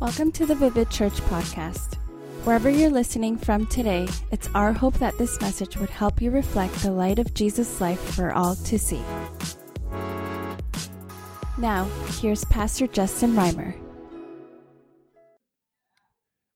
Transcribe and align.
Welcome 0.00 0.32
to 0.32 0.46
the 0.46 0.54
Vivid 0.54 0.88
Church 0.88 1.12
podcast. 1.12 1.96
Wherever 2.44 2.70
you're 2.70 2.88
listening 2.88 3.36
from 3.36 3.66
today, 3.66 4.08
it's 4.30 4.48
our 4.54 4.72
hope 4.72 4.94
that 4.94 5.18
this 5.18 5.38
message 5.42 5.76
would 5.76 5.90
help 5.90 6.22
you 6.22 6.30
reflect 6.30 6.72
the 6.76 6.90
light 6.90 7.18
of 7.18 7.34
Jesus' 7.34 7.82
life 7.82 8.00
for 8.14 8.32
all 8.32 8.54
to 8.54 8.78
see. 8.78 9.02
Now, 11.58 11.84
here's 12.18 12.46
Pastor 12.46 12.86
Justin 12.86 13.34
Reimer. 13.34 13.74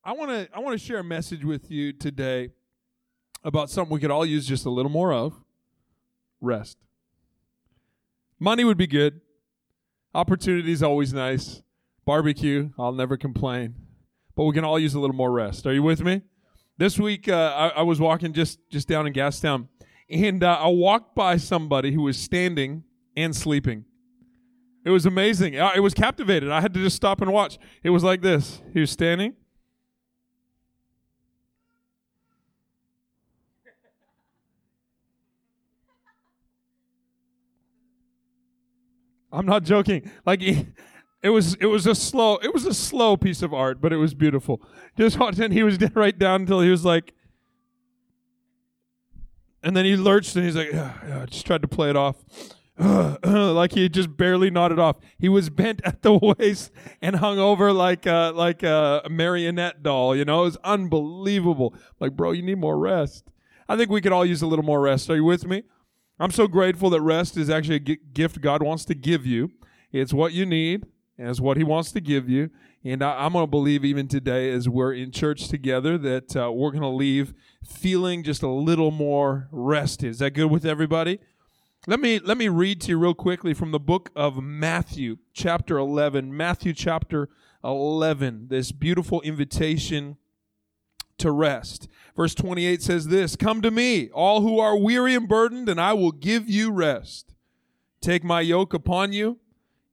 I 0.02 0.12
want 0.12 0.30
to 0.30 0.48
I 0.54 0.60
want 0.60 0.80
to 0.80 0.82
share 0.82 1.00
a 1.00 1.04
message 1.04 1.44
with 1.44 1.70
you 1.70 1.92
today 1.92 2.48
about 3.42 3.68
something 3.68 3.92
we 3.92 4.00
could 4.00 4.10
all 4.10 4.24
use 4.24 4.46
just 4.48 4.64
a 4.64 4.70
little 4.70 4.90
more 4.90 5.12
of. 5.12 5.34
Rest. 6.40 6.78
Money 8.40 8.64
would 8.64 8.78
be 8.78 8.86
good. 8.86 9.20
Opportunity 10.14 10.72
is 10.72 10.82
always 10.82 11.12
nice. 11.12 11.60
Barbecue, 12.04 12.70
I'll 12.78 12.92
never 12.92 13.16
complain. 13.16 13.74
But 14.36 14.44
we 14.44 14.52
can 14.52 14.64
all 14.64 14.78
use 14.78 14.94
a 14.94 15.00
little 15.00 15.16
more 15.16 15.32
rest. 15.32 15.66
Are 15.66 15.72
you 15.72 15.82
with 15.82 16.02
me? 16.02 16.22
This 16.76 16.98
week, 16.98 17.28
uh, 17.28 17.52
I, 17.56 17.80
I, 17.80 17.82
was 17.82 18.00
walking 18.00 18.32
just 18.32 18.58
just 18.68 18.88
down 18.88 19.06
in 19.06 19.12
Gastown, 19.12 19.68
and 20.10 20.42
uh, 20.42 20.58
I 20.60 20.66
walked 20.68 21.14
by 21.14 21.36
somebody 21.36 21.92
who 21.92 22.02
was 22.02 22.16
standing 22.16 22.82
and 23.16 23.34
sleeping. 23.34 23.84
It 24.84 24.90
was 24.90 25.06
amazing. 25.06 25.58
I, 25.58 25.76
it 25.76 25.80
was 25.80 25.94
captivated. 25.94 26.50
I 26.50 26.60
had 26.60 26.74
to 26.74 26.80
just 26.80 26.96
stop 26.96 27.20
and 27.20 27.32
watch. 27.32 27.58
It 27.84 27.90
was 27.90 28.02
like 28.02 28.22
this. 28.22 28.60
He 28.72 28.80
was 28.80 28.90
standing. 28.90 29.34
I'm 39.34 39.46
not 39.46 39.64
joking. 39.64 40.10
Like 40.24 40.40
it 41.24 41.30
was 41.30 41.54
it 41.54 41.66
was 41.66 41.86
a 41.86 41.94
slow 41.94 42.36
it 42.36 42.52
was 42.52 42.66
a 42.66 42.74
slow 42.74 43.16
piece 43.16 43.40
of 43.40 43.54
art, 43.54 43.80
but 43.80 43.94
it 43.94 43.96
was 43.96 44.12
beautiful. 44.12 44.60
Just 44.96 45.18
watching, 45.18 45.52
he 45.52 45.62
was 45.62 45.78
right 45.94 46.16
down 46.16 46.42
until 46.42 46.60
he 46.60 46.68
was 46.68 46.84
like, 46.84 47.14
and 49.62 49.74
then 49.74 49.86
he 49.86 49.96
lurched 49.96 50.36
and 50.36 50.44
he's 50.44 50.54
like, 50.54 50.70
yeah, 50.70 50.92
yeah, 51.08 51.26
just 51.26 51.46
tried 51.46 51.62
to 51.62 51.68
play 51.68 51.88
it 51.88 51.96
off, 51.96 52.16
like 53.24 53.72
he 53.72 53.88
just 53.88 54.14
barely 54.18 54.50
nodded 54.50 54.78
off. 54.78 54.96
He 55.18 55.30
was 55.30 55.48
bent 55.48 55.80
at 55.82 56.02
the 56.02 56.12
waist 56.38 56.70
and 57.00 57.16
hung 57.16 57.38
over 57.38 57.72
like 57.72 58.04
like 58.04 58.62
a 58.62 59.06
marionette 59.08 59.82
doll. 59.82 60.14
You 60.14 60.26
know, 60.26 60.42
it 60.42 60.44
was 60.44 60.58
unbelievable. 60.62 61.74
Like, 62.00 62.12
bro, 62.12 62.32
you 62.32 62.42
need 62.42 62.58
more 62.58 62.76
rest. 62.76 63.24
I 63.66 63.78
think 63.78 63.88
we 63.88 64.02
could 64.02 64.12
all 64.12 64.26
use 64.26 64.42
a 64.42 64.46
little 64.46 64.64
more 64.64 64.82
rest. 64.82 65.08
Are 65.08 65.16
you 65.16 65.24
with 65.24 65.46
me? 65.46 65.62
I'm 66.20 66.30
so 66.30 66.46
grateful 66.48 66.90
that 66.90 67.00
rest 67.00 67.38
is 67.38 67.48
actually 67.48 67.76
a 67.76 67.96
gift 67.96 68.42
God 68.42 68.62
wants 68.62 68.84
to 68.84 68.94
give 68.94 69.24
you. 69.24 69.52
It's 69.90 70.12
what 70.12 70.34
you 70.34 70.44
need 70.44 70.84
it's 71.16 71.40
what 71.40 71.56
he 71.56 71.64
wants 71.64 71.92
to 71.92 72.00
give 72.00 72.28
you. 72.28 72.50
And 72.82 73.02
I, 73.02 73.24
am 73.24 73.32
going 73.32 73.44
to 73.44 73.50
believe 73.50 73.84
even 73.84 74.08
today, 74.08 74.50
as 74.52 74.68
we're 74.68 74.92
in 74.92 75.10
church 75.10 75.48
together, 75.48 75.96
that 75.98 76.36
uh, 76.36 76.52
we're 76.52 76.70
going 76.70 76.82
to 76.82 76.88
leave 76.88 77.32
feeling 77.64 78.22
just 78.22 78.42
a 78.42 78.48
little 78.48 78.90
more 78.90 79.48
rested. 79.50 80.10
Is 80.10 80.18
that 80.18 80.32
good 80.32 80.50
with 80.50 80.66
everybody? 80.66 81.20
Let 81.86 82.00
me 82.00 82.18
let 82.18 82.38
me 82.38 82.48
read 82.48 82.80
to 82.82 82.88
you 82.92 82.98
real 82.98 83.14
quickly 83.14 83.52
from 83.52 83.70
the 83.70 83.78
book 83.78 84.10
of 84.16 84.42
Matthew, 84.42 85.18
chapter 85.32 85.76
11. 85.76 86.34
Matthew 86.34 86.72
chapter 86.72 87.28
11. 87.62 88.48
This 88.48 88.72
beautiful 88.72 89.20
invitation 89.20 90.16
to 91.18 91.30
rest. 91.30 91.88
Verse 92.16 92.34
28 92.34 92.82
says 92.82 93.08
this 93.08 93.36
Come 93.36 93.60
to 93.62 93.70
me, 93.70 94.08
all 94.10 94.40
who 94.40 94.58
are 94.58 94.76
weary 94.76 95.14
and 95.14 95.28
burdened, 95.28 95.68
and 95.68 95.80
I 95.80 95.92
will 95.92 96.12
give 96.12 96.48
you 96.48 96.70
rest. 96.72 97.34
Take 98.00 98.24
my 98.24 98.40
yoke 98.40 98.74
upon 98.74 99.12
you 99.12 99.38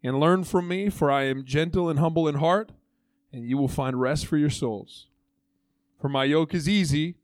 and 0.03 0.19
learn 0.19 0.44
from 0.44 0.67
me, 0.67 0.89
for 0.89 1.11
I 1.11 1.23
am 1.23 1.45
gentle 1.45 1.89
and 1.89 1.99
humble 1.99 2.27
in 2.27 2.35
heart, 2.35 2.71
and 3.31 3.45
you 3.45 3.57
will 3.57 3.67
find 3.67 3.99
rest 3.99 4.25
for 4.25 4.38
your 4.38 4.49
souls. 4.49 5.08
For 5.99 6.09
my 6.09 6.23
yoke 6.23 6.53
is 6.53 6.67
easy 6.67 7.16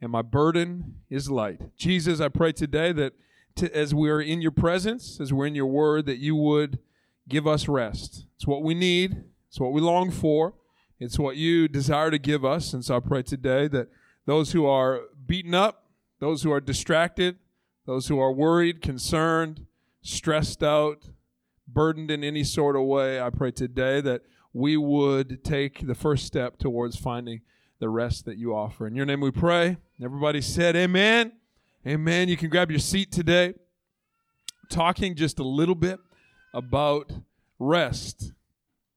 and 0.00 0.10
my 0.10 0.22
burden 0.22 0.96
is 1.10 1.30
light. 1.30 1.60
Jesus, 1.76 2.20
I 2.20 2.28
pray 2.28 2.52
today 2.52 2.92
that 2.92 3.12
to, 3.56 3.76
as 3.76 3.94
we 3.94 4.08
are 4.08 4.20
in 4.20 4.40
your 4.40 4.50
presence, 4.50 5.20
as 5.20 5.32
we're 5.32 5.46
in 5.46 5.54
your 5.54 5.66
word, 5.66 6.06
that 6.06 6.18
you 6.18 6.34
would 6.36 6.78
give 7.28 7.46
us 7.46 7.68
rest. 7.68 8.24
It's 8.36 8.46
what 8.46 8.62
we 8.62 8.74
need, 8.74 9.24
it's 9.48 9.60
what 9.60 9.72
we 9.72 9.80
long 9.80 10.10
for, 10.10 10.54
it's 10.98 11.18
what 11.18 11.36
you 11.36 11.68
desire 11.68 12.10
to 12.10 12.18
give 12.18 12.44
us. 12.44 12.72
And 12.72 12.84
so 12.84 12.96
I 12.96 13.00
pray 13.00 13.22
today 13.22 13.68
that 13.68 13.88
those 14.24 14.52
who 14.52 14.64
are 14.66 15.02
beaten 15.26 15.54
up, 15.54 15.84
those 16.20 16.42
who 16.42 16.52
are 16.52 16.60
distracted, 16.60 17.36
those 17.86 18.08
who 18.08 18.18
are 18.18 18.32
worried, 18.32 18.80
concerned, 18.80 19.66
stressed 20.02 20.62
out, 20.62 21.10
burdened 21.68 22.10
in 22.10 22.24
any 22.24 22.44
sort 22.44 22.76
of 22.76 22.82
way, 22.82 23.20
I 23.20 23.30
pray 23.30 23.50
today 23.50 24.00
that 24.00 24.22
we 24.52 24.76
would 24.76 25.44
take 25.44 25.86
the 25.86 25.94
first 25.94 26.26
step 26.26 26.58
towards 26.58 26.96
finding 26.96 27.42
the 27.78 27.88
rest 27.88 28.24
that 28.24 28.38
you 28.38 28.54
offer. 28.54 28.86
In 28.86 28.96
your 28.96 29.06
name 29.06 29.20
we 29.20 29.30
pray. 29.30 29.76
Everybody 30.02 30.40
said, 30.40 30.74
Amen. 30.74 31.32
Amen. 31.86 32.28
You 32.28 32.36
can 32.36 32.50
grab 32.50 32.70
your 32.70 32.80
seat 32.80 33.12
today. 33.12 33.54
Talking 34.68 35.14
just 35.14 35.38
a 35.38 35.44
little 35.44 35.74
bit 35.74 36.00
about 36.52 37.12
rest. 37.58 38.32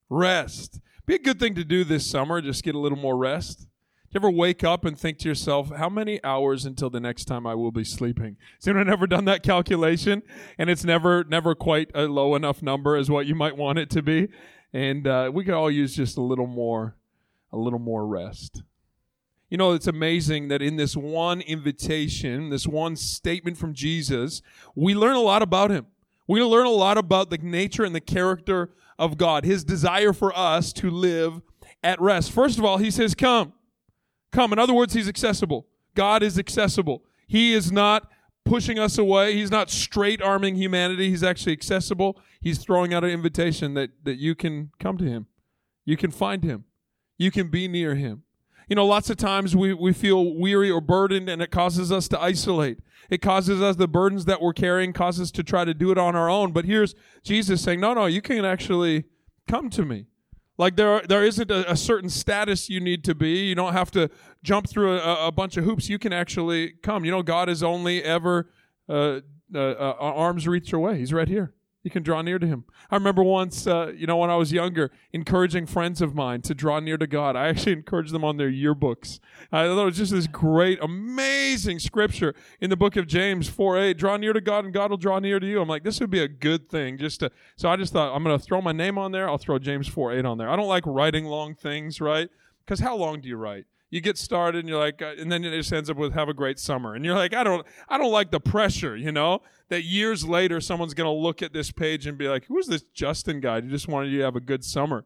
Rest. 0.10 0.80
Be 1.06 1.16
a 1.16 1.20
good 1.20 1.40
thing 1.40 1.56
to 1.56 1.64
do 1.64 1.84
this 1.84 2.06
summer, 2.06 2.42
just 2.42 2.64
get 2.64 2.76
a 2.76 2.80
little 2.80 2.98
more 2.98 3.18
rest 3.18 3.68
you 4.14 4.20
ever 4.20 4.30
wake 4.30 4.64
up 4.64 4.84
and 4.84 5.00
think 5.00 5.20
to 5.20 5.30
yourself, 5.30 5.72
how 5.76 5.90
many 5.90 6.22
hours 6.24 6.66
until 6.66 6.90
the 6.90 7.00
next 7.00 7.26
time 7.26 7.48
I 7.48 7.56
will 7.56 7.72
be 7.72 7.86
sleeping? 7.86 8.36
Has 8.58 8.68
anyone 8.68 8.90
ever 8.90 9.08
done 9.08 9.26
that 9.26 9.42
calculation? 9.42 10.22
And 10.58 10.70
it's 10.70 10.84
never, 10.84 11.24
never 11.24 11.56
quite 11.56 11.92
a 11.96 12.04
low 12.04 12.36
enough 12.36 12.62
number 12.62 12.98
as 12.98 13.10
what 13.10 13.26
you 13.26 13.36
might 13.36 13.56
want 13.56 13.80
it 13.80 13.90
to 13.92 14.02
be. 14.02 14.28
And 14.74 15.08
uh, 15.08 15.32
we 15.34 15.46
could 15.46 15.54
all 15.54 15.72
use 15.72 15.96
just 15.96 16.18
a 16.18 16.22
little 16.22 16.48
more, 16.48 16.98
a 17.54 17.58
little 17.58 17.80
more 17.80 18.06
rest. 18.06 18.64
You 19.50 19.58
know, 19.58 19.72
it's 19.72 19.88
amazing 19.88 20.50
that 20.50 20.62
in 20.62 20.76
this 20.76 20.96
one 20.96 21.40
invitation, 21.42 22.50
this 22.50 22.68
one 22.68 22.96
statement 22.96 23.58
from 23.58 23.74
Jesus, 23.74 24.42
we 24.76 24.94
learn 24.94 25.16
a 25.16 25.22
lot 25.22 25.42
about 25.42 25.72
him. 25.72 25.88
We 26.28 26.42
learn 26.42 26.66
a 26.66 26.70
lot 26.70 26.98
about 26.98 27.30
the 27.30 27.38
nature 27.38 27.84
and 27.84 27.96
the 27.96 28.02
character 28.02 28.72
of 29.00 29.18
God, 29.18 29.46
his 29.46 29.64
desire 29.64 30.14
for 30.14 30.38
us 30.38 30.72
to 30.74 30.90
live 30.90 31.42
at 31.84 32.00
rest. 32.02 32.32
First 32.32 32.58
of 32.58 32.66
all, 32.66 32.78
he 32.78 32.92
says, 32.92 33.16
Come 33.16 33.54
come. 34.32 34.54
In 34.54 34.60
other 34.60 34.74
words, 34.74 34.94
he's 34.94 35.08
accessible. 35.08 35.68
God 35.96 36.24
is 36.24 36.40
accessible. 36.40 37.04
He 37.28 37.54
is 37.54 37.72
not 37.72 38.10
pushing 38.46 38.80
us 38.80 38.98
away. 38.98 39.36
He's 39.36 39.52
not 39.52 39.70
straight 39.70 40.22
arming 40.22 40.56
humanity. 40.56 41.10
He's 41.10 41.24
actually 41.24 41.54
accessible. 41.54 42.20
He's 42.40 42.60
throwing 42.60 42.94
out 42.94 43.04
an 43.04 43.12
invitation 43.12 43.74
that, 43.76 43.92
that 44.04 44.18
you 44.18 44.36
can 44.36 44.72
come 44.80 44.98
to 44.98 45.06
him. 45.06 45.28
You 45.86 45.98
can 45.98 46.12
find 46.12 46.44
him. 46.44 46.66
You 47.18 47.32
can 47.32 47.50
be 47.50 47.68
near 47.68 47.96
him. 47.96 48.24
You 48.68 48.76
know, 48.76 48.86
lots 48.86 49.10
of 49.10 49.18
times 49.18 49.56
we, 49.56 49.74
we 49.74 49.92
feel 49.92 50.34
weary 50.36 50.72
or 50.72 50.80
burdened 50.80 51.30
and 51.30 51.42
it 51.42 51.52
causes 51.52 51.92
us 51.92 52.08
to 52.08 52.22
isolate. 52.22 52.80
It 53.10 53.22
causes 53.22 53.62
us 53.62 53.76
the 53.76 53.88
burdens 53.88 54.26
that 54.26 54.42
we're 54.42 54.54
carrying, 54.54 54.94
causes 54.94 55.24
us 55.24 55.32
to 55.32 55.44
try 55.44 55.66
to 55.66 55.74
do 55.74 55.92
it 55.92 55.98
on 55.98 56.16
our 56.16 56.30
own. 56.30 56.54
But 56.54 56.66
here's 56.66 56.96
Jesus 57.24 57.62
saying, 57.62 57.82
no, 57.82 57.94
no, 57.94 58.06
you 58.06 58.22
can 58.22 58.46
actually 58.46 59.04
come 59.48 59.70
to 59.72 59.84
me. 59.84 60.08
Like 60.58 60.76
there, 60.76 61.02
there 61.08 61.24
isn't 61.24 61.50
a, 61.50 61.72
a, 61.72 61.76
certain 61.76 62.10
status 62.10 62.70
you 62.70 62.80
need 62.80 63.04
to 63.06 63.16
be. 63.16 63.48
You 63.48 63.56
don't 63.56 63.74
have 63.74 63.90
to 63.92 64.10
jump 64.44 64.70
through 64.70 65.00
a, 65.00 65.28
a 65.28 65.32
bunch 65.32 65.58
of 65.58 65.64
hoops. 65.64 65.90
You 65.90 65.98
can 65.98 66.14
actually 66.14 66.74
come. 66.84 67.04
You 67.06 67.12
know, 67.12 67.24
God 67.24 67.50
is 67.50 67.64
only 67.64 68.04
ever 68.04 68.50
uh, 68.88 69.22
uh, 69.54 69.60
uh, 69.60 69.96
arms 70.00 70.48
reach 70.48 70.72
away. 70.74 71.00
He's 71.00 71.14
right 71.14 71.28
here. 71.28 71.54
You 71.84 71.90
can 71.90 72.04
draw 72.04 72.22
near 72.22 72.38
to 72.38 72.46
him. 72.46 72.66
I 72.92 72.96
remember 72.96 73.24
once, 73.24 73.66
uh, 73.66 73.92
you 73.96 74.06
know, 74.06 74.18
when 74.18 74.30
I 74.30 74.36
was 74.36 74.52
younger, 74.52 74.92
encouraging 75.14 75.66
friends 75.66 76.00
of 76.00 76.14
mine 76.14 76.42
to 76.44 76.54
draw 76.54 76.80
near 76.80 76.98
to 76.98 77.08
God. 77.08 77.36
I 77.36 77.48
actually 77.48 77.72
encouraged 77.74 78.14
them 78.14 78.24
on 78.24 78.38
their 78.38 78.52
yearbooks. 78.52 79.20
I 79.52 79.66
thought 79.66 79.82
it 79.82 79.86
was 79.86 79.98
just 79.98 80.12
this 80.12 80.28
great, 80.28 80.78
amazing 80.82 81.80
scripture 81.80 82.36
in 82.60 82.70
the 82.70 82.78
book 82.78 82.98
of 82.98 83.08
James 83.08 83.50
4 83.50 83.80
8. 83.80 83.98
Draw 83.98 84.18
near 84.18 84.34
to 84.34 84.42
God 84.42 84.66
and 84.66 84.74
God 84.74 84.92
will 84.92 84.98
draw 84.98 85.18
near 85.18 85.40
to 85.40 85.48
you. 85.48 85.60
I'm 85.60 85.68
like, 85.68 85.84
this 85.84 86.00
would 86.00 86.12
be 86.12 86.22
a 86.22 86.28
good 86.28 86.70
thing 86.70 87.00
just 87.00 87.22
to. 87.22 87.32
So 87.56 87.68
I 87.68 87.78
just 87.78 87.94
thought, 87.94 88.16
I'm 88.16 88.24
going 88.24 88.38
to 88.38 88.44
throw 88.44 88.62
my 88.62 88.74
name 88.74 89.00
on 89.00 89.12
there. 89.12 89.28
I'll 89.28 89.40
throw 89.40 89.58
James 89.58 89.88
4 89.88 90.14
8 90.14 90.26
on 90.26 90.38
there. 90.38 90.50
I 90.50 90.56
don't 90.56 90.68
like 90.68 90.84
writing 90.86 91.26
long 91.26 91.56
things, 91.56 92.00
right? 92.00 92.30
Because 92.64 92.80
how 92.80 92.96
long 92.96 93.22
do 93.22 93.28
you 93.28 93.38
write? 93.38 93.66
You 93.92 94.02
get 94.02 94.18
started 94.18 94.60
and 94.60 94.70
you're 94.70 94.80
like 94.80 95.02
uh, 95.02 95.14
and 95.20 95.32
then 95.32 95.44
it 95.44 95.56
just 95.56 95.72
ends 95.72 95.90
up 95.90 95.98
with 95.98 96.14
have 96.14 96.30
a 96.30 96.34
great 96.34 96.58
summer 96.58 96.96
and 96.96 97.06
you're 97.06 97.16
like 97.16 97.36
i 97.36 97.44
don't 97.44 97.68
i 97.90 97.98
don't 97.98 98.12
like 98.12 98.32
the 98.32 98.40
pressure 98.40 98.98
you 98.98 99.12
know 99.12 99.42
that 99.72 99.86
years 99.86 100.28
later 100.28 100.60
someone's 100.60 100.94
going 100.94 101.08
to 101.08 101.18
look 101.18 101.42
at 101.42 101.54
this 101.54 101.72
page 101.72 102.06
and 102.06 102.18
be 102.18 102.28
like, 102.28 102.46
who's 102.48 102.68
this 102.68 102.84
Justin 102.94 103.40
guy 103.40 103.62
who 103.62 103.70
just 103.70 103.88
wanted 103.88 104.12
you 104.12 104.18
to 104.18 104.26
have 104.26 104.36
a 104.36 104.42
good 104.42 104.66
summer? 104.66 105.06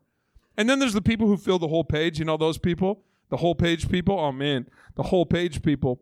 And 0.58 0.68
then 0.68 0.80
there's 0.80 0.94
the 0.94 1.04
people 1.04 1.28
who 1.28 1.38
fill 1.38 1.60
the 1.60 1.68
whole 1.68 1.84
page. 1.84 2.18
You 2.18 2.26
know 2.26 2.36
those 2.36 2.58
people? 2.58 3.04
The 3.30 3.38
whole 3.38 3.54
page 3.54 3.88
people? 3.90 4.20
Oh 4.20 4.32
man, 4.32 4.68
the 4.96 5.04
whole 5.04 5.26
page 5.26 5.62
people. 5.62 6.02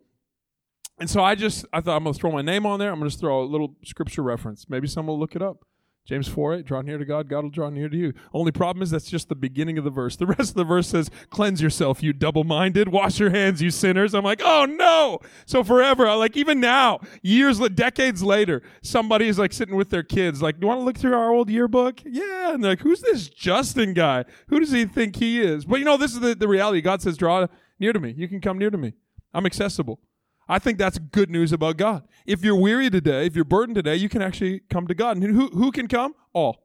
And 0.97 1.09
so 1.09 1.21
I 1.21 1.35
just, 1.35 1.65
I 1.73 1.81
thought 1.81 1.97
I'm 1.97 2.03
going 2.03 2.13
to 2.13 2.19
throw 2.19 2.31
my 2.31 2.41
name 2.41 2.65
on 2.65 2.79
there. 2.79 2.89
I'm 2.89 2.99
going 2.99 3.09
to 3.09 3.13
just 3.13 3.19
throw 3.19 3.43
a 3.43 3.43
little 3.43 3.75
scripture 3.83 4.23
reference. 4.23 4.69
Maybe 4.69 4.87
someone 4.87 5.15
will 5.15 5.19
look 5.19 5.35
it 5.35 5.41
up. 5.41 5.65
James 6.05 6.27
4 6.27 6.55
8, 6.55 6.65
draw 6.65 6.81
near 6.81 6.97
to 6.97 7.05
God, 7.05 7.29
God 7.29 7.43
will 7.43 7.49
draw 7.49 7.69
near 7.69 7.87
to 7.87 7.95
you. 7.95 8.13
Only 8.33 8.51
problem 8.51 8.83
is 8.83 8.91
that's 8.91 9.09
just 9.09 9.29
the 9.29 9.35
beginning 9.35 9.77
of 9.77 9.85
the 9.85 9.89
verse. 9.89 10.17
The 10.17 10.25
rest 10.25 10.49
of 10.49 10.55
the 10.55 10.65
verse 10.65 10.87
says, 10.87 11.09
Cleanse 11.29 11.61
yourself, 11.61 12.03
you 12.03 12.11
double 12.11 12.43
minded. 12.43 12.89
Wash 12.89 13.19
your 13.19 13.29
hands, 13.29 13.61
you 13.61 13.71
sinners. 13.71 14.13
I'm 14.13 14.25
like, 14.25 14.41
oh 14.43 14.65
no. 14.65 15.19
So 15.45 15.63
forever, 15.63 16.13
like 16.15 16.35
even 16.35 16.59
now, 16.59 16.99
years, 17.21 17.59
decades 17.59 18.21
later, 18.21 18.61
somebody 18.81 19.29
is 19.29 19.39
like 19.39 19.53
sitting 19.53 19.75
with 19.75 19.89
their 19.89 20.03
kids, 20.03 20.41
like, 20.41 20.59
do 20.59 20.65
you 20.65 20.67
want 20.67 20.81
to 20.81 20.83
look 20.83 20.97
through 20.97 21.15
our 21.15 21.31
old 21.31 21.49
yearbook? 21.49 22.01
Yeah. 22.05 22.53
And 22.53 22.63
they're 22.63 22.71
like, 22.71 22.81
who's 22.81 23.01
this 23.01 23.29
Justin 23.29 23.93
guy? 23.93 24.25
Who 24.47 24.59
does 24.59 24.71
he 24.71 24.85
think 24.85 25.15
he 25.15 25.41
is? 25.41 25.63
But 25.63 25.79
you 25.79 25.85
know, 25.85 25.97
this 25.97 26.13
is 26.13 26.19
the, 26.19 26.35
the 26.35 26.49
reality. 26.49 26.81
God 26.81 27.01
says, 27.01 27.15
draw 27.15 27.47
near 27.79 27.93
to 27.93 27.99
me. 27.99 28.13
You 28.17 28.27
can 28.27 28.41
come 28.41 28.57
near 28.57 28.69
to 28.69 28.77
me. 28.77 28.93
I'm 29.33 29.45
accessible. 29.45 29.99
I 30.47 30.59
think 30.59 30.77
that's 30.77 30.97
good 30.97 31.29
news 31.29 31.51
about 31.51 31.77
God. 31.77 32.07
If 32.25 32.43
you're 32.43 32.55
weary 32.55 32.89
today, 32.89 33.25
if 33.25 33.35
you're 33.35 33.45
burdened 33.45 33.75
today, 33.75 33.95
you 33.95 34.09
can 34.09 34.21
actually 34.21 34.61
come 34.69 34.87
to 34.87 34.93
God. 34.93 35.17
And 35.17 35.35
who, 35.35 35.47
who 35.49 35.71
can 35.71 35.87
come? 35.87 36.15
All. 36.33 36.63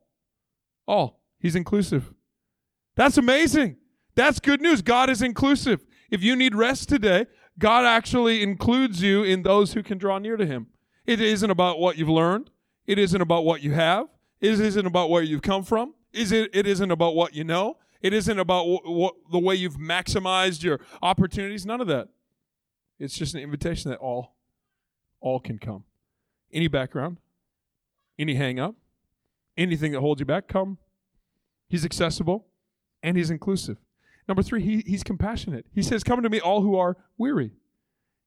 All. 0.87 1.21
He's 1.39 1.55
inclusive. 1.55 2.13
That's 2.97 3.17
amazing. 3.17 3.77
That's 4.17 4.41
good 4.41 4.61
news. 4.61 4.83
God 4.83 5.09
is 5.09 5.23
inclusive. 5.23 5.85
If 6.11 6.23
you 6.23 6.35
need 6.35 6.55
rest 6.55 6.89
today, 6.89 7.27
God 7.59 7.85
actually 7.85 8.43
includes 8.43 9.03
you 9.03 9.23
in 9.23 9.43
those 9.43 9.75
who 9.75 9.83
can 9.83 9.99
draw 9.99 10.19
near 10.19 10.37
to 10.37 10.47
Him. 10.47 10.69
It 11.07 11.21
isn't 11.21 11.51
about 11.51 11.79
what 11.79 11.97
you've 11.97 12.09
learned. 12.09 12.51
It 12.87 12.99
isn't 12.99 13.21
about 13.21 13.45
what 13.45 13.63
you 13.63 13.73
have. 13.73 14.07
It 14.41 14.59
isn't 14.59 14.87
about 14.87 15.11
where 15.11 15.23
you've 15.23 15.43
come 15.43 15.63
from. 15.63 15.95
Is 16.13 16.33
it, 16.33 16.51
it 16.53 16.67
isn't 16.67 16.91
about 16.91 17.15
what 17.15 17.35
you 17.35 17.45
know. 17.45 17.77
It 18.01 18.13
isn't 18.13 18.39
about 18.39 18.65
the 19.31 19.39
way 19.39 19.55
you've 19.55 19.77
maximized 19.77 20.63
your 20.63 20.81
opportunities. 21.03 21.67
None 21.67 21.81
of 21.81 21.87
that. 21.89 22.09
It's 22.99 23.17
just 23.17 23.35
an 23.35 23.41
invitation 23.41 23.91
that 23.91 23.99
all, 23.99 24.35
all 25.21 25.41
can 25.41 25.59
come. 25.59 25.85
Any 26.53 26.69
background, 26.69 27.19
any 28.19 28.35
hang 28.35 28.59
up, 28.59 28.75
anything 29.57 29.93
that 29.93 30.01
holds 30.01 30.21
you 30.21 30.27
back, 30.27 30.49
come. 30.49 30.79
He's 31.69 31.85
accessible 31.85 32.47
and 33.03 33.17
he's 33.17 33.31
inclusive. 33.31 33.79
Number 34.27 34.43
three, 34.43 34.63
he, 34.63 34.83
he's 34.87 35.03
compassionate. 35.03 35.67
He 35.75 35.83
says, 35.83 36.05
Come 36.05 36.23
to 36.23 36.29
me, 36.29 36.41
all 36.41 36.63
who 36.63 36.77
are 36.77 36.97
weary. 37.17 37.53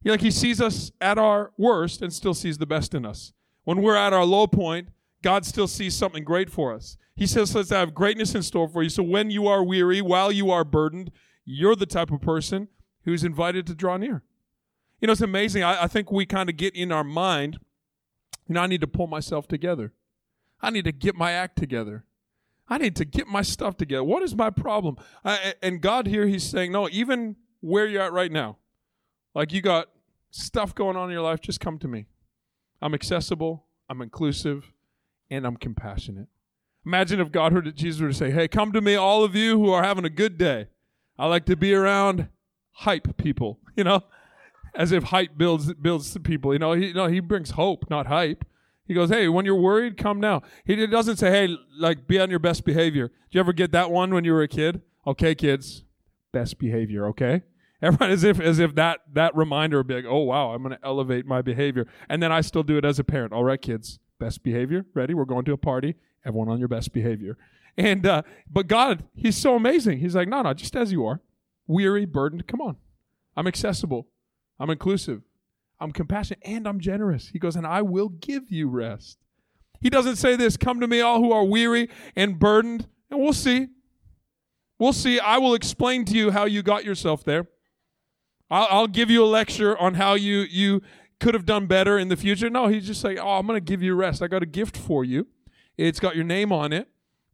He, 0.03 0.09
like 0.09 0.21
he 0.21 0.31
sees 0.31 0.59
us 0.59 0.91
at 0.99 1.17
our 1.17 1.51
worst 1.57 2.01
and 2.01 2.11
still 2.11 2.33
sees 2.33 2.57
the 2.57 2.65
best 2.65 2.93
in 2.93 3.05
us. 3.05 3.33
When 3.63 3.81
we're 3.81 3.95
at 3.95 4.13
our 4.13 4.25
low 4.25 4.47
point, 4.47 4.89
God 5.21 5.45
still 5.45 5.67
sees 5.67 5.95
something 5.95 6.23
great 6.23 6.49
for 6.49 6.73
us. 6.73 6.97
He 7.15 7.27
says, 7.27 7.53
Let's 7.53 7.69
have 7.69 7.93
greatness 7.93 8.33
in 8.33 8.41
store 8.41 8.67
for 8.67 8.81
you. 8.81 8.89
So 8.89 9.03
when 9.03 9.29
you 9.29 9.47
are 9.47 9.63
weary, 9.63 10.01
while 10.01 10.31
you 10.31 10.49
are 10.49 10.63
burdened, 10.63 11.11
you're 11.45 11.75
the 11.75 11.85
type 11.85 12.11
of 12.11 12.21
person 12.21 12.67
who's 13.03 13.23
invited 13.23 13.67
to 13.67 13.75
draw 13.75 13.97
near. 13.97 14.23
You 15.01 15.07
know, 15.07 15.13
it's 15.13 15.21
amazing. 15.21 15.63
I, 15.63 15.83
I 15.83 15.87
think 15.87 16.11
we 16.11 16.25
kind 16.25 16.49
of 16.49 16.55
get 16.55 16.75
in 16.75 16.91
our 16.91 17.03
mind, 17.03 17.59
you 18.47 18.55
know, 18.55 18.61
I 18.61 18.67
need 18.67 18.81
to 18.81 18.87
pull 18.87 19.07
myself 19.07 19.47
together. 19.47 19.93
I 20.61 20.69
need 20.69 20.85
to 20.85 20.91
get 20.91 21.15
my 21.15 21.31
act 21.31 21.57
together. 21.57 22.05
I 22.69 22.77
need 22.77 22.95
to 22.97 23.05
get 23.05 23.27
my 23.27 23.41
stuff 23.41 23.75
together. 23.75 24.03
What 24.03 24.23
is 24.23 24.35
my 24.35 24.51
problem? 24.51 24.95
I, 25.25 25.55
and 25.61 25.81
God 25.81 26.07
here, 26.07 26.27
He's 26.27 26.43
saying, 26.43 26.71
no, 26.71 26.87
even 26.89 27.35
where 27.59 27.87
you're 27.87 28.03
at 28.03 28.13
right 28.13 28.31
now, 28.31 28.57
like 29.33 29.51
you 29.51 29.61
got 29.61 29.89
stuff 30.29 30.75
going 30.75 30.95
on 30.95 31.09
in 31.09 31.13
your 31.13 31.23
life, 31.23 31.41
just 31.41 31.59
come 31.59 31.79
to 31.79 31.87
me. 31.87 32.05
I'm 32.81 32.93
accessible, 32.93 33.65
I'm 33.89 34.01
inclusive, 34.01 34.71
and 35.29 35.45
I'm 35.45 35.57
compassionate. 35.57 36.27
Imagine 36.85 37.19
if 37.19 37.31
God 37.31 37.51
heard 37.51 37.65
that 37.65 37.75
Jesus 37.75 38.01
were 38.01 38.07
to 38.09 38.13
say, 38.13 38.31
Hey, 38.31 38.47
come 38.47 38.71
to 38.71 38.81
me, 38.81 38.95
all 38.95 39.23
of 39.23 39.35
you 39.35 39.57
who 39.59 39.71
are 39.71 39.83
having 39.83 40.05
a 40.05 40.09
good 40.09 40.37
day. 40.37 40.67
I 41.17 41.27
like 41.27 41.45
to 41.45 41.55
be 41.55 41.73
around 41.73 42.29
hype 42.71 43.17
people, 43.17 43.59
you 43.75 43.83
know? 43.83 44.03
As 44.73 44.91
if 44.91 45.03
hype 45.05 45.37
builds 45.37 45.73
builds 45.73 46.17
people. 46.19 46.53
You 46.53 46.59
know, 46.59 46.73
he 46.73 46.93
no, 46.93 47.07
he 47.07 47.19
brings 47.19 47.51
hope, 47.51 47.89
not 47.89 48.07
hype. 48.07 48.45
He 48.85 48.93
goes, 48.93 49.09
"Hey, 49.09 49.27
when 49.27 49.45
you're 49.45 49.55
worried, 49.55 49.97
come 49.97 50.19
now." 50.19 50.41
He 50.65 50.85
doesn't 50.87 51.17
say, 51.17 51.31
"Hey, 51.31 51.57
like 51.77 52.07
be 52.07 52.19
on 52.19 52.29
your 52.29 52.39
best 52.39 52.65
behavior." 52.65 53.07
Do 53.07 53.13
you 53.31 53.39
ever 53.39 53.53
get 53.53 53.71
that 53.71 53.91
one 53.91 54.13
when 54.13 54.23
you 54.23 54.33
were 54.33 54.41
a 54.41 54.47
kid? 54.47 54.81
Okay, 55.05 55.35
kids, 55.35 55.83
best 56.31 56.59
behavior. 56.59 57.07
Okay, 57.07 57.43
everyone 57.81 58.11
as 58.11 58.23
if 58.23 58.39
as 58.39 58.59
if 58.59 58.75
that 58.75 59.01
that 59.13 59.35
reminder 59.35 59.77
would 59.77 59.87
be 59.87 59.95
like, 59.95 60.05
"Oh 60.07 60.19
wow, 60.19 60.51
I'm 60.53 60.63
going 60.63 60.75
to 60.75 60.85
elevate 60.85 61.25
my 61.25 61.41
behavior," 61.41 61.87
and 62.09 62.21
then 62.21 62.31
I 62.31 62.41
still 62.41 62.63
do 62.63 62.77
it 62.77 62.85
as 62.85 62.99
a 62.99 63.03
parent. 63.03 63.33
All 63.33 63.43
right, 63.43 63.61
kids, 63.61 63.99
best 64.19 64.43
behavior. 64.43 64.85
Ready? 64.93 65.13
We're 65.13 65.25
going 65.25 65.45
to 65.45 65.53
a 65.53 65.57
party. 65.57 65.95
Everyone 66.25 66.49
on 66.49 66.59
your 66.59 66.67
best 66.67 66.93
behavior. 66.93 67.37
And 67.77 68.05
uh, 68.05 68.23
but 68.49 68.67
God, 68.67 69.03
He's 69.15 69.37
so 69.37 69.55
amazing. 69.55 69.99
He's 69.99 70.15
like, 70.15 70.27
no, 70.27 70.41
no, 70.41 70.53
just 70.53 70.75
as 70.75 70.91
you 70.91 71.05
are, 71.05 71.21
weary, 71.67 72.05
burdened. 72.05 72.47
Come 72.47 72.61
on, 72.61 72.77
I'm 73.35 73.47
accessible. 73.47 74.07
I'm 74.61 74.69
inclusive. 74.69 75.23
I'm 75.79 75.91
compassionate 75.91 76.39
and 76.45 76.67
I'm 76.67 76.79
generous. 76.79 77.29
He 77.29 77.39
goes, 77.39 77.55
and 77.55 77.65
I 77.65 77.81
will 77.81 78.09
give 78.09 78.51
you 78.51 78.69
rest. 78.69 79.17
He 79.81 79.89
doesn't 79.89 80.17
say 80.17 80.35
this, 80.35 80.55
come 80.55 80.79
to 80.79 80.87
me 80.87 81.01
all 81.01 81.19
who 81.19 81.31
are 81.31 81.43
weary 81.43 81.89
and 82.15 82.37
burdened, 82.37 82.87
and 83.09 83.19
we'll 83.19 83.33
see. 83.33 83.69
We'll 84.77 84.93
see. 84.93 85.19
I 85.19 85.39
will 85.39 85.55
explain 85.55 86.05
to 86.05 86.13
you 86.15 86.29
how 86.29 86.45
you 86.45 86.61
got 86.61 86.85
yourself 86.85 87.23
there. 87.23 87.47
I'll, 88.51 88.67
I'll 88.69 88.87
give 88.87 89.09
you 89.09 89.23
a 89.23 89.25
lecture 89.25 89.75
on 89.75 89.95
how 89.95 90.13
you, 90.13 90.41
you 90.41 90.83
could 91.19 91.33
have 91.33 91.47
done 91.47 91.65
better 91.65 91.97
in 91.97 92.09
the 92.09 92.15
future. 92.15 92.47
No, 92.47 92.67
he's 92.67 92.85
just 92.85 93.03
like, 93.03 93.17
oh, 93.19 93.39
I'm 93.39 93.47
going 93.47 93.57
to 93.57 93.65
give 93.65 93.81
you 93.81 93.95
rest. 93.95 94.21
I 94.21 94.27
got 94.27 94.43
a 94.43 94.47
gift 94.47 94.77
for 94.77 95.03
you. 95.03 95.25
It's 95.75 95.99
got 95.99 96.15
your 96.15 96.25
name 96.25 96.51
on 96.51 96.71
it. 96.71 96.87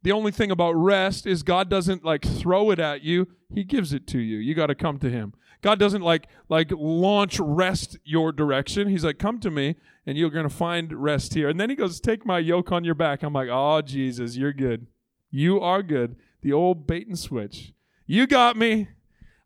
The 0.03 0.13
only 0.13 0.31
thing 0.31 0.51
about 0.51 0.71
rest 0.71 1.27
is 1.27 1.43
God 1.43 1.69
doesn't 1.69 2.05
like 2.05 2.23
throw 2.23 2.71
it 2.71 2.79
at 2.79 3.03
you. 3.03 3.27
He 3.53 3.65
gives 3.65 3.91
it 3.91 4.07
to 4.07 4.19
you. 4.19 4.37
You 4.37 4.55
got 4.55 4.67
to 4.67 4.75
come 4.75 4.99
to 4.99 5.09
him. 5.09 5.33
God 5.61 5.79
doesn't 5.79 6.01
like 6.01 6.27
like 6.49 6.71
launch 6.71 7.39
rest 7.39 7.97
your 8.03 8.31
direction. 8.31 8.89
He's 8.89 9.03
like, 9.03 9.17
"Come 9.19 9.39
to 9.39 9.51
me, 9.51 9.75
and 10.05 10.17
you're 10.17 10.29
to 10.29 10.49
find 10.49 10.93
rest 10.93 11.33
here." 11.33 11.49
And 11.49 11.59
then 11.59 11.69
he 11.69 11.75
goes, 11.75 11.99
"Take 11.99 12.25
my 12.25 12.39
yoke 12.39 12.71
on 12.71 12.83
your 12.83 12.95
back." 12.95 13.23
I'm 13.23 13.33
like, 13.33 13.49
"Oh, 13.51 13.81
Jesus, 13.81 14.37
you're 14.37 14.53
good. 14.53 14.87
You 15.31 15.59
are 15.59 15.83
good." 15.83 16.15
The 16.41 16.53
old 16.53 16.85
bait 16.85 17.07
and 17.07 17.17
switch. 17.17 17.73
You 18.05 18.27
got 18.27 18.55
me. 18.55 18.89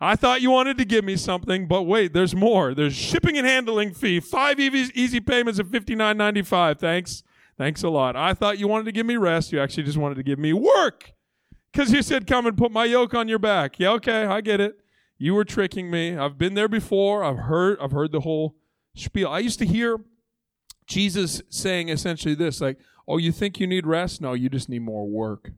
I 0.03 0.15
thought 0.15 0.41
you 0.41 0.51
wanted 0.51 0.77
to 0.79 0.85
give 0.85 1.05
me 1.05 1.15
something, 1.15 1.67
but 1.67 1.83
wait, 1.83 2.11
there's 2.11 2.35
more. 2.35 2.73
There's 2.73 2.95
shipping 2.95 3.37
and 3.37 3.47
handling 3.47 3.93
fee, 3.93 4.19
five 4.19 4.59
easy 4.59 5.19
payments 5.19 5.59
of 5.59 5.69
fifty 5.69 5.95
nine 5.95 6.17
ninety 6.17 6.41
five. 6.41 6.79
Thanks, 6.79 7.23
thanks 7.57 7.83
a 7.83 7.89
lot. 7.89 8.15
I 8.15 8.33
thought 8.33 8.57
you 8.57 8.67
wanted 8.67 8.85
to 8.85 8.91
give 8.91 9.05
me 9.05 9.15
rest. 9.15 9.51
You 9.51 9.59
actually 9.59 9.83
just 9.83 9.97
wanted 9.97 10.15
to 10.15 10.23
give 10.23 10.39
me 10.39 10.53
work, 10.53 11.13
because 11.71 11.93
you 11.93 12.01
said, 12.01 12.27
"Come 12.27 12.47
and 12.47 12.57
put 12.57 12.71
my 12.71 12.85
yoke 12.85 13.13
on 13.13 13.27
your 13.27 13.39
back." 13.39 13.79
Yeah, 13.79 13.91
okay, 13.91 14.25
I 14.25 14.41
get 14.41 14.59
it. 14.59 14.80
You 15.21 15.35
were 15.35 15.45
tricking 15.45 15.91
me. 15.91 16.17
I've 16.17 16.39
been 16.39 16.55
there 16.55 16.67
before. 16.67 17.23
I've 17.23 17.37
heard 17.37 17.77
I've 17.79 17.91
heard 17.91 18.11
the 18.11 18.21
whole 18.21 18.55
spiel. 18.95 19.29
I 19.29 19.37
used 19.37 19.59
to 19.59 19.67
hear 19.67 19.99
Jesus 20.87 21.43
saying 21.47 21.89
essentially 21.89 22.33
this 22.33 22.59
like, 22.59 22.79
"Oh, 23.07 23.17
you 23.17 23.31
think 23.31 23.59
you 23.59 23.67
need 23.67 23.85
rest? 23.85 24.19
No, 24.19 24.33
you 24.33 24.49
just 24.49 24.67
need 24.67 24.81
more 24.81 25.07
work. 25.07 25.51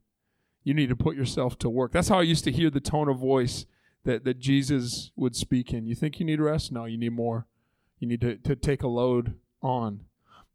You 0.66 0.74
need 0.74 0.90
to 0.90 0.98
put 0.98 1.16
yourself 1.16 1.58
to 1.60 1.70
work." 1.70 1.94
That's 1.94 2.10
how 2.10 2.20
I 2.20 2.24
used 2.24 2.44
to 2.44 2.52
hear 2.52 2.70
the 2.70 2.82
tone 2.82 3.08
of 3.08 3.20
voice 3.20 3.66
that 4.04 4.26
that 4.26 4.40
Jesus 4.40 5.12
would 5.16 5.34
speak 5.34 5.74
in. 5.74 5.86
You 5.86 5.96
think 5.96 6.20
you 6.20 6.26
need 6.26 6.42
rest? 6.42 6.74
No, 6.74 6.84
you 6.84 6.98
need 6.98 7.14
more. 7.14 7.48
You 8.00 8.08
need 8.10 8.20
to 8.20 8.36
to 8.36 8.58
take 8.58 8.84
a 8.84 8.90
load 8.90 9.36
on. 9.62 10.02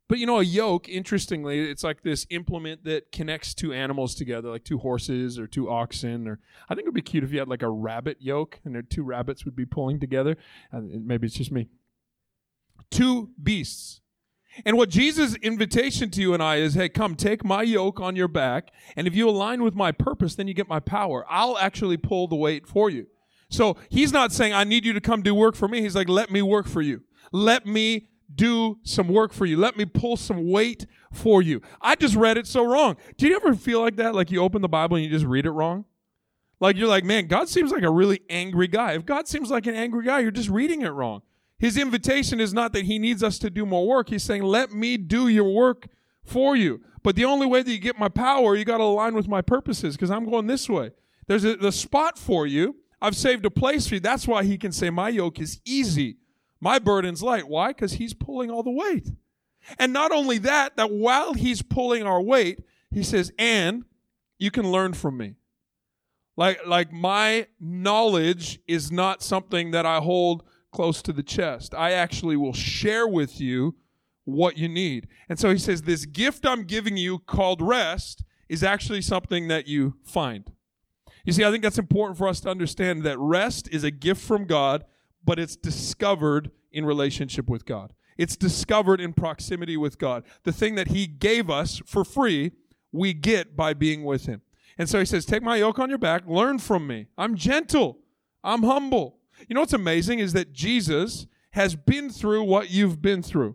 But 0.09 0.19
you 0.19 0.27
know, 0.27 0.39
a 0.39 0.43
yoke, 0.43 0.89
interestingly, 0.89 1.61
it's 1.71 1.85
like 1.85 2.03
this 2.03 2.27
implement 2.31 2.85
that 2.85 3.13
connects 3.13 3.53
two 3.53 3.75
animals 3.75 4.15
together, 4.15 4.49
like 4.49 4.65
two 4.65 4.79
horses 4.79 5.39
or 5.39 5.47
two 5.47 5.69
oxen. 5.69 6.27
Or 6.27 6.41
I 6.69 6.75
think 6.75 6.87
it 6.87 6.89
would 6.89 6.95
be 6.95 7.03
cute 7.03 7.25
if 7.25 7.33
you 7.33 7.39
had 7.39 7.49
like 7.49 7.63
a 7.63 7.69
rabbit 7.69 8.17
yoke 8.21 8.59
and 8.65 8.75
there 8.75 8.83
two 8.83 9.03
rabbits 9.03 9.45
would 9.45 9.55
be 9.55 9.67
pulling 9.67 10.01
together. 10.01 10.39
Maybe 10.73 11.27
it's 11.27 11.37
just 11.37 11.53
me. 11.53 11.69
Two 12.91 13.31
beasts. 13.43 14.01
And 14.65 14.79
what 14.79 14.89
Jesus' 14.89 15.35
invitation 15.37 16.11
to 16.11 16.21
you 16.23 16.33
and 16.35 16.43
I 16.43 16.57
is, 16.57 16.75
hey, 16.75 16.89
come 16.89 17.15
take 17.15 17.45
my 17.45 17.63
yoke 17.63 18.01
on 18.01 18.17
your 18.17 18.29
back, 18.29 18.71
and 18.97 19.07
if 19.07 19.15
you 19.15 19.29
align 19.29 19.63
with 19.63 19.75
my 19.75 19.93
purpose, 19.93 20.35
then 20.35 20.49
you 20.49 20.55
get 20.55 20.69
my 20.69 20.81
power. 20.81 21.25
I'll 21.29 21.57
actually 21.59 21.99
pull 21.99 22.27
the 22.27 22.35
weight 22.35 22.67
for 22.67 22.89
you. 22.91 23.07
So 23.51 23.77
he's 23.89 24.13
not 24.13 24.33
saying, 24.33 24.55
I 24.55 24.65
need 24.65 24.85
you 24.85 24.95
to 24.95 25.01
come 25.01 25.23
do 25.23 25.35
work 25.35 25.55
for 25.55 25.69
me. 25.69 25.83
He's 25.83 25.95
like, 25.95 26.09
let 26.09 26.31
me 26.31 26.43
work 26.43 26.67
for 26.67 26.83
you. 26.83 27.03
Let 27.31 27.67
me 27.67 28.09
do 28.35 28.79
some 28.83 29.09
work 29.09 29.33
for 29.33 29.47
you. 29.47 29.57
Let 29.57 29.77
me 29.77 29.85
pull 29.85 30.17
some 30.17 30.51
weight 30.51 30.87
for 31.13 31.43
you. 31.43 31.61
I 31.81 31.95
just 31.95 32.15
read 32.15 32.37
it 32.37 32.47
so 32.47 32.65
wrong. 32.65 32.97
Do 33.17 33.27
you 33.27 33.37
ever 33.37 33.55
feel 33.55 33.81
like 33.81 33.97
that? 33.97 34.15
Like 34.15 34.31
you 34.31 34.43
open 34.43 34.63
the 34.63 34.69
Bible 34.69 34.97
and 34.97 35.05
you 35.05 35.11
just 35.11 35.25
read 35.25 35.47
it 35.47 35.51
wrong? 35.51 35.85
Like 36.61 36.77
you're 36.77 36.89
like, 36.89 37.05
man, 37.05 37.27
God 37.27 37.49
seems 37.49 37.71
like 37.71 37.83
a 37.83 37.91
really 37.91 38.21
angry 38.29 38.69
guy. 38.69 38.93
If 38.93 39.07
God 39.07 39.29
seems 39.29 39.51
like 39.51 39.67
an 39.67 39.75
angry 39.75 40.05
guy, 40.05 40.21
you're 40.21 40.31
just 40.31 40.49
reading 40.49 40.83
it 40.83 40.89
wrong. 40.89 41.23
His 41.59 41.77
invitation 41.77 42.41
is 42.41 42.53
not 42.53 42.73
that 42.73 42.85
he 42.85 42.99
needs 42.99 43.23
us 43.23 43.39
to 43.41 43.51
do 43.51 43.67
more 43.67 43.87
work. 43.87 44.11
He's 44.11 44.23
saying, 44.23 44.43
let 44.43 44.73
me 44.73 44.97
do 44.97 45.29
your 45.29 45.53
work 45.53 45.89
for 46.25 46.57
you. 46.57 46.81
But 47.03 47.17
the 47.17 47.25
only 47.25 47.47
way 47.47 47.63
that 47.63 47.71
you 47.71 47.79
get 47.79 47.99
my 47.99 48.09
power, 48.09 48.55
you 48.55 48.65
got 48.65 48.79
to 48.79 48.85
align 48.85 49.15
with 49.15 49.29
my 49.29 49.41
purposes 49.41 49.97
because 49.97 50.11
I'm 50.11 50.29
going 50.29 50.47
this 50.47 50.69
way. 50.69 50.91
There's 51.27 51.45
a 51.45 51.57
the 51.57 51.73
spot 51.73 52.19
for 52.19 52.47
you. 52.47 52.77
I've 53.01 53.17
saved 53.17 53.45
a 53.45 53.51
place 53.51 53.87
for 53.87 53.95
you. 53.95 54.01
That's 54.01 54.27
why 54.27 54.45
he 54.45 54.59
can 54.59 54.73
say, 54.73 54.91
my 54.91 55.09
yoke 55.09 55.41
is 55.41 55.61
easy 55.65 56.19
my 56.61 56.79
burden's 56.79 57.23
light. 57.23 57.49
Why? 57.49 57.69
Because 57.69 57.95
he's 57.95 58.15
pulling 58.15 58.51
all 58.51 58.63
the 58.63 58.71
weight. 58.71 59.09
And 59.79 59.93
not 59.93 60.13
only 60.13 60.39
that, 60.39 60.77
that 60.77 60.91
while 60.91 61.35
he's 61.35 61.63
pulling 61.63 62.03
our 62.03 62.21
weight, 62.21 62.61
he 62.91 63.03
says, 63.03 63.33
and 63.39 63.85
you 64.39 64.51
can 64.51 64.71
learn 64.71 64.95
from 64.95 65.17
me. 65.17 65.35
Like, 66.37 66.67
like 66.67 66.93
my 66.93 67.49
knowledge 67.61 68.61
is 68.67 68.93
not 68.93 69.23
something 69.23 69.73
that 69.73 69.85
I 69.85 69.99
hold 69.99 70.45
close 70.71 71.03
to 71.03 71.13
the 71.13 71.23
chest. 71.23 71.75
I 71.75 71.93
actually 71.93 72.37
will 72.37 72.53
share 72.53 73.07
with 73.07 73.41
you 73.41 73.75
what 74.25 74.57
you 74.57 74.69
need. 74.69 75.09
And 75.29 75.39
so 75.39 75.51
he 75.51 75.59
says, 75.59 75.83
This 75.83 76.07
gift 76.07 76.47
I'm 76.47 76.65
giving 76.65 76.97
you 76.97 77.19
called 77.19 77.61
rest 77.61 78.25
is 78.49 78.63
actually 78.63 79.03
something 79.03 79.49
that 79.49 79.67
you 79.67 79.97
find. 80.05 80.53
You 81.25 81.33
see, 81.33 81.45
I 81.45 81.51
think 81.51 81.63
that's 81.63 81.79
important 81.79 82.17
for 82.17 82.29
us 82.29 82.41
to 82.41 82.51
understand 82.51 83.03
that 83.03 83.19
rest 83.19 83.69
is 83.73 83.85
a 83.85 83.91
gift 83.91 84.21
from 84.21 84.47
God, 84.47 84.85
but 85.29 85.39
it's 85.39 85.57
discovered 85.57 86.51
in 86.73 86.87
relationship 86.87 87.51
with 87.51 87.67
God. 87.67 87.93
It's 88.17 88.35
discovered 88.35 88.99
in 88.99 89.13
proximity 89.13 89.77
with 89.77 89.99
God. 89.99 90.25
The 90.45 90.53
thing 90.53 90.75
that 90.77 90.89
He 90.89 91.07
gave 91.07 91.51
us 91.51 91.83
for 91.85 92.03
free, 92.03 92.53
we 92.93 93.13
get 93.13 93.55
by 93.55 93.75
being 93.75 94.05
with 94.05 94.25
Him. 94.25 94.41
And 94.79 94.89
so 94.89 94.99
He 94.99 95.05
says, 95.05 95.27
Take 95.27 95.43
my 95.43 95.57
yoke 95.57 95.79
on 95.79 95.91
your 95.91 95.99
back, 95.99 96.23
learn 96.27 96.59
from 96.59 96.87
me. 96.87 97.09
I'm 97.19 97.37
gentle, 97.37 97.99
I'm 98.43 98.63
humble. 98.63 99.19
You 99.47 99.55
know 99.55 99.61
what's 99.61 99.75
amazing 99.75 100.19
is 100.19 100.33
that 100.33 100.55
Jesus 100.55 101.27
has 101.51 101.77
been 101.77 102.09
through 102.09 102.45
what 102.45 102.71
you've 102.71 103.03
been 103.03 103.23
through. 103.23 103.55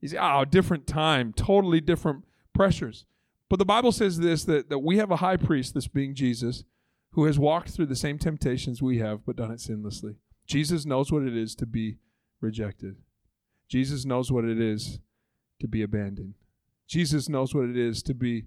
He's, 0.00 0.14
oh, 0.18 0.46
different 0.46 0.86
time, 0.86 1.34
totally 1.34 1.82
different 1.82 2.24
pressures. 2.54 3.04
But 3.50 3.58
the 3.58 3.66
Bible 3.66 3.92
says 3.92 4.20
this 4.20 4.44
that, 4.44 4.70
that 4.70 4.78
we 4.78 4.96
have 4.96 5.10
a 5.10 5.16
high 5.16 5.36
priest, 5.36 5.74
this 5.74 5.86
being 5.86 6.14
Jesus, 6.14 6.64
who 7.10 7.26
has 7.26 7.38
walked 7.38 7.72
through 7.72 7.86
the 7.86 7.94
same 7.94 8.16
temptations 8.16 8.80
we 8.80 9.00
have, 9.00 9.26
but 9.26 9.36
done 9.36 9.50
it 9.50 9.60
sinlessly. 9.60 10.16
Jesus 10.46 10.84
knows 10.84 11.10
what 11.10 11.22
it 11.22 11.36
is 11.36 11.54
to 11.56 11.66
be 11.66 11.96
rejected. 12.40 12.96
Jesus 13.68 14.04
knows 14.04 14.30
what 14.30 14.44
it 14.44 14.60
is 14.60 15.00
to 15.60 15.68
be 15.68 15.82
abandoned. 15.82 16.34
Jesus 16.86 17.28
knows 17.28 17.54
what 17.54 17.64
it 17.64 17.76
is 17.76 18.02
to 18.02 18.14
be 18.14 18.44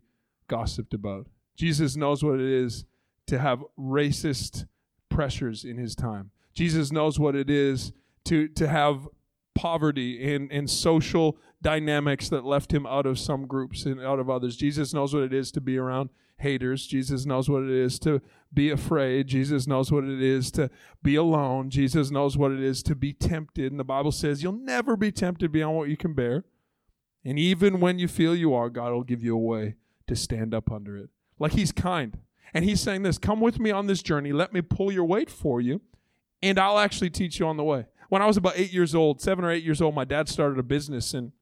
gossiped 0.48 0.94
about. 0.94 1.28
Jesus 1.56 1.96
knows 1.96 2.24
what 2.24 2.40
it 2.40 2.50
is 2.50 2.86
to 3.26 3.40
have 3.40 3.64
racist 3.78 4.66
pressures 5.10 5.66
in 5.66 5.78
his 5.78 5.96
time. 5.96 6.32
Jesus 6.54 6.92
knows 6.92 7.20
what 7.20 7.36
it 7.36 7.50
is 7.50 7.92
to, 8.26 8.48
to 8.50 8.68
have 8.68 9.08
poverty 9.56 10.34
and, 10.34 10.52
and 10.52 10.70
social 10.70 11.38
dynamics 11.62 12.30
that 12.30 12.46
left 12.46 12.72
him 12.72 12.86
out 12.86 13.06
of 13.06 13.18
some 13.18 13.48
groups 13.48 13.86
and 13.86 14.00
out 14.00 14.20
of 14.20 14.30
others. 14.30 14.56
Jesus 14.56 14.94
knows 14.94 15.14
what 15.14 15.24
it 15.24 15.34
is 15.34 15.52
to 15.52 15.62
be 15.62 15.78
around 15.78 16.10
haters. 16.38 16.88
Jesus 16.88 17.26
knows 17.26 17.50
what 17.50 17.64
it 17.64 17.70
is 17.70 18.00
to 18.00 18.22
be 18.54 18.70
afraid. 18.70 19.28
Jesus 19.28 19.68
knows 19.68 19.92
what 19.92 20.04
it 20.04 20.22
is 20.22 20.52
to 20.52 20.70
be 21.04 21.16
alone. 21.16 21.70
Jesus 21.70 22.12
knows 22.12 22.38
what 22.38 22.52
it 22.52 22.62
is 22.62 22.84
to 22.84 22.96
be 22.96 23.14
tempted. 23.14 23.72
And 23.72 23.80
the 23.80 23.84
Bible 23.84 24.12
says 24.12 24.44
you'll 24.44 24.54
never 24.54 24.96
be 24.96 25.12
tempted 25.12 25.52
beyond 25.52 25.78
what 25.78 25.90
you 25.90 25.98
can 25.98 26.14
bear. 26.14 26.46
And 27.26 27.38
even 27.38 27.80
when 27.80 28.00
you 28.00 28.08
feel 28.08 28.36
you 28.36 28.54
are, 28.54 28.70
God 28.70 28.94
will 28.94 29.04
give 29.04 29.24
you 29.24 29.36
a 29.36 29.40
way 29.40 29.76
to 30.08 30.16
stand 30.16 30.54
up 30.54 30.72
under 30.72 30.96
it. 30.96 31.10
Like 31.40 31.54
He's 31.54 31.72
kind. 31.72 32.20
And 32.54 32.64
He's 32.64 32.80
saying 32.80 33.04
this 33.04 33.18
Come 33.18 33.42
with 33.42 33.60
me 33.60 33.72
on 33.72 33.88
this 33.88 34.02
journey. 34.02 34.32
Let 34.32 34.54
me 34.54 34.62
pull 34.62 34.92
your 34.92 35.06
weight 35.06 35.30
for 35.30 35.60
you, 35.60 35.82
and 36.42 36.58
I'll 36.58 36.80
actually 36.80 37.10
teach 37.10 37.40
you 37.40 37.48
on 37.48 37.58
the 37.58 37.64
way. 37.64 37.86
When 38.10 38.22
I 38.22 38.26
was 38.26 38.38
about 38.38 38.54
eight 38.56 38.72
years 38.72 38.96
old, 38.96 39.20
seven 39.20 39.44
or 39.44 39.52
eight 39.52 39.64
years 39.64 39.82
old, 39.82 39.94
my 39.94 40.06
dad 40.06 40.30
started 40.30 40.58
a 40.58 40.64
business, 40.64 41.14
and 41.14 41.34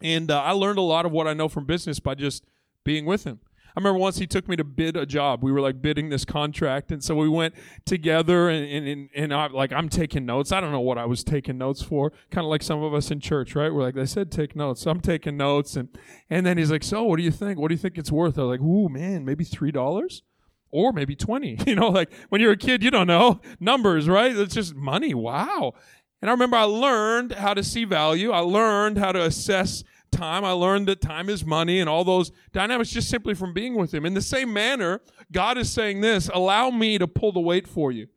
and 0.00 0.30
uh, 0.30 0.42
I 0.42 0.50
learned 0.50 0.78
a 0.78 0.82
lot 0.82 1.06
of 1.06 1.12
what 1.12 1.28
I 1.28 1.34
know 1.34 1.48
from 1.48 1.64
business 1.64 2.00
by 2.00 2.16
just 2.16 2.44
being 2.82 3.06
with 3.06 3.24
him. 3.24 3.40
I 3.76 3.80
remember 3.80 3.98
once 3.98 4.18
he 4.18 4.26
took 4.26 4.48
me 4.48 4.54
to 4.54 4.62
bid 4.62 4.96
a 4.96 5.04
job. 5.04 5.42
We 5.42 5.50
were 5.50 5.60
like 5.60 5.82
bidding 5.82 6.08
this 6.08 6.24
contract, 6.24 6.92
and 6.92 7.02
so 7.02 7.16
we 7.16 7.28
went 7.28 7.54
together, 7.84 8.48
and 8.48 8.64
and 8.64 8.88
and, 8.88 9.08
and 9.16 9.34
I, 9.34 9.48
like 9.48 9.72
I'm 9.72 9.88
taking 9.88 10.24
notes. 10.24 10.52
I 10.52 10.60
don't 10.60 10.70
know 10.70 10.80
what 10.80 10.96
I 10.96 11.06
was 11.06 11.24
taking 11.24 11.58
notes 11.58 11.82
for. 11.82 12.12
Kind 12.30 12.44
of 12.44 12.50
like 12.50 12.62
some 12.62 12.82
of 12.84 12.94
us 12.94 13.10
in 13.10 13.18
church, 13.18 13.56
right? 13.56 13.74
We're 13.74 13.82
like 13.82 13.96
they 13.96 14.06
said 14.06 14.30
take 14.30 14.54
notes, 14.54 14.82
so 14.82 14.92
I'm 14.92 15.00
taking 15.00 15.36
notes, 15.36 15.74
and 15.74 15.88
and 16.30 16.46
then 16.46 16.56
he's 16.56 16.70
like, 16.70 16.84
so 16.84 17.02
what 17.02 17.16
do 17.16 17.24
you 17.24 17.32
think? 17.32 17.58
What 17.58 17.68
do 17.68 17.74
you 17.74 17.80
think 17.80 17.98
it's 17.98 18.12
worth? 18.12 18.38
I 18.38 18.42
was 18.42 18.50
like, 18.50 18.60
ooh 18.60 18.88
man, 18.88 19.24
maybe 19.24 19.44
three 19.44 19.72
dollars. 19.72 20.22
Or 20.70 20.92
maybe 20.92 21.14
20. 21.14 21.58
You 21.68 21.76
know, 21.76 21.88
like 21.88 22.12
when 22.30 22.40
you're 22.40 22.50
a 22.50 22.56
kid, 22.56 22.82
you 22.82 22.90
don't 22.90 23.06
know 23.06 23.40
numbers, 23.60 24.08
right? 24.08 24.36
It's 24.36 24.54
just 24.54 24.74
money. 24.74 25.14
Wow. 25.14 25.74
And 26.20 26.28
I 26.30 26.32
remember 26.32 26.56
I 26.56 26.64
learned 26.64 27.32
how 27.32 27.54
to 27.54 27.62
see 27.62 27.84
value. 27.84 28.32
I 28.32 28.40
learned 28.40 28.98
how 28.98 29.12
to 29.12 29.22
assess 29.22 29.84
time. 30.14 30.44
I 30.44 30.52
learned 30.52 30.88
that 30.88 31.00
time 31.00 31.28
is 31.28 31.44
money 31.44 31.80
and 31.80 31.88
all 31.88 32.04
those 32.04 32.30
dynamics 32.52 32.90
just 32.90 33.08
simply 33.08 33.34
from 33.34 33.52
being 33.52 33.74
with 33.74 33.92
Him. 33.92 34.06
In 34.06 34.14
the 34.14 34.22
same 34.22 34.52
manner, 34.52 35.00
God 35.32 35.58
is 35.58 35.70
saying 35.70 36.00
this 36.00 36.30
allow 36.32 36.70
me 36.70 36.98
to 36.98 37.06
pull 37.06 37.32
the 37.32 37.40
weight 37.40 37.68
for 37.68 37.92
you. 37.92 38.08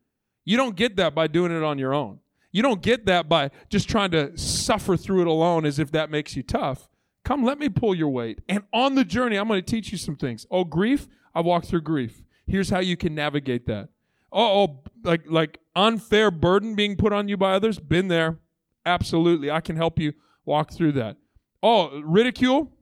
You 0.44 0.56
don't 0.56 0.76
get 0.76 0.96
that 0.96 1.14
by 1.14 1.26
doing 1.26 1.52
it 1.52 1.62
on 1.62 1.78
your 1.78 1.92
own. 1.92 2.20
You 2.50 2.62
don't 2.62 2.80
get 2.80 3.06
that 3.06 3.28
by 3.28 3.50
just 3.68 3.88
trying 3.88 4.10
to 4.12 4.36
suffer 4.38 4.96
through 4.96 5.22
it 5.22 5.26
alone 5.26 5.66
as 5.66 5.78
if 5.78 5.90
that 5.92 6.10
makes 6.10 6.34
you 6.36 6.42
tough. 6.42 6.88
Come, 7.24 7.44
let 7.44 7.58
me 7.58 7.68
pull 7.68 7.94
your 7.94 8.08
weight. 8.08 8.40
And 8.48 8.62
on 8.72 8.94
the 8.94 9.04
journey, 9.04 9.36
I'm 9.36 9.48
going 9.48 9.62
to 9.62 9.70
teach 9.70 9.92
you 9.92 9.98
some 9.98 10.16
things. 10.16 10.46
Oh, 10.50 10.64
grief, 10.64 11.08
I 11.34 11.42
walked 11.42 11.66
through 11.66 11.82
grief. 11.82 12.22
Here's 12.46 12.70
how 12.70 12.78
you 12.80 12.96
can 12.96 13.14
navigate 13.14 13.66
that. 13.66 13.90
Oh, 14.32 14.62
oh, 14.62 14.82
like 15.04 15.22
like 15.26 15.58
unfair 15.76 16.30
burden 16.30 16.74
being 16.74 16.96
put 16.96 17.12
on 17.12 17.28
you 17.28 17.36
by 17.36 17.52
others. 17.52 17.78
Been 17.78 18.08
there. 18.08 18.38
Absolutely. 18.86 19.50
I 19.50 19.60
can 19.60 19.76
help 19.76 19.98
you 19.98 20.14
walk 20.44 20.72
through 20.72 20.92
that. 20.92 21.16
Oh, 21.62 22.00
ridicule? 22.00 22.72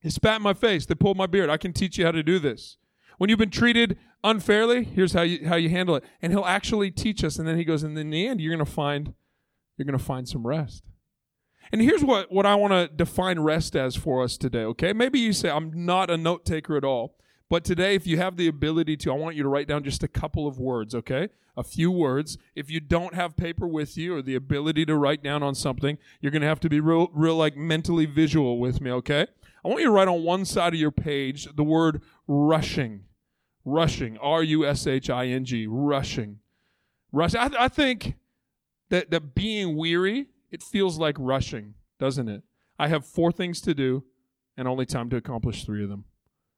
He 0.00 0.10
spat 0.10 0.36
in 0.36 0.42
my 0.42 0.54
face. 0.54 0.86
They 0.86 0.94
pulled 0.94 1.16
my 1.16 1.26
beard. 1.26 1.50
I 1.50 1.56
can 1.56 1.72
teach 1.72 1.98
you 1.98 2.04
how 2.04 2.12
to 2.12 2.22
do 2.22 2.38
this. 2.38 2.78
When 3.18 3.28
you've 3.28 3.38
been 3.38 3.50
treated 3.50 3.98
unfairly, 4.24 4.84
here's 4.84 5.12
how 5.12 5.22
you 5.22 5.46
how 5.46 5.56
you 5.56 5.68
handle 5.68 5.94
it. 5.96 6.04
And 6.22 6.32
he'll 6.32 6.44
actually 6.44 6.90
teach 6.90 7.22
us. 7.22 7.38
And 7.38 7.46
then 7.46 7.58
he 7.58 7.64
goes, 7.64 7.82
and 7.82 7.96
in 7.98 8.10
the 8.10 8.26
end, 8.26 8.40
you're 8.40 8.54
gonna 8.54 8.64
find 8.64 9.14
you're 9.76 9.86
gonna 9.86 9.98
find 9.98 10.28
some 10.28 10.46
rest. 10.46 10.84
And 11.72 11.80
here's 11.80 12.02
what, 12.02 12.32
what 12.32 12.46
I 12.46 12.56
want 12.56 12.72
to 12.72 12.88
define 12.88 13.40
rest 13.40 13.76
as 13.76 13.94
for 13.94 14.22
us 14.22 14.36
today, 14.36 14.64
okay? 14.64 14.92
Maybe 14.92 15.20
you 15.20 15.32
say, 15.32 15.50
I'm 15.50 15.84
not 15.84 16.10
a 16.10 16.16
note 16.16 16.44
taker 16.44 16.76
at 16.76 16.84
all. 16.84 17.16
But 17.50 17.64
today, 17.64 17.96
if 17.96 18.06
you 18.06 18.16
have 18.16 18.36
the 18.36 18.46
ability 18.46 18.96
to, 18.98 19.10
I 19.10 19.16
want 19.16 19.34
you 19.34 19.42
to 19.42 19.48
write 19.48 19.66
down 19.66 19.82
just 19.82 20.04
a 20.04 20.08
couple 20.08 20.46
of 20.46 20.60
words, 20.60 20.94
okay? 20.94 21.30
A 21.56 21.64
few 21.64 21.90
words. 21.90 22.38
If 22.54 22.70
you 22.70 22.78
don't 22.78 23.12
have 23.14 23.36
paper 23.36 23.66
with 23.66 23.98
you 23.98 24.14
or 24.14 24.22
the 24.22 24.36
ability 24.36 24.86
to 24.86 24.94
write 24.94 25.20
down 25.24 25.42
on 25.42 25.56
something, 25.56 25.98
you're 26.20 26.30
going 26.30 26.42
to 26.42 26.48
have 26.48 26.60
to 26.60 26.68
be 26.68 26.78
real, 26.78 27.10
real 27.12 27.34
like 27.34 27.56
mentally 27.56 28.06
visual 28.06 28.60
with 28.60 28.80
me, 28.80 28.92
okay? 28.92 29.26
I 29.64 29.68
want 29.68 29.80
you 29.80 29.86
to 29.86 29.92
write 29.92 30.06
on 30.06 30.22
one 30.22 30.44
side 30.44 30.74
of 30.74 30.80
your 30.80 30.92
page 30.92 31.48
the 31.56 31.64
word 31.64 32.02
rushing. 32.28 33.02
Rushing. 33.64 34.16
R 34.18 34.44
U 34.44 34.64
S 34.64 34.86
H 34.86 35.10
I 35.10 35.26
N 35.26 35.44
G. 35.44 35.66
Rushing. 35.66 36.38
Rushing. 37.10 37.40
I, 37.40 37.50
I 37.58 37.68
think 37.68 38.14
that, 38.90 39.10
that 39.10 39.34
being 39.34 39.76
weary, 39.76 40.28
it 40.52 40.62
feels 40.62 41.00
like 41.00 41.16
rushing, 41.18 41.74
doesn't 41.98 42.28
it? 42.28 42.44
I 42.78 42.86
have 42.86 43.04
four 43.04 43.32
things 43.32 43.60
to 43.62 43.74
do 43.74 44.04
and 44.56 44.68
only 44.68 44.86
time 44.86 45.10
to 45.10 45.16
accomplish 45.16 45.64
three 45.64 45.82
of 45.82 45.88
them. 45.88 46.04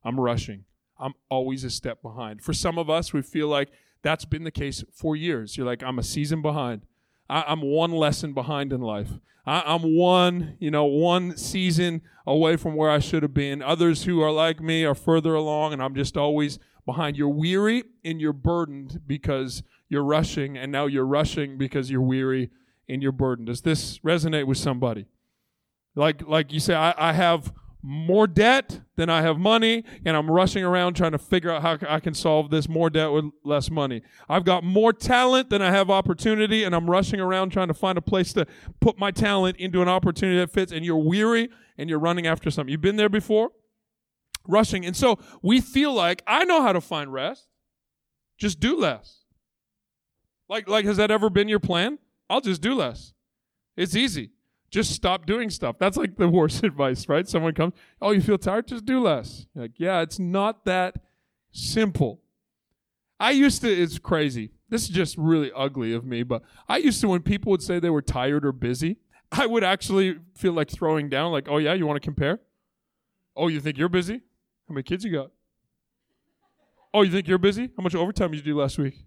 I'm 0.05 0.21
rushing. 0.21 0.67
I'm 1.03 1.15
always 1.29 1.65
a 1.65 1.71
step 1.71 2.01
behind. 2.01 2.43
For 2.43 2.53
some 2.53 2.79
of 2.79 2.89
us, 2.89 3.13
we 3.13 3.23
feel 3.23 3.49
like 3.49 3.71
that's 4.03 4.25
been 4.25 4.45
the 4.45 4.51
case 4.51 4.85
for 4.93 5.17
years. 5.17 5.57
You're 5.57 5.67
like, 5.67 5.83
I'm 5.83 5.99
a 5.99 6.03
season 6.03 6.43
behind. 6.43 6.87
I, 7.29 7.51
am 7.53 7.61
one 7.61 7.93
lesson 7.93 8.33
behind 8.33 8.73
in 8.73 8.81
life. 8.81 9.11
I, 9.45 9.75
am 9.75 9.97
one, 9.97 10.57
you 10.61 10.71
know, 10.71 10.85
one 10.85 11.37
season 11.37 12.03
away 12.27 12.57
from 12.57 12.75
where 12.75 12.91
I 12.91 13.01
should 13.01 13.23
have 13.23 13.35
been. 13.35 13.63
Others 13.63 14.05
who 14.05 14.21
are 14.21 14.31
like 14.31 14.61
me 14.61 14.85
are 14.85 14.95
further 14.95 15.35
along, 15.35 15.73
and 15.73 15.83
I'm 15.83 15.95
just 15.95 16.17
always 16.17 16.59
behind. 16.87 17.17
You're 17.17 17.29
weary 17.29 17.85
and 18.05 18.21
you're 18.21 18.33
burdened 18.33 19.01
because 19.07 19.63
you're 19.89 20.05
rushing, 20.05 20.57
and 20.57 20.71
now 20.71 20.87
you're 20.87 21.07
rushing 21.07 21.59
because 21.59 21.91
you're 21.91 22.01
weary 22.01 22.51
and 22.89 23.03
you're 23.03 23.13
burdened. 23.13 23.49
Does 23.49 23.63
this 23.63 23.99
resonate 24.01 24.47
with 24.47 24.59
somebody? 24.59 25.07
Like, 25.95 26.27
like 26.27 26.53
you 26.53 26.61
say, 26.61 26.75
I, 26.75 26.95
I 26.97 27.13
have 27.13 27.53
more 27.83 28.29
debt 28.29 28.81
than 28.97 29.11
I 29.11 29.23
have 29.23 29.39
money, 29.39 29.85
and 30.05 30.17
I'm 30.17 30.31
rushing 30.31 30.63
around 30.63 30.95
trying 30.95 31.13
to 31.13 31.19
figure 31.19 31.51
out 31.51 31.63
how 31.63 31.79
I 31.89 31.99
can 31.99 32.15
solve 32.15 32.51
this 32.51 32.69
more 32.69 32.89
debt 32.89 33.11
with 33.11 33.27
less 33.45 33.71
money. 33.71 34.03
I've 34.29 34.45
got 34.45 34.63
more 34.63 34.93
talent 34.93 35.51
than 35.51 35.61
I 35.61 35.73
have 35.73 35.91
opportunity, 35.91 36.63
and 36.63 36.75
I'm 36.75 36.89
rushing 36.89 37.19
around 37.19 37.51
trying 37.51 37.69
to 37.69 37.75
find 37.75 37.99
a 37.99 38.03
place 38.03 38.33
to 38.35 38.47
put 38.81 38.99
my 38.99 39.11
talent 39.11 39.57
into 39.57 39.83
an 39.83 39.89
opportunity 39.89 40.39
that 40.39 40.51
fits, 40.51 40.71
and 40.71 40.85
you're 40.85 40.97
weary 40.97 41.49
and 41.77 41.91
you're 41.91 41.99
running 41.99 42.27
after 42.27 42.51
something. 42.51 42.71
You've 42.71 42.81
been 42.81 42.97
there 42.97 43.09
before? 43.09 43.51
Rushing. 44.47 44.87
And 44.87 44.97
so 44.97 45.19
we 45.43 45.61
feel 45.61 45.93
like 45.93 46.23
I 46.27 46.45
know 46.45 46.63
how 46.63 46.73
to 46.73 46.81
find 46.81 47.13
rest. 47.13 47.49
Just 48.39 48.61
do 48.61 48.77
less. 48.77 49.25
Like, 50.49 50.69
like 50.69 50.85
has 50.85 50.99
that 50.99 51.11
ever 51.11 51.31
been 51.31 51.49
your 51.49 51.61
plan? 51.61 51.99
I'll 52.29 52.41
just 52.41 52.61
do 52.61 52.75
less. 52.75 53.13
It's 53.77 53.97
easy 53.97 54.31
just 54.73 54.91
stop 54.93 55.27
doing 55.27 55.51
stuff. 55.51 55.77
That's 55.79 55.99
like 55.99 56.17
the 56.17 56.29
worst 56.29 56.65
advice, 56.65 57.09
right? 57.09 57.29
Someone 57.29 57.53
comes, 57.53 57.75
oh, 58.01 58.11
you 58.11 58.23
feel 58.23 58.39
tired? 58.39 58.67
Just 58.67 58.87
do 58.87 59.01
less. 59.01 59.47
You're 59.55 59.65
like, 59.65 59.79
yeah, 59.79 60.01
it's 60.01 60.19
not 60.19 60.65
that 60.65 60.97
simple. 61.53 62.21
I 63.21 63.33
used 63.33 63.61
to, 63.61 63.71
it's 63.71 63.99
crazy. 63.99 64.51
This 64.71 64.85
is 64.85 64.89
just 64.89 65.17
really 65.19 65.53
ugly 65.55 65.93
of 65.93 66.05
me, 66.07 66.23
but 66.23 66.43
I 66.69 66.79
used 66.79 67.01
to, 67.03 67.09
when 67.09 67.21
people 67.21 67.51
would 67.51 67.63
say 67.63 67.79
they 67.79 67.91
were 67.91 68.03
tired 68.03 68.47
or 68.47 68.53
busy, 68.53 68.97
I 69.31 69.47
would 69.47 69.63
actually 69.63 70.17
feel 70.35 70.55
like 70.55 70.71
throwing 70.71 71.11
down, 71.11 71.33
like, 71.33 71.49
oh, 71.49 71.59
yeah, 71.59 71.75
you 71.75 71.87
want 71.87 72.03
to 72.03 72.05
compare? 72.05 72.41
Oh, 73.37 73.49
you 73.49 73.61
think 73.61 73.77
you're 73.77 73.91
busy? 73.91 74.23
How 74.69 74.75
many 74.75 74.83
kids 74.83 75.05
you 75.05 75.13
got? 75.13 75.31
Oh, 76.95 77.03
you 77.03 77.13
think 77.13 77.29
you're 77.29 77.39
busy? 77.39 77.71
How 77.77 77.83
much 77.83 77.95
overtime 77.95 78.31
did 78.31 78.39
you 78.39 78.55
do 78.55 78.59
last 78.59 78.79
week? 78.79 79.05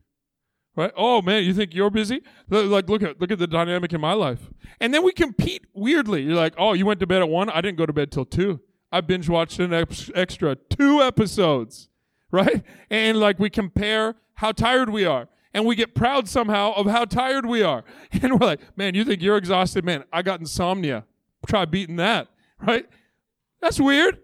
Right? 0.75 0.91
Oh 0.97 1.21
man, 1.21 1.43
you 1.43 1.53
think 1.53 1.73
you're 1.73 1.89
busy? 1.89 2.21
Like 2.49 2.89
look 2.89 3.01
at 3.01 3.19
look 3.21 3.31
at 3.31 3.39
the 3.39 3.47
dynamic 3.47 3.93
in 3.93 4.01
my 4.01 4.13
life. 4.13 4.49
And 4.81 4.93
then 4.93 5.03
we 5.03 5.13
compete 5.13 5.65
weirdly. 5.73 6.23
You're 6.23 6.35
like, 6.35 6.53
"Oh, 6.57 6.73
you 6.73 6.85
went 6.85 6.99
to 6.99 7.07
bed 7.07 7.21
at 7.21 7.29
1? 7.29 7.49
I 7.49 7.61
didn't 7.61 7.77
go 7.77 7.85
to 7.85 7.93
bed 7.93 8.11
till 8.11 8.25
2. 8.25 8.59
I 8.91 9.01
binge 9.01 9.29
watched 9.29 9.59
an 9.59 9.73
ex- 9.73 10.11
extra 10.13 10.55
2 10.55 11.01
episodes." 11.01 11.89
Right? 12.31 12.65
And 12.89 13.17
like 13.17 13.39
we 13.39 13.49
compare 13.49 14.15
how 14.33 14.51
tired 14.51 14.89
we 14.89 15.05
are. 15.05 15.29
And 15.53 15.65
we 15.65 15.75
get 15.75 15.95
proud 15.95 16.27
somehow 16.27 16.73
of 16.73 16.87
how 16.87 17.05
tired 17.05 17.45
we 17.45 17.63
are. 17.63 17.85
And 18.11 18.37
we're 18.37 18.45
like, 18.45 18.59
"Man, 18.75 18.93
you 18.93 19.05
think 19.05 19.21
you're 19.21 19.37
exhausted? 19.37 19.85
Man, 19.85 20.03
I 20.11 20.21
got 20.21 20.41
insomnia." 20.41 21.05
try 21.45 21.65
beating 21.65 21.97
that, 21.97 22.27
right? 22.59 22.85
That's 23.61 23.79
weird. 23.79 24.19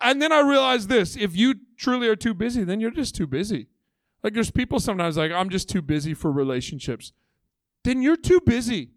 And 0.00 0.20
then 0.20 0.32
I 0.32 0.40
realized 0.40 0.88
this 0.88 1.16
if 1.16 1.36
you 1.36 1.54
truly 1.76 2.08
are 2.08 2.16
too 2.16 2.34
busy, 2.34 2.64
then 2.64 2.80
you're 2.80 2.90
just 2.90 3.14
too 3.14 3.26
busy. 3.26 3.68
Like 4.24 4.32
there's 4.32 4.50
people 4.50 4.80
sometimes 4.80 5.18
like, 5.18 5.30
I'm 5.30 5.50
just 5.50 5.68
too 5.68 5.82
busy 5.82 6.14
for 6.14 6.32
relationships. 6.32 7.12
Then 7.84 8.00
you're 8.00 8.16
too 8.16 8.40
busy. 8.40 8.90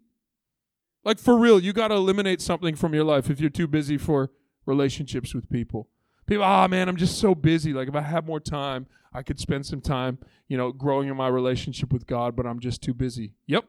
Like 1.04 1.18
for 1.18 1.38
real, 1.38 1.60
you 1.60 1.74
got 1.74 1.88
to 1.88 1.94
eliminate 1.94 2.40
something 2.40 2.74
from 2.74 2.94
your 2.94 3.04
life 3.04 3.28
if 3.28 3.38
you're 3.38 3.50
too 3.50 3.68
busy 3.68 3.98
for 3.98 4.30
relationships 4.64 5.34
with 5.34 5.50
people. 5.50 5.88
People, 6.26 6.44
ah, 6.44 6.64
oh, 6.64 6.68
man, 6.68 6.88
I'm 6.88 6.96
just 6.96 7.18
so 7.18 7.34
busy. 7.34 7.74
Like 7.74 7.88
if 7.88 7.94
I 7.94 8.00
had 8.00 8.26
more 8.26 8.40
time, 8.40 8.86
I 9.12 9.22
could 9.22 9.38
spend 9.38 9.66
some 9.66 9.82
time, 9.82 10.18
you 10.48 10.56
know, 10.56 10.72
growing 10.72 11.08
in 11.08 11.16
my 11.16 11.28
relationship 11.28 11.92
with 11.92 12.06
God, 12.06 12.34
but 12.34 12.46
I'm 12.46 12.58
just 12.58 12.82
too 12.82 12.94
busy. 12.94 13.34
Yep. 13.46 13.66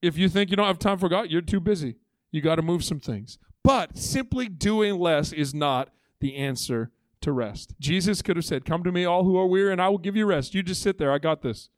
If 0.00 0.16
you 0.16 0.28
think 0.28 0.50
you 0.50 0.56
don't 0.56 0.66
have 0.66 0.78
time 0.78 0.98
for 0.98 1.08
God, 1.08 1.30
you're 1.30 1.40
too 1.40 1.60
busy. 1.60 1.96
You 2.30 2.40
got 2.40 2.56
to 2.56 2.62
move 2.62 2.84
some 2.84 3.00
things. 3.00 3.38
But 3.64 3.96
simply 3.96 4.48
doing 4.48 4.98
less 4.98 5.32
is 5.32 5.54
not 5.54 5.90
the 6.20 6.36
answer 6.36 6.92
to 7.24 7.32
rest. 7.32 7.74
Jesus 7.80 8.22
could 8.22 8.36
have 8.36 8.44
said, 8.44 8.64
Come 8.64 8.84
to 8.84 8.92
me, 8.92 9.04
all 9.04 9.24
who 9.24 9.36
are 9.36 9.46
weary, 9.46 9.72
and 9.72 9.82
I 9.82 9.88
will 9.88 9.98
give 9.98 10.16
you 10.16 10.26
rest. 10.26 10.54
You 10.54 10.62
just 10.62 10.82
sit 10.82 10.98
there. 10.98 11.12
I 11.12 11.18
got 11.18 11.42
this. 11.42 11.68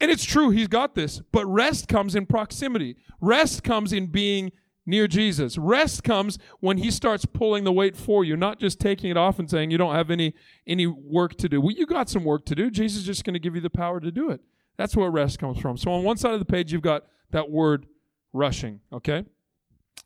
And 0.00 0.10
it's 0.10 0.24
true, 0.24 0.50
he's 0.50 0.68
got 0.68 0.94
this. 0.94 1.20
But 1.32 1.46
rest 1.46 1.88
comes 1.88 2.14
in 2.14 2.26
proximity, 2.26 2.96
rest 3.20 3.62
comes 3.62 3.92
in 3.92 4.06
being 4.06 4.52
near 4.86 5.06
Jesus. 5.06 5.58
Rest 5.58 6.02
comes 6.02 6.38
when 6.60 6.78
he 6.78 6.90
starts 6.90 7.24
pulling 7.24 7.64
the 7.64 7.72
weight 7.72 7.96
for 7.96 8.24
you, 8.24 8.36
not 8.36 8.58
just 8.58 8.80
taking 8.80 9.10
it 9.10 9.16
off 9.16 9.38
and 9.38 9.48
saying 9.48 9.70
you 9.70 9.78
don't 9.78 9.94
have 9.94 10.10
any 10.10 10.34
any 10.66 10.86
work 10.86 11.36
to 11.36 11.48
do. 11.48 11.60
Well, 11.60 11.74
you 11.74 11.86
got 11.86 12.08
some 12.08 12.24
work 12.24 12.44
to 12.46 12.54
do. 12.54 12.70
Jesus 12.70 13.00
is 13.00 13.06
just 13.06 13.24
going 13.24 13.34
to 13.34 13.40
give 13.40 13.54
you 13.54 13.60
the 13.60 13.70
power 13.70 14.00
to 14.00 14.10
do 14.10 14.30
it. 14.30 14.40
That's 14.76 14.96
where 14.96 15.10
rest 15.10 15.38
comes 15.38 15.58
from. 15.58 15.76
So 15.76 15.92
on 15.92 16.02
one 16.02 16.16
side 16.16 16.32
of 16.32 16.38
the 16.38 16.46
page 16.46 16.72
you've 16.72 16.82
got 16.82 17.04
that 17.30 17.50
word 17.50 17.86
rushing, 18.32 18.80
okay? 18.92 19.24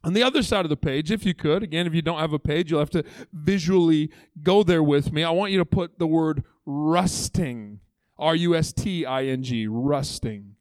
On 0.04 0.12
the 0.12 0.22
other 0.22 0.42
side 0.42 0.66
of 0.66 0.68
the 0.68 0.76
page, 0.76 1.10
if 1.10 1.24
you 1.24 1.32
could, 1.32 1.62
again, 1.62 1.86
if 1.86 1.94
you 1.94 2.02
don't 2.02 2.18
have 2.18 2.34
a 2.34 2.38
page, 2.38 2.70
you'll 2.70 2.80
have 2.80 2.90
to 2.90 3.04
visually 3.32 4.10
go 4.42 4.62
there 4.62 4.82
with 4.82 5.12
me. 5.12 5.24
I 5.24 5.30
want 5.30 5.50
you 5.50 5.58
to 5.58 5.64
put 5.64 5.98
the 5.98 6.06
word 6.06 6.44
rusting. 6.66 7.80
R 8.18 8.36
U 8.36 8.54
S 8.54 8.72
T 8.72 9.06
I 9.06 9.24
N 9.24 9.42
G, 9.42 9.66
rusting. 9.66 10.56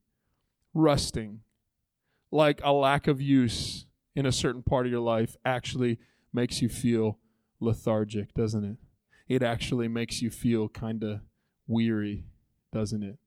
Rusting. 0.73 1.41
Like 2.31 2.61
a 2.63 2.71
lack 2.71 3.07
of 3.07 3.21
use 3.21 3.85
in 4.15 4.25
a 4.25 4.31
certain 4.31 4.63
part 4.63 4.85
of 4.85 4.91
your 4.91 5.01
life 5.01 5.35
actually 5.45 5.99
makes 6.31 6.61
you 6.61 6.69
feel 6.69 7.19
lethargic, 7.59 8.33
doesn't 8.33 8.63
it? 8.63 8.77
It 9.27 9.43
actually 9.43 9.89
makes 9.89 10.21
you 10.21 10.29
feel 10.29 10.69
kind 10.69 11.03
of 11.03 11.19
weary, 11.67 12.23
doesn't 12.71 13.03
it? 13.03 13.17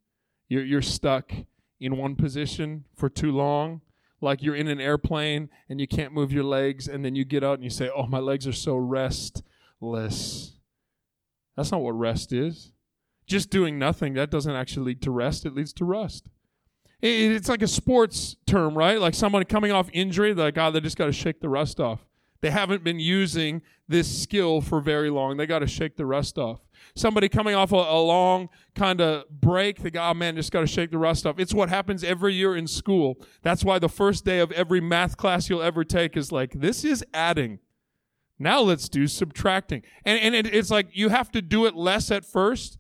You're, 0.49 0.65
you're 0.65 0.83
stuck 0.83 1.31
in 1.79 1.99
one 1.99 2.17
position 2.17 2.85
for 2.95 3.11
too 3.11 3.33
long 3.33 3.83
like 4.21 4.43
you're 4.43 4.55
in 4.55 4.69
an 4.69 4.81
airplane 4.81 5.51
and 5.69 5.81
you 5.81 5.87
can't 5.87 6.13
move 6.13 6.33
your 6.33 6.45
legs, 6.45 6.89
and 6.89 7.05
then 7.05 7.15
you 7.15 7.25
get 7.25 7.45
out 7.45 7.55
and 7.55 7.65
you 7.65 7.71
say, 7.71 7.91
Oh, 7.95 8.07
my 8.07 8.19
legs 8.19 8.47
are 8.47 8.53
so 8.53 8.77
restless. 8.77 10.53
That's 11.57 11.73
not 11.73 11.81
what 11.81 11.93
rest 11.93 12.33
is. 12.33 12.73
Just 13.27 13.51
doing 13.51 13.79
nothing, 13.79 14.15
that 14.15 14.31
doesn't 14.31 14.55
actually 14.55 14.87
lead 14.87 15.03
to 15.03 15.11
rest, 15.11 15.45
it 15.45 15.55
leads 15.55 15.73
to 15.75 15.85
rust. 15.85 16.29
It's 17.03 17.49
like 17.49 17.63
a 17.63 17.69
sports 17.69 18.37
term, 18.47 18.77
right? 18.77 19.01
Like 19.01 19.15
someone 19.15 19.45
coming 19.45 19.71
off 19.71 19.89
injury, 19.93 20.33
like, 20.33 20.57
oh, 20.57 20.71
they 20.71 20.81
just 20.81 20.97
got 20.97 21.07
to 21.07 21.13
shake 21.13 21.41
the 21.41 21.49
rust 21.49 21.79
off. 21.79 22.01
They 22.41 22.51
haven't 22.51 22.85
been 22.85 23.01
using 23.01 23.63
this 23.89 24.23
skill 24.23 24.61
for 24.61 24.81
very 24.81 25.11
long. 25.11 25.37
They 25.37 25.47
got 25.47 25.61
to 25.61 25.67
shake 25.67 25.97
the 25.97 26.07
rust 26.07 26.39
off 26.39 26.67
somebody 26.95 27.29
coming 27.29 27.55
off 27.55 27.73
a, 27.73 27.77
a 27.77 28.01
long 28.01 28.49
kind 28.75 29.01
of 29.01 29.29
break, 29.31 29.83
they 29.83 29.91
go, 29.91 30.03
oh 30.03 30.15
man, 30.15 30.37
just 30.37 30.53
got 30.53 30.61
to 30.61 30.67
shake 30.67 30.91
the 30.91 30.99
rust 30.99 31.27
off. 31.27 31.39
It's 31.39 31.55
what 31.55 31.69
happens 31.69 32.05
every 32.05 32.35
year 32.35 32.57
in 32.57 32.67
school. 32.67 33.17
That's 33.43 33.65
why 33.65 33.79
the 33.79 33.89
first 33.89 34.25
day 34.25 34.41
of 34.41 34.53
every 34.53 34.81
math 34.81 35.17
class 35.17 35.49
you'll 35.49 35.63
ever 35.63 35.85
take 35.85 36.17
is 36.17 36.33
like, 36.33 36.53
this 36.53 36.85
is 36.85 37.05
adding. 37.15 37.61
Now 38.39 38.61
let's 38.61 38.89
do 38.89 39.07
subtracting. 39.07 39.83
And, 40.05 40.21
and 40.21 40.35
it, 40.35 40.55
it's 40.55 40.71
like 40.71 40.89
you 40.93 41.11
have 41.11 41.31
to 41.33 41.43
do 41.43 41.67
it 41.67 41.75
less 41.75 42.11
at 42.11 42.25
first, 42.25 42.79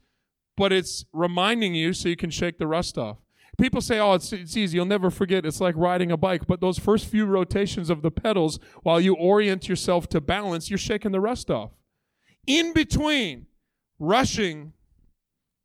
but 0.57 0.73
it's 0.73 1.05
reminding 1.13 1.75
you 1.75 1.93
so 1.93 2.09
you 2.09 2.17
can 2.17 2.31
shake 2.31 2.59
the 2.59 2.67
rust 2.67 2.99
off. 2.99 3.19
People 3.59 3.81
say, 3.81 3.99
oh, 3.99 4.15
it's, 4.15 4.33
it's 4.33 4.57
easy. 4.57 4.77
You'll 4.77 4.85
never 4.87 5.11
forget. 5.11 5.47
It's 5.47 5.61
like 5.61 5.75
riding 5.77 6.13
a 6.13 6.17
bike. 6.17 6.47
But 6.47 6.61
those 6.61 6.79
first 6.79 7.07
few 7.07 7.25
rotations 7.25 7.89
of 7.89 8.03
the 8.03 8.11
pedals, 8.11 8.59
while 8.83 9.01
you 9.01 9.15
orient 9.15 9.69
yourself 9.69 10.09
to 10.11 10.21
balance, 10.21 10.71
you're 10.71 10.79
shaking 10.79 11.13
the 11.13 11.21
rust 11.21 11.51
off. 11.51 11.71
In 12.47 12.73
between, 12.75 13.47
rushing 13.99 14.75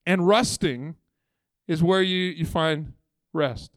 and 0.05 0.25
rusting 0.25 0.95
is 1.67 1.83
where 1.83 2.01
you, 2.01 2.25
you 2.31 2.45
find 2.45 2.93
rest. 3.33 3.71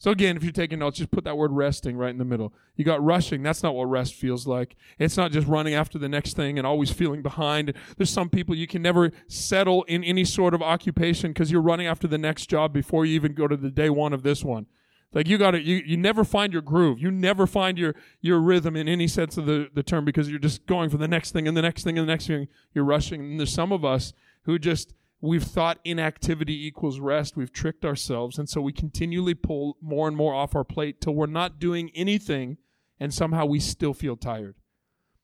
So 0.00 0.10
again, 0.10 0.34
if 0.34 0.42
you're 0.42 0.50
taking 0.50 0.78
notes, 0.78 0.96
just 0.96 1.10
put 1.10 1.24
that 1.24 1.36
word 1.36 1.52
resting 1.52 1.94
right 1.94 2.08
in 2.08 2.16
the 2.16 2.24
middle. 2.24 2.54
You 2.74 2.86
got 2.86 3.04
rushing. 3.04 3.42
That's 3.42 3.62
not 3.62 3.74
what 3.74 3.84
rest 3.84 4.14
feels 4.14 4.46
like. 4.46 4.74
It's 4.98 5.18
not 5.18 5.30
just 5.30 5.46
running 5.46 5.74
after 5.74 5.98
the 5.98 6.08
next 6.08 6.36
thing 6.36 6.56
and 6.56 6.66
always 6.66 6.90
feeling 6.90 7.20
behind. 7.20 7.74
There's 7.98 8.08
some 8.08 8.30
people 8.30 8.54
you 8.54 8.66
can 8.66 8.80
never 8.80 9.10
settle 9.28 9.82
in 9.82 10.02
any 10.02 10.24
sort 10.24 10.54
of 10.54 10.62
occupation 10.62 11.32
because 11.32 11.52
you're 11.52 11.60
running 11.60 11.86
after 11.86 12.08
the 12.08 12.16
next 12.16 12.46
job 12.46 12.72
before 12.72 13.04
you 13.04 13.14
even 13.14 13.34
go 13.34 13.46
to 13.46 13.58
the 13.58 13.70
day 13.70 13.90
one 13.90 14.14
of 14.14 14.22
this 14.22 14.42
one. 14.42 14.64
Like 15.12 15.28
you 15.28 15.36
got 15.36 15.50
to, 15.50 15.60
you, 15.60 15.82
you 15.84 15.98
never 15.98 16.24
find 16.24 16.50
your 16.50 16.62
groove. 16.62 16.98
You 16.98 17.10
never 17.10 17.46
find 17.46 17.76
your, 17.76 17.94
your 18.22 18.40
rhythm 18.40 18.76
in 18.76 18.88
any 18.88 19.06
sense 19.06 19.36
of 19.36 19.44
the, 19.44 19.68
the 19.74 19.82
term 19.82 20.06
because 20.06 20.30
you're 20.30 20.38
just 20.38 20.64
going 20.64 20.88
for 20.88 20.96
the 20.96 21.08
next 21.08 21.32
thing 21.32 21.46
and 21.46 21.54
the 21.54 21.62
next 21.62 21.84
thing 21.84 21.98
and 21.98 22.08
the 22.08 22.12
next 22.12 22.26
thing. 22.26 22.48
You're 22.72 22.84
rushing. 22.86 23.20
And 23.20 23.38
there's 23.38 23.52
some 23.52 23.70
of 23.70 23.84
us 23.84 24.14
who 24.44 24.58
just, 24.58 24.94
we've 25.20 25.44
thought 25.44 25.78
inactivity 25.84 26.66
equals 26.66 26.98
rest. 26.98 27.36
We've 27.36 27.52
tricked 27.52 27.84
ourselves. 27.84 28.38
And 28.38 28.48
so 28.48 28.60
we 28.60 28.72
continually 28.72 29.34
pull 29.34 29.76
more 29.80 30.08
and 30.08 30.16
more 30.16 30.34
off 30.34 30.54
our 30.54 30.64
plate 30.64 31.00
till 31.00 31.14
we're 31.14 31.26
not 31.26 31.58
doing 31.58 31.90
anything 31.94 32.58
and 32.98 33.12
somehow 33.12 33.46
we 33.46 33.60
still 33.60 33.94
feel 33.94 34.16
tired. 34.16 34.56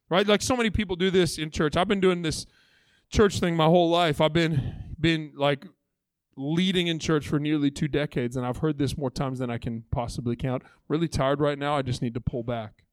Right? 0.08 0.26
Like 0.26 0.42
so 0.42 0.56
many 0.56 0.70
people 0.70 0.96
do 0.96 1.10
this 1.10 1.38
in 1.38 1.50
church. 1.50 1.76
I've 1.76 1.88
been 1.88 2.00
doing 2.00 2.22
this 2.22 2.46
church 3.10 3.40
thing 3.40 3.56
my 3.56 3.66
whole 3.66 3.90
life. 3.90 4.20
I've 4.20 4.32
been, 4.32 4.94
been 5.00 5.32
like 5.36 5.66
leading 6.36 6.86
in 6.86 6.98
church 6.98 7.26
for 7.26 7.38
nearly 7.38 7.70
two 7.70 7.88
decades, 7.88 8.36
and 8.36 8.46
I've 8.46 8.58
heard 8.58 8.78
this 8.78 8.96
more 8.96 9.10
times 9.10 9.38
than 9.38 9.50
I 9.50 9.58
can 9.58 9.84
possibly 9.90 10.36
count. 10.36 10.62
Really 10.88 11.08
tired 11.08 11.40
right 11.40 11.58
now. 11.58 11.76
I 11.76 11.82
just 11.82 12.02
need 12.02 12.14
to 12.14 12.20
pull 12.20 12.42
back. 12.42 12.84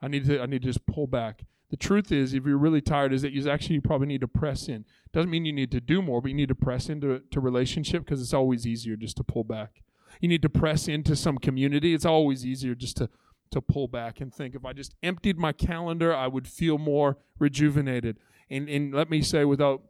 I 0.00 0.08
need 0.08 0.26
to. 0.26 0.40
I 0.40 0.46
need 0.46 0.62
to 0.62 0.68
just 0.68 0.86
pull 0.86 1.06
back. 1.06 1.44
The 1.70 1.76
truth 1.76 2.12
is, 2.12 2.32
if 2.32 2.44
you're 2.44 2.58
really 2.58 2.80
tired, 2.80 3.12
is 3.12 3.22
that 3.22 3.32
you 3.32 3.48
actually 3.50 3.80
probably 3.80 4.06
need 4.06 4.20
to 4.20 4.28
press 4.28 4.68
in. 4.68 4.84
Doesn't 5.12 5.30
mean 5.30 5.44
you 5.44 5.52
need 5.52 5.72
to 5.72 5.80
do 5.80 6.00
more, 6.00 6.20
but 6.22 6.28
you 6.28 6.36
need 6.36 6.48
to 6.48 6.54
press 6.54 6.88
into 6.88 7.20
to 7.30 7.40
relationship 7.40 8.04
because 8.04 8.20
it's 8.20 8.34
always 8.34 8.66
easier 8.66 8.96
just 8.96 9.16
to 9.16 9.24
pull 9.24 9.44
back. 9.44 9.82
You 10.20 10.28
need 10.28 10.42
to 10.42 10.48
press 10.48 10.86
into 10.86 11.16
some 11.16 11.38
community. 11.38 11.92
It's 11.92 12.04
always 12.04 12.46
easier 12.46 12.74
just 12.74 12.96
to 12.98 13.08
to 13.52 13.60
pull 13.60 13.86
back 13.86 14.20
and 14.20 14.34
think 14.34 14.56
if 14.56 14.64
I 14.64 14.72
just 14.72 14.94
emptied 15.04 15.38
my 15.38 15.52
calendar, 15.52 16.14
I 16.14 16.26
would 16.26 16.48
feel 16.48 16.78
more 16.78 17.18
rejuvenated. 17.38 18.18
And 18.50 18.68
and 18.68 18.94
let 18.94 19.10
me 19.10 19.22
say 19.22 19.44
without 19.44 19.82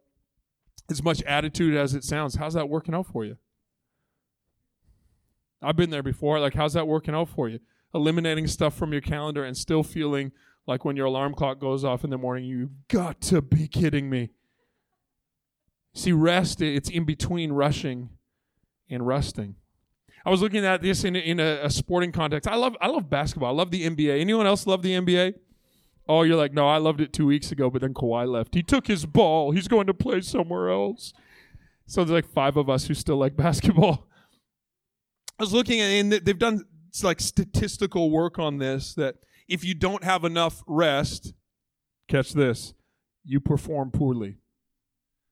as 0.89 1.03
much 1.03 1.21
attitude 1.23 1.75
as 1.75 1.93
it 1.93 2.03
sounds, 2.03 2.35
how's 2.35 2.53
that 2.53 2.69
working 2.69 2.95
out 2.95 3.07
for 3.07 3.25
you? 3.25 3.37
I've 5.61 5.75
been 5.75 5.89
there 5.89 6.03
before. 6.03 6.39
Like, 6.39 6.53
how's 6.53 6.73
that 6.73 6.87
working 6.87 7.15
out 7.15 7.29
for 7.29 7.49
you? 7.49 7.59
Eliminating 7.93 8.47
stuff 8.47 8.75
from 8.75 8.91
your 8.91 9.01
calendar 9.01 9.43
and 9.43 9.57
still 9.57 9.83
feeling 9.83 10.31
like 10.67 10.83
when 10.83 10.95
your 10.97 11.05
alarm 11.05 11.33
clock 11.33 11.59
goes 11.59 11.83
off 11.83 12.03
in 12.03 12.09
the 12.09 12.17
morning, 12.17 12.43
you've 12.43 12.87
got 12.89 13.21
to 13.21 13.41
be 13.41 13.67
kidding 13.67 14.09
me. 14.09 14.29
See, 15.93 16.11
rest, 16.11 16.61
it's 16.61 16.89
in 16.89 17.05
between 17.05 17.53
rushing 17.53 18.09
and 18.89 19.07
rusting. 19.07 19.55
I 20.25 20.29
was 20.29 20.41
looking 20.41 20.65
at 20.65 20.81
this 20.81 21.05
in, 21.05 21.15
in 21.15 21.39
a, 21.39 21.61
a 21.63 21.69
sporting 21.69 22.11
context. 22.11 22.49
I 22.49 22.55
love 22.55 22.75
I 22.81 22.87
love 22.87 23.09
basketball. 23.09 23.49
I 23.49 23.57
love 23.57 23.71
the 23.71 23.89
NBA. 23.89 24.19
Anyone 24.19 24.45
else 24.45 24.67
love 24.67 24.81
the 24.81 24.91
NBA? 24.91 25.35
Oh, 26.09 26.23
you're 26.23 26.35
like, 26.35 26.53
no, 26.53 26.67
I 26.67 26.77
loved 26.77 27.01
it 27.01 27.13
two 27.13 27.25
weeks 27.25 27.51
ago, 27.51 27.69
but 27.69 27.81
then 27.81 27.93
Kawhi 27.93 28.27
left. 28.27 28.53
He 28.53 28.61
took 28.61 28.87
his 28.87 29.05
ball. 29.05 29.51
He's 29.51 29.67
going 29.67 29.87
to 29.87 29.93
play 29.93 30.21
somewhere 30.21 30.69
else. 30.69 31.13
So 31.85 32.03
there's 32.03 32.23
like 32.23 32.31
five 32.31 32.57
of 32.57 32.69
us 32.69 32.87
who 32.87 32.93
still 32.93 33.17
like 33.17 33.35
basketball. 33.37 34.07
I 35.39 35.43
was 35.43 35.53
looking 35.53 35.79
at, 35.79 35.87
and 35.87 36.11
they've 36.11 36.37
done 36.37 36.65
like 37.03 37.19
statistical 37.19 38.09
work 38.09 38.39
on 38.39 38.57
this 38.57 38.93
that 38.95 39.15
if 39.47 39.63
you 39.63 39.73
don't 39.73 40.03
have 40.03 40.23
enough 40.23 40.63
rest, 40.67 41.33
catch 42.07 42.33
this, 42.33 42.73
you 43.23 43.39
perform 43.39 43.91
poorly. 43.91 44.37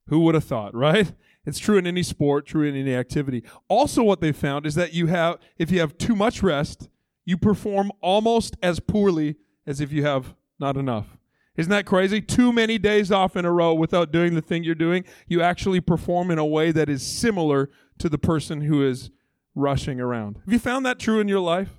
Who 0.07 0.19
would 0.21 0.35
have 0.35 0.43
thought, 0.43 0.75
right? 0.75 1.13
It's 1.45 1.59
true 1.59 1.77
in 1.77 1.87
any 1.87 2.03
sport, 2.03 2.45
true 2.45 2.63
in 2.67 2.75
any 2.75 2.95
activity. 2.95 3.43
Also, 3.67 4.03
what 4.03 4.21
they 4.21 4.31
found 4.31 4.65
is 4.65 4.75
that 4.75 4.93
you 4.93 5.07
have, 5.07 5.37
if 5.57 5.71
you 5.71 5.79
have 5.79 5.97
too 5.97 6.15
much 6.15 6.43
rest, 6.43 6.89
you 7.23 7.37
perform 7.37 7.91
almost 8.01 8.55
as 8.61 8.79
poorly 8.79 9.35
as 9.65 9.81
if 9.81 9.91
you 9.91 10.03
have 10.05 10.35
not 10.59 10.77
enough. 10.77 11.17
Isn't 11.57 11.71
that 11.71 11.85
crazy? 11.85 12.21
Too 12.21 12.51
many 12.51 12.77
days 12.77 13.11
off 13.11 13.35
in 13.35 13.45
a 13.45 13.51
row 13.51 13.73
without 13.73 14.11
doing 14.11 14.35
the 14.35 14.41
thing 14.41 14.63
you're 14.63 14.75
doing, 14.75 15.05
you 15.27 15.41
actually 15.41 15.79
perform 15.79 16.29
in 16.29 16.37
a 16.37 16.45
way 16.45 16.71
that 16.71 16.89
is 16.89 17.05
similar 17.05 17.69
to 17.99 18.09
the 18.09 18.17
person 18.17 18.61
who 18.61 18.85
is 18.85 19.09
rushing 19.55 20.01
around. 20.01 20.37
Have 20.43 20.53
you 20.53 20.59
found 20.59 20.85
that 20.85 20.99
true 20.99 21.19
in 21.19 21.27
your 21.27 21.39
life? 21.39 21.69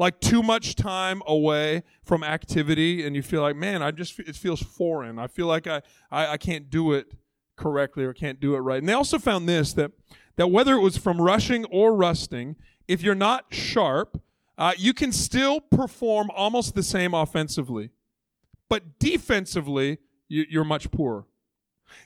Like 0.00 0.18
too 0.18 0.42
much 0.42 0.76
time 0.76 1.22
away 1.26 1.82
from 2.02 2.24
activity, 2.24 3.06
and 3.06 3.14
you 3.14 3.20
feel 3.20 3.42
like, 3.42 3.54
man, 3.54 3.82
I 3.82 3.90
just 3.90 4.18
it 4.18 4.34
feels 4.34 4.62
foreign. 4.62 5.18
I 5.18 5.26
feel 5.26 5.46
like 5.46 5.66
I, 5.66 5.82
I, 6.10 6.26
I 6.28 6.36
can't 6.38 6.70
do 6.70 6.92
it 6.94 7.12
correctly 7.54 8.04
or 8.04 8.14
can't 8.14 8.40
do 8.40 8.54
it 8.54 8.60
right. 8.60 8.78
And 8.78 8.88
they 8.88 8.94
also 8.94 9.18
found 9.18 9.46
this 9.46 9.74
that 9.74 9.92
that 10.36 10.46
whether 10.46 10.74
it 10.74 10.80
was 10.80 10.96
from 10.96 11.20
rushing 11.20 11.66
or 11.66 11.94
rusting, 11.94 12.56
if 12.88 13.02
you're 13.02 13.14
not 13.14 13.44
sharp, 13.50 14.22
uh, 14.56 14.72
you 14.78 14.94
can 14.94 15.12
still 15.12 15.60
perform 15.60 16.30
almost 16.34 16.74
the 16.74 16.82
same 16.82 17.12
offensively, 17.12 17.90
but 18.70 18.98
defensively, 18.98 19.98
you, 20.28 20.46
you're 20.48 20.64
much 20.64 20.90
poorer. 20.90 21.26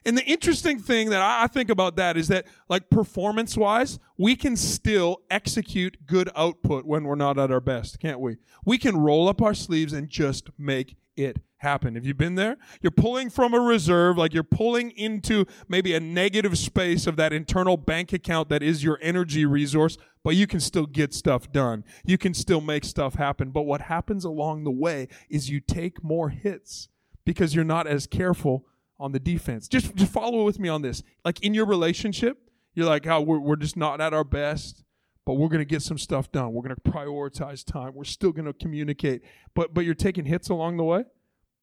And 0.05 0.16
the 0.16 0.25
interesting 0.25 0.79
thing 0.79 1.11
that 1.11 1.20
I 1.20 1.47
think 1.47 1.70
about 1.70 1.97
that 1.97 2.16
is 2.16 2.29
that, 2.29 2.47
like 2.68 2.90
performance 2.90 3.57
wise, 3.57 3.99
we 4.16 4.37
can 4.37 4.57
still 4.57 5.23
execute 5.31 6.07
good 6.07 6.31
output 6.37 6.85
when 6.85 7.05
we're 7.05 7.14
not 7.14 7.38
at 7.38 7.51
our 7.51 7.61
best, 7.61 8.01
can't 8.01 8.20
we? 8.20 8.37
We 8.64 8.79
can 8.79 8.97
roll 8.97 9.29
up 9.29 9.42
our 9.42 9.55
sleeves 9.55 9.92
and 9.92 10.09
just 10.09 10.51
make 10.59 10.97
it 11.16 11.40
happen. 11.59 11.94
Have 11.94 12.05
you 12.05 12.14
been 12.14 12.35
there? 12.35 12.57
You're 12.83 12.90
pulling 12.90 13.31
from 13.31 13.55
a 13.55 13.61
reserve, 13.61 14.18
like 14.18 14.35
you're 14.35 14.42
pulling 14.42 14.90
into 14.92 15.47
maybe 15.68 15.94
a 15.94 16.01
negative 16.01 16.59
space 16.59 17.07
of 17.07 17.16
that 17.16 17.33
internal 17.33 17.77
bank 17.77 18.12
account 18.12 18.49
that 18.51 18.62
is 18.62 18.85
your 18.85 18.99
energy 19.01 19.47
resource, 19.47 19.97
but 20.23 20.37
you 20.37 20.47
can 20.47 20.61
still 20.61 20.87
get 20.87 21.14
stuff 21.14 21.51
done. 21.51 21.85
You 22.05 22.18
can 22.18 22.35
still 22.35 22.61
make 22.61 22.85
stuff 22.85 23.14
happen. 23.14 23.51
But 23.51 23.62
what 23.62 23.83
happens 23.83 24.25
along 24.25 24.64
the 24.64 24.70
way 24.70 25.09
is 25.29 25.51
you 25.51 25.61
take 25.61 26.05
more 26.05 26.29
hits 26.29 26.88
because 27.25 27.55
you're 27.55 27.64
not 27.64 27.87
as 27.87 28.07
careful 28.07 28.66
on 28.99 29.13
the 29.13 29.21
defense. 29.21 29.69
Just, 29.69 29.95
just 29.95 30.13
follow 30.13 30.45
with 30.45 30.59
me 30.59 30.69
on 30.69 30.83
this. 30.83 31.03
Like 31.25 31.43
in 31.43 31.55
your 31.55 31.67
relationship, 31.67 32.39
you're 32.75 32.87
like, 32.87 33.07
oh, 33.07 33.21
we're, 33.21 33.39
we're 33.39 33.57
just 33.57 33.77
not 33.77 34.01
at 34.01 34.13
our 34.13 34.25
best, 34.25 34.83
but 35.25 35.35
we're 35.35 35.49
going 35.49 35.61
to 35.61 35.65
get 35.65 35.83
some 35.83 35.99
stuff 35.99 36.31
done. 36.33 36.53
We're 36.53 36.63
going 36.63 36.75
to 36.75 36.91
prioritize 36.91 37.65
time. 37.65 37.95
We're 37.95 38.05
still 38.05 38.33
going 38.33 38.47
to 38.47 38.53
communicate. 38.53 39.23
But, 39.55 39.75
but 39.75 39.85
you're 39.85 39.95
taking 39.95 40.25
hits 40.25 40.49
along 40.49 40.77
the 40.77 40.85
way 40.85 41.05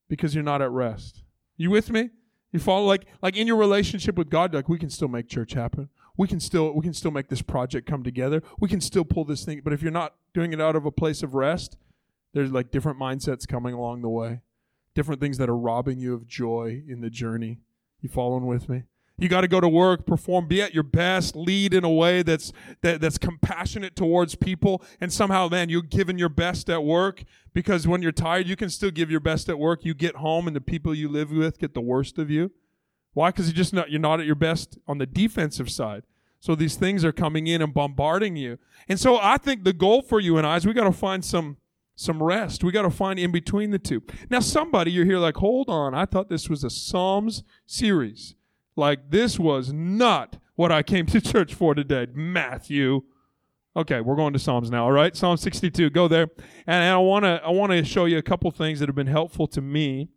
because 0.10 0.34
you're 0.36 0.44
not 0.44 0.62
at 0.62 0.72
rest. 0.72 1.24
You 1.58 1.70
with 1.70 1.90
me? 1.90 2.10
You 2.52 2.60
follow 2.60 2.86
like 2.86 3.06
like 3.22 3.38
in 3.38 3.48
your 3.48 3.56
relationship 3.56 4.16
with 4.18 4.30
God, 4.30 4.54
like 4.54 4.68
we 4.68 4.78
can 4.78 4.90
still 4.90 5.08
make 5.08 5.30
church 5.30 5.54
happen. 5.54 5.90
We 6.18 6.28
can 6.28 6.40
still 6.40 6.74
we 6.74 6.82
can 6.82 6.94
still 6.94 7.12
make 7.12 7.30
this 7.30 7.42
project 7.42 7.88
come 7.88 8.04
together. 8.04 8.44
We 8.60 8.68
can 8.68 8.82
still 8.82 9.06
pull 9.06 9.24
this 9.24 9.46
thing. 9.46 9.62
But 9.64 9.74
if 9.74 9.82
you're 9.82 9.92
not 9.92 10.16
doing 10.34 10.52
it 10.52 10.60
out 10.60 10.76
of 10.76 10.86
a 10.86 10.92
place 10.92 11.24
of 11.24 11.34
rest, 11.34 11.78
there's 12.34 12.52
like 12.52 12.72
different 12.72 13.00
mindsets 13.00 13.48
coming 13.48 13.74
along 13.74 14.02
the 14.02 14.10
way 14.10 14.42
different 14.94 15.22
things 15.22 15.38
that 15.38 15.50
are 15.50 15.58
robbing 15.58 16.00
you 16.00 16.14
of 16.14 16.28
joy 16.28 16.84
in 16.88 17.02
the 17.02 17.10
journey. 17.10 17.60
You 18.02 18.10
following 18.10 18.46
with 18.46 18.70
me? 18.70 18.84
You 19.18 19.30
got 19.30 19.42
to 19.42 19.48
go 19.48 19.60
to 19.60 19.70
work, 19.70 20.08
perform, 20.08 20.48
be 20.48 20.64
at 20.64 20.74
your 20.74 20.84
best, 20.84 21.36
lead 21.36 21.76
in 21.76 21.84
a 21.84 21.90
way 21.90 22.24
that's 22.24 22.52
that, 22.82 23.02
that's 23.02 23.20
compassionate 23.20 23.96
towards 23.96 24.34
people, 24.34 24.82
and 25.00 25.14
somehow, 25.14 25.48
man, 25.48 25.70
you're 25.70 25.84
giving 25.84 26.18
your 26.18 26.30
best 26.30 26.72
at 26.72 26.84
work 26.84 27.24
because 27.54 27.88
when 27.88 28.02
you're 28.02 28.12
tired, 28.12 28.48
you 28.48 28.56
can 28.56 28.70
still 28.70 28.90
give 28.90 29.12
your 29.12 29.20
best 29.20 29.48
at 29.48 29.60
work. 29.60 29.86
You 29.86 29.94
get 29.94 30.16
home, 30.16 30.48
and 30.48 30.56
the 30.56 30.62
people 30.62 30.96
you 30.96 31.08
live 31.08 31.32
with 31.32 31.60
get 31.60 31.76
the 31.76 31.82
worst 31.82 32.18
of 32.18 32.32
you. 32.32 32.52
Why? 33.14 33.30
Because 33.30 33.48
you 33.48 33.54
just 33.54 33.74
not 33.74 33.92
you're 33.92 34.00
not 34.00 34.20
at 34.20 34.26
your 34.26 34.36
best 34.36 34.80
on 34.88 34.98
the 34.98 35.06
defensive 35.06 35.70
side. 35.70 36.02
So 36.40 36.56
these 36.56 36.76
things 36.76 37.06
are 37.06 37.12
coming 37.12 37.46
in 37.46 37.62
and 37.62 37.72
bombarding 37.72 38.36
you. 38.36 38.58
And 38.90 39.00
so 39.00 39.20
I 39.22 39.38
think 39.38 39.64
the 39.64 39.74
goal 39.74 40.02
for 40.02 40.20
you 40.20 40.38
and 40.38 40.48
I 40.48 40.56
is 40.56 40.66
we 40.66 40.74
got 40.74 40.86
to 40.86 40.92
find 40.92 41.24
some 41.24 41.58
some 42.02 42.22
rest. 42.22 42.64
We 42.64 42.72
got 42.72 42.82
to 42.82 42.90
find 42.90 43.20
in 43.20 43.32
between 43.32 43.72
the 43.72 43.80
two. 43.80 44.04
Now, 44.30 44.40
somebody, 44.40 44.92
you're 44.92 45.06
here 45.06 45.20
like, 45.20 45.38
hold 45.38 45.70
on, 45.70 45.94
I 45.94 46.06
thought 46.06 46.30
this 46.30 46.50
was 46.50 46.64
a 46.64 46.70
Psalms 46.70 47.44
series. 47.66 48.36
Like, 48.76 49.12
this 49.12 49.40
was 49.40 49.72
not 49.72 50.38
what 50.56 50.72
I 50.72 50.84
came 50.84 51.06
to 51.08 51.22
church 51.22 51.54
for 51.54 51.74
today. 51.74 52.08
Matthew. 52.14 53.04
Okay, 53.74 54.02
we're 54.02 54.18
going 54.18 54.34
to 54.34 54.40
Psalms 54.40 54.70
now, 54.70 54.84
all 54.84 54.92
right? 54.92 55.16
Psalm 55.16 55.38
62, 55.38 55.92
go 55.92 56.10
there. 56.10 56.28
And, 56.68 56.84
I 56.84 56.98
want 56.98 57.24
to 57.24 57.42
I 57.44 57.52
want 57.52 57.72
to 57.72 57.86
show 57.86 58.04
you 58.04 58.18
a 58.18 58.22
couple 58.22 58.52
things 58.52 58.80
that 58.80 58.90
have 58.90 58.96
been 58.96 59.08
helpful 59.08 59.48
to 59.48 59.62
me. 59.62 60.10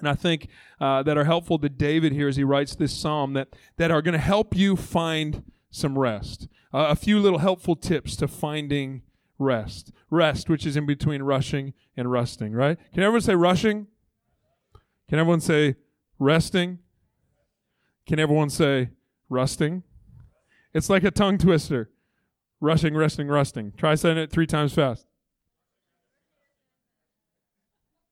And 0.00 0.08
I 0.08 0.14
think 0.14 0.48
uh, 0.80 1.04
that 1.04 1.16
are 1.16 1.24
helpful 1.24 1.58
to 1.60 1.68
David 1.68 2.12
here 2.12 2.26
as 2.26 2.34
he 2.34 2.42
writes 2.42 2.74
this 2.74 2.92
psalm 2.92 3.32
that, 3.34 3.54
that 3.76 3.92
are 3.92 4.02
going 4.02 4.14
to 4.14 4.18
help 4.18 4.56
you 4.56 4.74
find 4.74 5.44
some 5.70 5.96
rest. 5.96 6.48
Uh, 6.72 6.88
a 6.90 6.96
few 6.96 7.20
little 7.20 7.38
helpful 7.38 7.76
tips 7.76 8.16
to 8.16 8.26
finding 8.26 9.02
rest. 9.38 9.92
Rest, 10.10 10.48
which 10.48 10.66
is 10.66 10.76
in 10.76 10.86
between 10.86 11.22
rushing 11.22 11.74
and 11.96 12.10
rusting, 12.10 12.52
right? 12.52 12.78
Can 12.92 13.02
everyone 13.02 13.20
say 13.22 13.34
rushing? 13.34 13.86
Can 15.08 15.18
everyone 15.18 15.40
say 15.40 15.76
resting? 16.18 16.78
Can 18.06 18.18
everyone 18.18 18.50
say 18.50 18.90
rusting? 19.28 19.82
It's 20.72 20.90
like 20.90 21.04
a 21.04 21.10
tongue 21.10 21.38
twister. 21.38 21.90
Rushing, 22.60 22.96
resting, 22.96 23.28
rusting. 23.28 23.72
Try 23.76 23.94
saying 23.94 24.18
it 24.18 24.30
three 24.30 24.46
times 24.46 24.72
fast. 24.72 25.06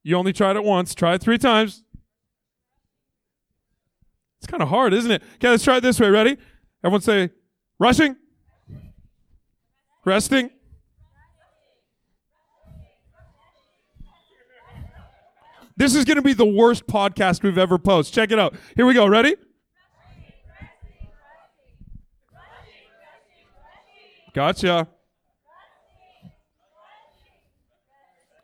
You 0.02 0.16
only 0.16 0.32
tried 0.32 0.56
it 0.56 0.64
once. 0.64 0.94
Try 0.94 1.14
it 1.14 1.22
three 1.22 1.38
times. 1.38 1.84
It's 4.38 4.46
kind 4.46 4.62
of 4.62 4.68
hard, 4.68 4.92
isn't 4.92 5.10
it? 5.10 5.22
Okay, 5.36 5.50
let's 5.50 5.62
try 5.62 5.76
it 5.76 5.82
this 5.82 6.00
way. 6.00 6.10
Ready? 6.10 6.36
Everyone 6.84 7.00
say 7.00 7.30
rushing, 7.78 8.16
resting, 10.04 10.50
This 15.76 15.94
is 15.94 16.04
going 16.04 16.16
to 16.16 16.22
be 16.22 16.34
the 16.34 16.46
worst 16.46 16.86
podcast 16.86 17.42
we've 17.42 17.58
ever 17.58 17.78
posted. 17.78 18.14
Check 18.14 18.30
it 18.30 18.38
out. 18.38 18.54
Here 18.76 18.86
we 18.86 18.94
go. 18.94 19.06
Ready? 19.06 19.36
Gotcha. 24.34 24.88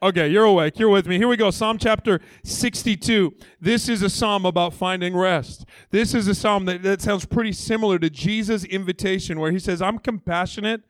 Okay, 0.01 0.29
you're 0.29 0.45
awake. 0.45 0.79
You're 0.79 0.91
with 0.91 1.09
me. 1.09 1.17
Here 1.17 1.27
we 1.27 1.37
go. 1.37 1.51
Psalm 1.51 1.77
chapter 1.77 2.21
62. 2.45 3.35
This 3.61 3.88
is 3.88 4.01
a 4.01 4.09
psalm 4.09 4.45
about 4.47 4.73
finding 4.73 5.17
rest. 5.17 5.64
This 5.91 6.14
is 6.14 6.29
a 6.29 6.37
psalm 6.37 6.67
that, 6.67 6.85
that 6.85 7.03
sounds 7.03 7.25
pretty 7.25 7.51
similar 7.51 7.99
to 7.99 8.09
Jesus' 8.09 8.62
invitation, 8.64 9.41
where 9.41 9.51
he 9.51 9.59
says, 9.59 9.83
I'm 9.83 9.99
compassionate, 9.99 10.83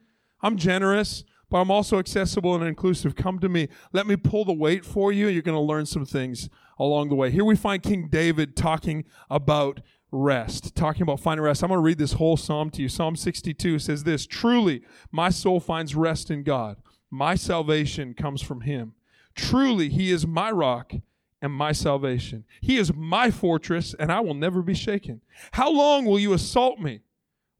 I'm 0.42 0.58
generous, 0.58 1.24
but 1.50 1.58
I'm 1.58 1.70
also 1.70 1.98
accessible 1.98 2.54
and 2.54 2.64
inclusive. 2.64 3.16
Come 3.16 3.38
to 3.40 3.48
me. 3.48 3.68
Let 3.92 4.06
me 4.06 4.16
pull 4.16 4.44
the 4.44 4.52
weight 4.52 4.84
for 4.84 5.12
you. 5.12 5.28
You're 5.28 5.42
going 5.42 5.56
to 5.56 5.60
learn 5.60 5.86
some 5.86 6.04
things 6.04 6.48
along 6.78 7.08
the 7.08 7.14
way. 7.14 7.30
Here 7.30 7.44
we 7.44 7.56
find 7.56 7.82
King 7.82 8.08
David 8.08 8.56
talking 8.56 9.04
about 9.30 9.80
rest, 10.10 10.74
talking 10.74 11.02
about 11.02 11.20
finding 11.20 11.44
rest. 11.44 11.62
I'm 11.62 11.68
going 11.68 11.78
to 11.78 11.82
read 11.82 11.98
this 11.98 12.14
whole 12.14 12.36
psalm 12.36 12.70
to 12.70 12.82
you. 12.82 12.88
Psalm 12.88 13.16
62 13.16 13.78
says 13.78 14.04
this 14.04 14.26
Truly, 14.26 14.82
my 15.10 15.30
soul 15.30 15.60
finds 15.60 15.94
rest 15.94 16.30
in 16.30 16.42
God. 16.42 16.76
My 17.10 17.34
salvation 17.34 18.14
comes 18.14 18.42
from 18.42 18.62
him. 18.62 18.94
Truly, 19.34 19.88
he 19.88 20.10
is 20.10 20.26
my 20.26 20.50
rock 20.50 20.92
and 21.40 21.52
my 21.52 21.72
salvation. 21.72 22.44
He 22.60 22.76
is 22.76 22.92
my 22.94 23.30
fortress, 23.30 23.94
and 23.98 24.10
I 24.10 24.20
will 24.20 24.34
never 24.34 24.62
be 24.62 24.74
shaken. 24.74 25.20
How 25.52 25.70
long 25.70 26.04
will 26.04 26.18
you 26.18 26.32
assault 26.32 26.80
me? 26.80 27.00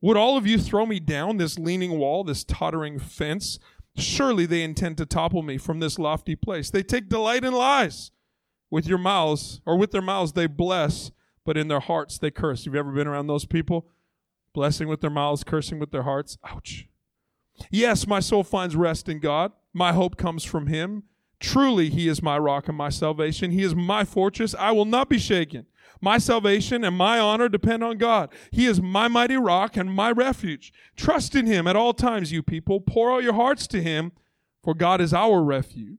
Would 0.01 0.17
all 0.17 0.37
of 0.37 0.47
you 0.47 0.59
throw 0.59 0.87
me 0.87 1.01
down 1.01 1.37
this 1.37 1.59
leaning 1.59 1.99
wall, 1.99 2.25
this 2.25 2.45
tottering 2.45 2.99
fence? 2.99 3.59
Surely 3.99 4.47
they 4.47 4.63
intend 4.63 4.97
to 4.99 5.07
topple 5.07 5.43
me 5.43 5.59
from 5.59 5.81
this 5.81 5.99
lofty 5.99 6.37
place. 6.37 6.71
They 6.71 6.83
take 6.83 7.09
delight 7.09 7.45
in 7.45 7.53
lies. 7.53 8.11
With 8.71 8.87
your 8.87 8.99
mouths, 8.99 9.61
or 9.65 9.79
with 9.79 9.93
their 9.93 10.03
mouths, 10.03 10.33
they 10.33 10.47
bless, 10.47 11.11
but 11.45 11.57
in 11.57 11.69
their 11.69 11.81
hearts 11.81 12.19
they 12.19 12.31
curse. 12.31 12.65
Have 12.65 12.75
you 12.75 12.81
ever 12.81 12.93
been 12.93 13.07
around 13.07 13.27
those 13.27 13.47
people? 13.47 13.89
Blessing 14.53 14.89
with 14.89 15.01
their 15.01 15.11
mouths, 15.11 15.43
cursing 15.43 15.79
with 15.79 15.91
their 15.91 16.03
hearts. 16.03 16.37
Ouch. 16.45 16.87
Yes, 17.71 18.07
my 18.07 18.21
soul 18.21 18.45
finds 18.45 18.77
rest 18.77 19.09
in 19.09 19.21
God. 19.21 19.53
My 19.73 19.93
hope 19.93 20.17
comes 20.17 20.45
from 20.45 20.67
Him. 20.67 21.05
Truly, 21.41 21.89
He 21.89 22.09
is 22.09 22.23
my 22.23 22.39
rock 22.39 22.69
and 22.69 22.77
my 22.77 22.91
salvation. 22.91 23.51
He 23.51 23.63
is 23.63 23.75
my 23.75 24.05
fortress. 24.05 24.55
I 24.59 24.73
will 24.73 24.85
not 24.85 25.09
be 25.09 25.19
shaken. 25.19 25.67
My 26.01 26.19
salvation 26.19 26.85
and 26.85 26.97
my 26.97 27.19
honor 27.19 27.49
depend 27.49 27.83
on 27.83 27.99
God. 27.99 28.31
He 28.51 28.67
is 28.67 28.81
my 28.81 29.09
mighty 29.09 29.37
rock 29.37 29.77
and 29.77 29.93
my 29.93 30.11
refuge. 30.11 30.73
Trust 30.97 31.35
in 31.35 31.47
him 31.47 31.67
at 31.67 31.77
all 31.77 31.93
times, 31.93 32.33
you 32.33 32.43
people. 32.43 32.81
Pour 32.81 33.13
out 33.13 33.23
your 33.23 33.35
hearts 33.35 33.67
to 33.69 33.83
him, 33.83 34.13
for 34.63 34.75
God 34.75 35.01
is 35.01 35.13
our 35.13 35.43
refuge. 35.43 35.99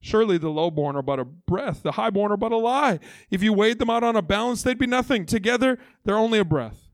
Surely 0.00 0.36
the 0.36 0.50
lowborn 0.50 0.96
are 0.96 1.02
but 1.02 1.18
a 1.18 1.24
breath, 1.24 1.82
the 1.82 1.92
highborn 1.92 2.30
are 2.30 2.36
but 2.36 2.52
a 2.52 2.58
lie. 2.58 2.98
If 3.30 3.42
you 3.42 3.54
weighed 3.54 3.78
them 3.78 3.88
out 3.88 4.04
on 4.04 4.16
a 4.16 4.22
balance, 4.22 4.62
they'd 4.62 4.78
be 4.78 4.86
nothing. 4.86 5.24
Together, 5.24 5.78
they're 6.04 6.18
only 6.18 6.38
a 6.38 6.44
breath. 6.44 6.90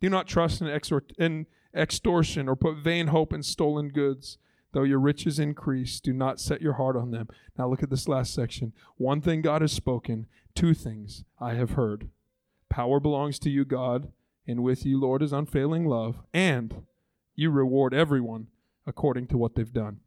Do 0.00 0.10
not 0.10 0.26
trust 0.26 0.60
in, 0.60 0.66
exort- 0.66 1.12
in 1.18 1.46
extortion 1.72 2.48
or 2.48 2.56
put 2.56 2.78
vain 2.78 3.08
hope 3.08 3.32
in 3.32 3.44
stolen 3.44 3.90
goods. 3.90 4.38
Though 4.72 4.82
your 4.82 4.98
riches 4.98 5.38
increase, 5.38 6.00
do 6.00 6.12
not 6.12 6.40
set 6.40 6.60
your 6.60 6.74
heart 6.74 6.96
on 6.96 7.10
them. 7.10 7.28
Now 7.56 7.68
look 7.68 7.82
at 7.82 7.90
this 7.90 8.08
last 8.08 8.34
section. 8.34 8.72
One 8.96 9.20
thing 9.20 9.40
God 9.40 9.62
has 9.62 9.72
spoken, 9.72 10.26
two 10.56 10.74
things 10.74 11.24
I 11.40 11.54
have 11.54 11.70
heard. 11.70 12.08
Power 12.68 12.98
belongs 12.98 13.38
to 13.40 13.50
you, 13.50 13.64
God, 13.64 14.10
and 14.46 14.62
with 14.62 14.84
you, 14.84 14.98
Lord, 14.98 15.22
is 15.22 15.32
unfailing 15.32 15.86
love, 15.86 16.16
and 16.34 16.86
you 17.34 17.50
reward 17.50 17.94
everyone 17.94 18.48
according 18.86 19.28
to 19.28 19.38
what 19.38 19.54
they've 19.54 19.72
done. 19.72 20.00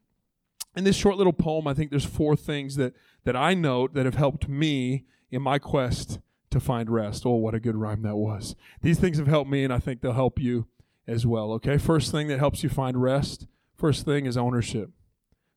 In 0.76 0.84
this 0.84 0.96
short 0.96 1.18
little 1.18 1.34
poem, 1.34 1.68
I 1.68 1.74
think 1.74 1.90
there's 1.90 2.06
four 2.06 2.36
things 2.36 2.76
that, 2.76 2.94
that 3.24 3.36
I 3.36 3.54
note 3.54 3.94
that 3.94 4.06
have 4.06 4.16
helped 4.16 4.50
me 4.50 5.06
in 5.32 5.42
my 5.42 5.60
quest 5.60 6.20
to 6.52 6.60
find 6.60 6.90
rest. 6.90 7.26
Oh, 7.26 7.36
what 7.36 7.56
a 7.56 7.60
good 7.60 7.76
rhyme 7.76 8.02
that 8.02 8.18
was. 8.18 8.56
These 8.82 9.00
things 9.00 9.18
have 9.18 9.28
helped 9.28 9.50
me, 9.50 9.64
and 9.64 9.72
I 9.72 9.80
think 9.80 10.02
they'll 10.02 10.14
help 10.14 10.40
you 10.40 10.68
as 11.08 11.26
well. 11.26 11.52
Okay, 11.54 11.78
first 11.78 12.12
thing 12.12 12.28
that 12.28 12.40
helps 12.40 12.64
you 12.64 12.70
find 12.70 13.02
rest 13.02 13.48
First 13.80 14.04
thing 14.04 14.26
is 14.26 14.36
ownership. 14.36 14.92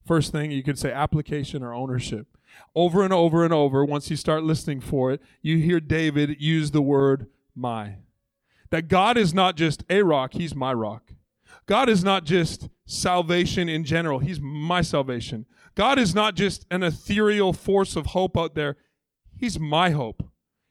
First 0.07 0.31
thing 0.31 0.52
you 0.52 0.62
could 0.62 0.78
say 0.78 0.92
application 0.92 1.61
or 1.61 1.74
ownership. 1.74 2.31
Over 2.74 3.02
and 3.02 3.12
over 3.12 3.44
and 3.44 3.52
over, 3.52 3.84
once 3.84 4.10
you 4.10 4.16
start 4.16 4.44
listening 4.44 4.80
for 4.80 5.12
it, 5.12 5.20
you 5.42 5.58
hear 5.58 5.80
David 5.80 6.40
use 6.40 6.70
the 6.70 6.82
word 6.82 7.26
my. 7.54 7.96
That 8.70 8.88
God 8.88 9.16
is 9.16 9.34
not 9.34 9.56
just 9.56 9.84
a 9.90 10.02
rock, 10.02 10.34
he's 10.34 10.54
my 10.54 10.72
rock. 10.72 11.12
God 11.66 11.88
is 11.88 12.02
not 12.02 12.24
just 12.24 12.68
salvation 12.86 13.68
in 13.68 13.84
general, 13.84 14.18
He's 14.18 14.40
my 14.40 14.82
salvation. 14.82 15.46
God 15.74 15.98
is 15.98 16.14
not 16.14 16.34
just 16.34 16.66
an 16.70 16.82
ethereal 16.82 17.52
force 17.52 17.96
of 17.96 18.06
hope 18.06 18.36
out 18.36 18.54
there, 18.54 18.76
He's 19.38 19.58
my 19.58 19.90
hope. 19.90 20.22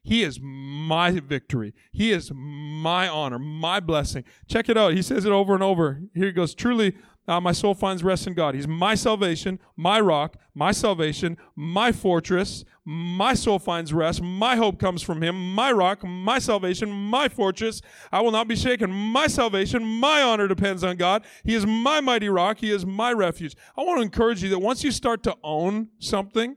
He 0.04 0.24
is 0.24 0.40
my 0.42 1.12
victory. 1.12 1.76
He 1.92 2.12
is 2.12 2.32
my 2.34 3.08
honor, 3.08 3.38
my 3.38 3.80
blessing. 3.80 4.24
Check 4.48 4.68
it 4.68 4.76
out. 4.76 4.96
He 4.96 5.04
says 5.04 5.26
it 5.26 5.32
over 5.32 5.54
and 5.54 5.62
over. 5.62 6.02
Here 6.16 6.26
he 6.26 6.32
goes. 6.32 6.56
Truly, 6.56 6.96
uh, 7.28 7.40
my 7.40 7.52
soul 7.52 7.76
finds 7.76 8.04
rest 8.04 8.26
in 8.26 8.34
God. 8.34 8.56
He's 8.56 8.68
my 8.68 8.96
salvation, 8.96 9.60
my 9.78 10.00
rock, 10.00 10.38
my 10.56 10.72
salvation, 10.72 11.38
my 11.56 11.92
fortress. 11.92 12.66
My 12.84 13.36
soul 13.36 13.60
finds 13.60 13.94
rest. 13.94 14.22
My 14.24 14.56
hope 14.56 14.80
comes 14.80 15.04
from 15.04 15.22
Him. 15.22 15.54
My 15.54 15.72
rock, 15.72 16.04
my 16.04 16.40
salvation, 16.40 16.92
my 16.92 17.30
fortress. 17.30 17.82
I 18.12 18.22
will 18.22 18.32
not 18.32 18.48
be 18.48 18.56
shaken. 18.56 18.92
My 18.92 19.28
salvation, 19.28 19.86
my 19.86 20.22
honor 20.22 20.48
depends 20.48 20.84
on 20.84 20.98
God. 20.98 21.24
He 21.44 21.54
is 21.54 21.66
my 21.66 22.02
mighty 22.02 22.28
rock. 22.28 22.58
He 22.58 22.72
is 22.72 22.86
my 22.86 23.14
refuge. 23.14 23.56
I 23.78 23.84
want 23.84 24.00
to 24.00 24.04
encourage 24.04 24.42
you 24.42 24.50
that 24.50 24.60
once 24.60 24.84
you 24.84 24.92
start 24.92 25.22
to 25.24 25.38
own 25.44 25.90
something, 26.00 26.56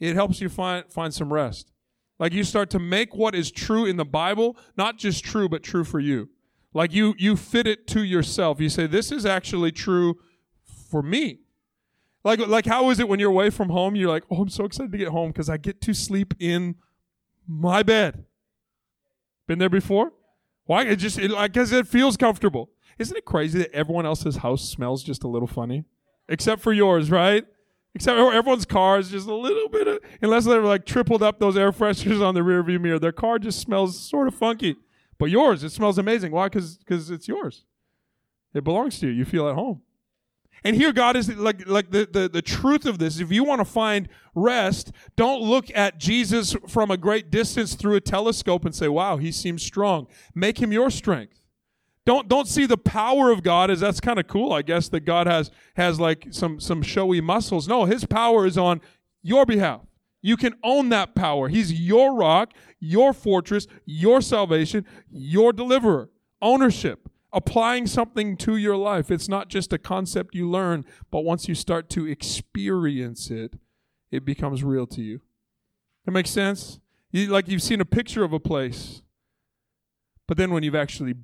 it 0.00 0.14
helps 0.14 0.40
you 0.40 0.48
find, 0.48 0.90
find 0.90 1.12
some 1.12 1.32
rest. 1.32 1.72
Like 2.18 2.32
you 2.32 2.44
start 2.44 2.70
to 2.70 2.78
make 2.78 3.14
what 3.14 3.34
is 3.34 3.50
true 3.50 3.84
in 3.84 3.96
the 3.96 4.04
Bible 4.04 4.56
not 4.76 4.96
just 4.96 5.24
true, 5.24 5.48
but 5.48 5.62
true 5.62 5.84
for 5.84 6.00
you. 6.00 6.30
Like 6.76 6.92
you, 6.92 7.14
you 7.16 7.36
fit 7.36 7.66
it 7.66 7.86
to 7.88 8.02
yourself. 8.02 8.60
You 8.60 8.68
say, 8.68 8.86
this 8.86 9.10
is 9.10 9.24
actually 9.24 9.72
true 9.72 10.18
for 10.90 11.02
me. 11.02 11.38
Like, 12.22 12.38
like 12.38 12.66
how 12.66 12.90
is 12.90 13.00
it 13.00 13.08
when 13.08 13.18
you're 13.18 13.30
away 13.30 13.48
from 13.48 13.70
home? 13.70 13.96
You're 13.96 14.10
like, 14.10 14.24
oh, 14.30 14.42
I'm 14.42 14.50
so 14.50 14.66
excited 14.66 14.92
to 14.92 14.98
get 14.98 15.08
home 15.08 15.30
because 15.32 15.48
I 15.48 15.56
get 15.56 15.80
to 15.80 15.94
sleep 15.94 16.34
in 16.38 16.74
my 17.48 17.82
bed. 17.82 18.26
Been 19.46 19.58
there 19.58 19.70
before? 19.70 20.12
Why? 20.66 20.82
It 20.82 20.96
just, 20.96 21.18
it, 21.18 21.32
I 21.32 21.48
guess 21.48 21.72
it 21.72 21.88
feels 21.88 22.18
comfortable. 22.18 22.68
Isn't 22.98 23.16
it 23.16 23.24
crazy 23.24 23.58
that 23.60 23.72
everyone 23.72 24.04
else's 24.04 24.36
house 24.36 24.68
smells 24.68 25.02
just 25.02 25.24
a 25.24 25.28
little 25.28 25.48
funny? 25.48 25.86
Except 26.28 26.60
for 26.60 26.74
yours, 26.74 27.10
right? 27.10 27.46
Except 27.94 28.18
everyone's 28.18 28.66
car 28.66 28.98
is 28.98 29.08
just 29.08 29.26
a 29.26 29.34
little 29.34 29.70
bit 29.70 29.88
of, 29.88 30.00
unless 30.20 30.44
they're 30.44 30.60
like 30.60 30.84
tripled 30.84 31.22
up 31.22 31.38
those 31.38 31.56
air 31.56 31.72
fresheners 31.72 32.20
on 32.20 32.34
the 32.34 32.42
rear 32.42 32.62
view 32.62 32.78
mirror, 32.78 32.98
their 32.98 33.12
car 33.12 33.38
just 33.38 33.60
smells 33.60 33.98
sort 33.98 34.28
of 34.28 34.34
funky. 34.34 34.76
But 35.18 35.30
yours, 35.30 35.64
it 35.64 35.70
smells 35.70 35.98
amazing. 35.98 36.32
Why? 36.32 36.48
Because 36.48 36.78
it's 37.10 37.28
yours. 37.28 37.64
It 38.54 38.64
belongs 38.64 38.98
to 39.00 39.06
you. 39.06 39.12
You 39.12 39.24
feel 39.24 39.48
at 39.48 39.54
home. 39.54 39.82
And 40.64 40.74
here 40.74 40.92
God 40.92 41.16
is 41.16 41.28
like 41.36 41.66
like 41.66 41.90
the, 41.90 42.08
the, 42.10 42.28
the 42.28 42.42
truth 42.42 42.86
of 42.86 42.98
this. 42.98 43.20
If 43.20 43.30
you 43.30 43.44
want 43.44 43.60
to 43.60 43.64
find 43.64 44.08
rest, 44.34 44.90
don't 45.14 45.42
look 45.42 45.66
at 45.74 45.98
Jesus 45.98 46.56
from 46.66 46.90
a 46.90 46.96
great 46.96 47.30
distance 47.30 47.74
through 47.74 47.94
a 47.94 48.00
telescope 48.00 48.64
and 48.64 48.74
say, 48.74 48.88
wow, 48.88 49.16
he 49.16 49.30
seems 49.30 49.62
strong. 49.62 50.08
Make 50.34 50.60
him 50.60 50.72
your 50.72 50.90
strength. 50.90 51.40
Don't 52.04 52.28
don't 52.28 52.48
see 52.48 52.66
the 52.66 52.78
power 52.78 53.30
of 53.30 53.42
God 53.42 53.70
as 53.70 53.80
that's 53.80 54.00
kind 54.00 54.18
of 54.18 54.26
cool, 54.26 54.52
I 54.52 54.62
guess, 54.62 54.88
that 54.88 55.00
God 55.00 55.26
has 55.26 55.50
has 55.76 56.00
like 56.00 56.28
some 56.30 56.58
some 56.58 56.82
showy 56.82 57.20
muscles. 57.20 57.68
No, 57.68 57.84
his 57.84 58.04
power 58.04 58.46
is 58.46 58.56
on 58.56 58.80
your 59.22 59.44
behalf. 59.44 59.82
You 60.26 60.36
can 60.36 60.54
own 60.64 60.88
that 60.88 61.14
power. 61.14 61.46
He's 61.46 61.72
your 61.72 62.16
rock, 62.16 62.52
your 62.80 63.12
fortress, 63.12 63.68
your 63.84 64.20
salvation, 64.20 64.84
your 65.08 65.52
deliverer. 65.52 66.10
Ownership, 66.42 67.08
applying 67.32 67.86
something 67.86 68.36
to 68.38 68.56
your 68.56 68.76
life. 68.76 69.08
It's 69.08 69.28
not 69.28 69.48
just 69.48 69.72
a 69.72 69.78
concept 69.78 70.34
you 70.34 70.50
learn, 70.50 70.84
but 71.12 71.20
once 71.20 71.46
you 71.46 71.54
start 71.54 71.88
to 71.90 72.08
experience 72.08 73.30
it, 73.30 73.54
it 74.10 74.24
becomes 74.24 74.64
real 74.64 74.88
to 74.88 75.00
you. 75.00 75.20
That 76.06 76.10
makes 76.10 76.30
sense? 76.30 76.80
You, 77.12 77.28
like 77.28 77.46
you've 77.46 77.62
seen 77.62 77.80
a 77.80 77.84
picture 77.84 78.24
of 78.24 78.32
a 78.32 78.40
place, 78.40 79.02
but 80.26 80.36
then 80.36 80.50
when 80.50 80.64
you've 80.64 80.74
actually 80.74 81.14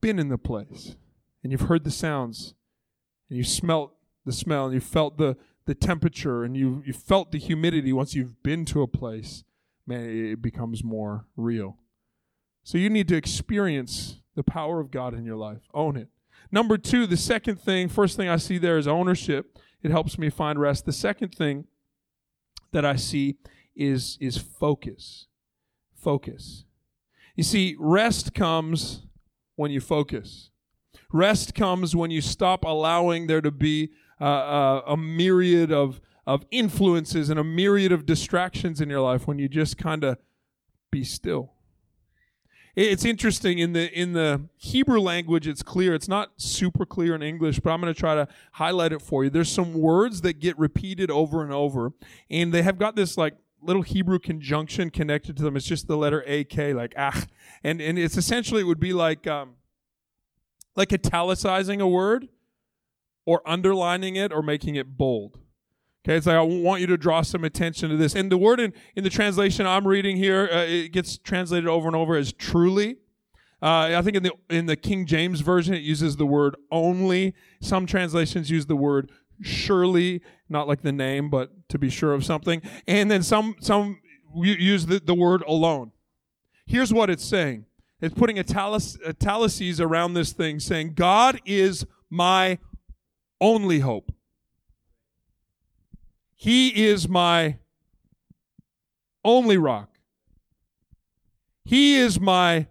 been 0.00 0.20
in 0.20 0.28
the 0.28 0.38
place 0.38 0.94
and 1.42 1.50
you've 1.50 1.62
heard 1.62 1.82
the 1.82 1.90
sounds 1.90 2.54
and 3.28 3.36
you 3.36 3.42
smelt 3.42 3.94
the 4.24 4.32
smell 4.32 4.66
and 4.66 4.74
you 4.74 4.80
felt 4.80 5.18
the, 5.18 5.36
the 5.66 5.74
temperature 5.74 6.44
and 6.44 6.56
you, 6.56 6.82
you 6.86 6.92
felt 6.92 7.32
the 7.32 7.38
humidity 7.38 7.92
once 7.92 8.14
you've 8.14 8.42
been 8.42 8.64
to 8.66 8.82
a 8.82 8.86
place, 8.86 9.44
man, 9.86 10.04
it 10.04 10.42
becomes 10.42 10.84
more 10.84 11.26
real. 11.36 11.78
So 12.62 12.78
you 12.78 12.90
need 12.90 13.08
to 13.08 13.16
experience 13.16 14.20
the 14.34 14.42
power 14.42 14.80
of 14.80 14.90
God 14.90 15.14
in 15.14 15.24
your 15.24 15.36
life. 15.36 15.62
Own 15.72 15.96
it. 15.96 16.08
Number 16.50 16.78
two, 16.78 17.06
the 17.06 17.16
second 17.16 17.60
thing, 17.60 17.88
first 17.88 18.16
thing 18.16 18.28
I 18.28 18.36
see 18.36 18.58
there 18.58 18.78
is 18.78 18.86
ownership. 18.86 19.58
It 19.82 19.90
helps 19.90 20.18
me 20.18 20.30
find 20.30 20.58
rest. 20.58 20.86
The 20.86 20.92
second 20.92 21.34
thing 21.34 21.66
that 22.72 22.84
I 22.84 22.96
see 22.96 23.36
is, 23.74 24.18
is 24.20 24.36
focus. 24.38 25.26
Focus. 25.94 26.64
You 27.36 27.42
see, 27.42 27.76
rest 27.78 28.34
comes 28.34 29.06
when 29.56 29.70
you 29.70 29.80
focus. 29.80 30.50
Rest 31.12 31.54
comes 31.54 31.94
when 31.94 32.10
you 32.10 32.20
stop 32.20 32.64
allowing 32.64 33.26
there 33.26 33.40
to 33.40 33.50
be 33.50 33.90
uh, 34.20 34.24
uh, 34.24 34.82
a 34.86 34.96
myriad 34.96 35.72
of, 35.72 36.00
of 36.26 36.44
influences 36.50 37.30
and 37.30 37.38
a 37.38 37.44
myriad 37.44 37.92
of 37.92 38.06
distractions 38.06 38.80
in 38.80 38.88
your 38.88 39.00
life 39.00 39.26
when 39.26 39.38
you 39.38 39.48
just 39.48 39.78
kind 39.78 40.04
of 40.04 40.18
be 40.90 41.04
still. 41.04 41.54
It's 42.76 43.04
interesting 43.04 43.60
in 43.60 43.72
the 43.72 43.92
in 43.92 44.14
the 44.14 44.48
Hebrew 44.56 44.98
language. 44.98 45.46
It's 45.46 45.62
clear. 45.62 45.94
It's 45.94 46.08
not 46.08 46.32
super 46.38 46.84
clear 46.84 47.14
in 47.14 47.22
English, 47.22 47.60
but 47.60 47.70
I'm 47.70 47.80
going 47.80 47.94
to 47.94 47.98
try 47.98 48.16
to 48.16 48.26
highlight 48.52 48.92
it 48.92 49.00
for 49.00 49.22
you. 49.22 49.30
There's 49.30 49.50
some 49.50 49.74
words 49.74 50.22
that 50.22 50.40
get 50.40 50.58
repeated 50.58 51.08
over 51.08 51.44
and 51.44 51.52
over, 51.52 51.92
and 52.28 52.52
they 52.52 52.62
have 52.62 52.76
got 52.76 52.96
this 52.96 53.16
like 53.16 53.36
little 53.62 53.82
Hebrew 53.82 54.18
conjunction 54.18 54.90
connected 54.90 55.36
to 55.36 55.44
them. 55.44 55.56
It's 55.56 55.66
just 55.66 55.86
the 55.86 55.96
letter 55.96 56.22
AK, 56.22 56.74
like 56.74 56.94
ah, 56.98 57.24
and 57.62 57.80
and 57.80 57.96
it's 57.96 58.16
essentially 58.16 58.62
it 58.62 58.64
would 58.64 58.80
be 58.80 58.92
like 58.92 59.28
um, 59.28 59.54
like 60.74 60.92
italicizing 60.92 61.80
a 61.80 61.88
word, 61.88 62.28
or 63.26 63.42
underlining 63.46 64.16
it, 64.16 64.32
or 64.32 64.42
making 64.42 64.76
it 64.76 64.96
bold. 64.96 65.38
Okay, 66.04 66.16
it's 66.16 66.26
like 66.26 66.36
I 66.36 66.42
want 66.42 66.82
you 66.82 66.86
to 66.88 66.98
draw 66.98 67.22
some 67.22 67.44
attention 67.44 67.88
to 67.88 67.96
this. 67.96 68.14
And 68.14 68.30
the 68.30 68.36
word 68.36 68.60
in, 68.60 68.74
in 68.94 69.04
the 69.04 69.10
translation 69.10 69.66
I'm 69.66 69.86
reading 69.86 70.16
here, 70.16 70.48
uh, 70.52 70.64
it 70.64 70.92
gets 70.92 71.16
translated 71.16 71.66
over 71.66 71.86
and 71.86 71.96
over 71.96 72.16
as 72.16 72.32
truly. 72.32 72.96
Uh, 73.62 73.96
I 73.96 74.02
think 74.02 74.16
in 74.16 74.22
the 74.22 74.32
in 74.50 74.66
the 74.66 74.76
King 74.76 75.06
James 75.06 75.40
version 75.40 75.72
it 75.72 75.82
uses 75.82 76.16
the 76.16 76.26
word 76.26 76.56
only. 76.70 77.34
Some 77.62 77.86
translations 77.86 78.50
use 78.50 78.66
the 78.66 78.76
word 78.76 79.10
surely, 79.40 80.20
not 80.50 80.68
like 80.68 80.82
the 80.82 80.92
name, 80.92 81.30
but 81.30 81.68
to 81.70 81.78
be 81.78 81.88
sure 81.88 82.12
of 82.12 82.24
something. 82.24 82.60
And 82.86 83.10
then 83.10 83.22
some 83.22 83.56
some 83.60 84.00
use 84.34 84.84
the, 84.86 85.00
the 85.00 85.14
word 85.14 85.42
alone. 85.46 85.92
Here's 86.66 86.92
what 86.92 87.08
it's 87.08 87.24
saying. 87.24 87.64
It's 88.00 88.14
putting 88.14 88.38
italic, 88.38 88.82
italices 89.06 89.80
around 89.80 90.12
this 90.12 90.32
thing, 90.32 90.60
saying, 90.60 90.94
God 90.94 91.40
is 91.46 91.86
my 92.10 92.58
only 93.40 93.80
hope. 93.80 94.12
He 96.34 96.86
is 96.86 97.08
my 97.08 97.58
only 99.24 99.56
rock. 99.56 99.90
He 101.64 101.96
is 101.96 102.20
my 102.20 102.66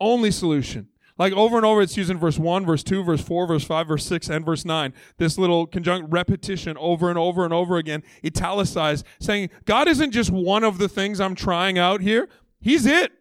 only 0.00 0.30
solution. 0.30 0.88
Like 1.18 1.34
over 1.34 1.56
and 1.56 1.66
over, 1.66 1.82
it's 1.82 1.96
used 1.96 2.10
in 2.10 2.18
verse 2.18 2.38
1, 2.38 2.64
verse 2.64 2.82
2, 2.82 3.04
verse 3.04 3.20
4, 3.20 3.46
verse 3.46 3.64
5, 3.64 3.86
verse 3.86 4.06
6, 4.06 4.28
and 4.30 4.44
verse 4.44 4.64
9. 4.64 4.94
This 5.18 5.36
little 5.36 5.66
conjunct 5.66 6.10
repetition 6.10 6.76
over 6.78 7.10
and 7.10 7.18
over 7.18 7.44
and 7.44 7.52
over 7.52 7.76
again, 7.76 8.02
italicized, 8.24 9.06
saying, 9.20 9.50
God 9.64 9.88
isn't 9.88 10.10
just 10.12 10.30
one 10.30 10.64
of 10.64 10.78
the 10.78 10.88
things 10.88 11.20
I'm 11.20 11.34
trying 11.34 11.78
out 11.78 12.00
here. 12.00 12.28
He's 12.60 12.86
it. 12.86 13.12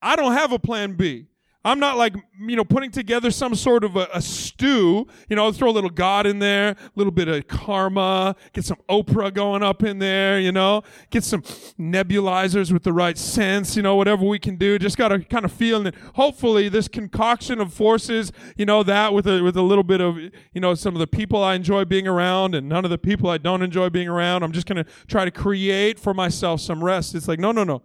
I 0.00 0.14
don't 0.14 0.32
have 0.32 0.52
a 0.52 0.58
plan 0.58 0.94
B. 0.94 1.26
I'm 1.64 1.80
not 1.80 1.98
like, 1.98 2.14
you 2.40 2.54
know, 2.54 2.64
putting 2.64 2.92
together 2.92 3.32
some 3.32 3.54
sort 3.56 3.82
of 3.82 3.96
a, 3.96 4.08
a, 4.14 4.22
stew. 4.22 5.08
You 5.28 5.36
know, 5.36 5.44
I'll 5.44 5.52
throw 5.52 5.68
a 5.68 5.72
little 5.72 5.90
God 5.90 6.24
in 6.24 6.38
there, 6.38 6.70
a 6.70 6.76
little 6.94 7.10
bit 7.10 7.26
of 7.26 7.48
karma, 7.48 8.36
get 8.52 8.64
some 8.64 8.78
Oprah 8.88 9.34
going 9.34 9.64
up 9.64 9.82
in 9.82 9.98
there, 9.98 10.38
you 10.38 10.52
know, 10.52 10.82
get 11.10 11.24
some 11.24 11.42
nebulizers 11.42 12.72
with 12.72 12.84
the 12.84 12.92
right 12.92 13.18
sense, 13.18 13.76
you 13.76 13.82
know, 13.82 13.96
whatever 13.96 14.24
we 14.24 14.38
can 14.38 14.54
do. 14.54 14.78
Just 14.78 14.96
got 14.96 15.08
to 15.08 15.18
kind 15.18 15.44
of 15.44 15.50
feel 15.52 15.82
that 15.82 15.96
hopefully 16.14 16.68
this 16.68 16.86
concoction 16.86 17.60
of 17.60 17.74
forces, 17.74 18.32
you 18.56 18.64
know, 18.64 18.84
that 18.84 19.12
with 19.12 19.26
a, 19.26 19.42
with 19.42 19.56
a 19.56 19.62
little 19.62 19.84
bit 19.84 20.00
of, 20.00 20.16
you 20.16 20.60
know, 20.60 20.74
some 20.74 20.94
of 20.94 21.00
the 21.00 21.08
people 21.08 21.42
I 21.42 21.56
enjoy 21.56 21.84
being 21.84 22.06
around 22.06 22.54
and 22.54 22.68
none 22.68 22.84
of 22.84 22.90
the 22.92 22.98
people 22.98 23.28
I 23.28 23.38
don't 23.38 23.62
enjoy 23.62 23.90
being 23.90 24.08
around. 24.08 24.44
I'm 24.44 24.52
just 24.52 24.68
going 24.68 24.82
to 24.82 24.90
try 25.08 25.24
to 25.24 25.32
create 25.32 25.98
for 25.98 26.14
myself 26.14 26.60
some 26.60 26.84
rest. 26.84 27.16
It's 27.16 27.26
like, 27.26 27.40
no, 27.40 27.50
no, 27.50 27.64
no. 27.64 27.82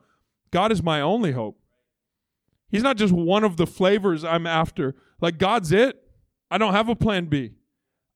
God 0.51 0.71
is 0.71 0.83
my 0.83 1.01
only 1.01 1.31
hope. 1.31 1.57
He's 2.73 2.81
not 2.81 2.97
just 2.97 3.13
one 3.13 3.43
of 3.43 3.57
the 3.57 3.67
flavors 3.67 4.23
I'm 4.23 4.47
after. 4.47 4.95
Like, 5.21 5.37
God's 5.37 5.71
it. 5.71 6.03
I 6.49 6.57
don't 6.57 6.73
have 6.73 6.89
a 6.89 6.95
plan 6.95 7.25
B. 7.25 7.51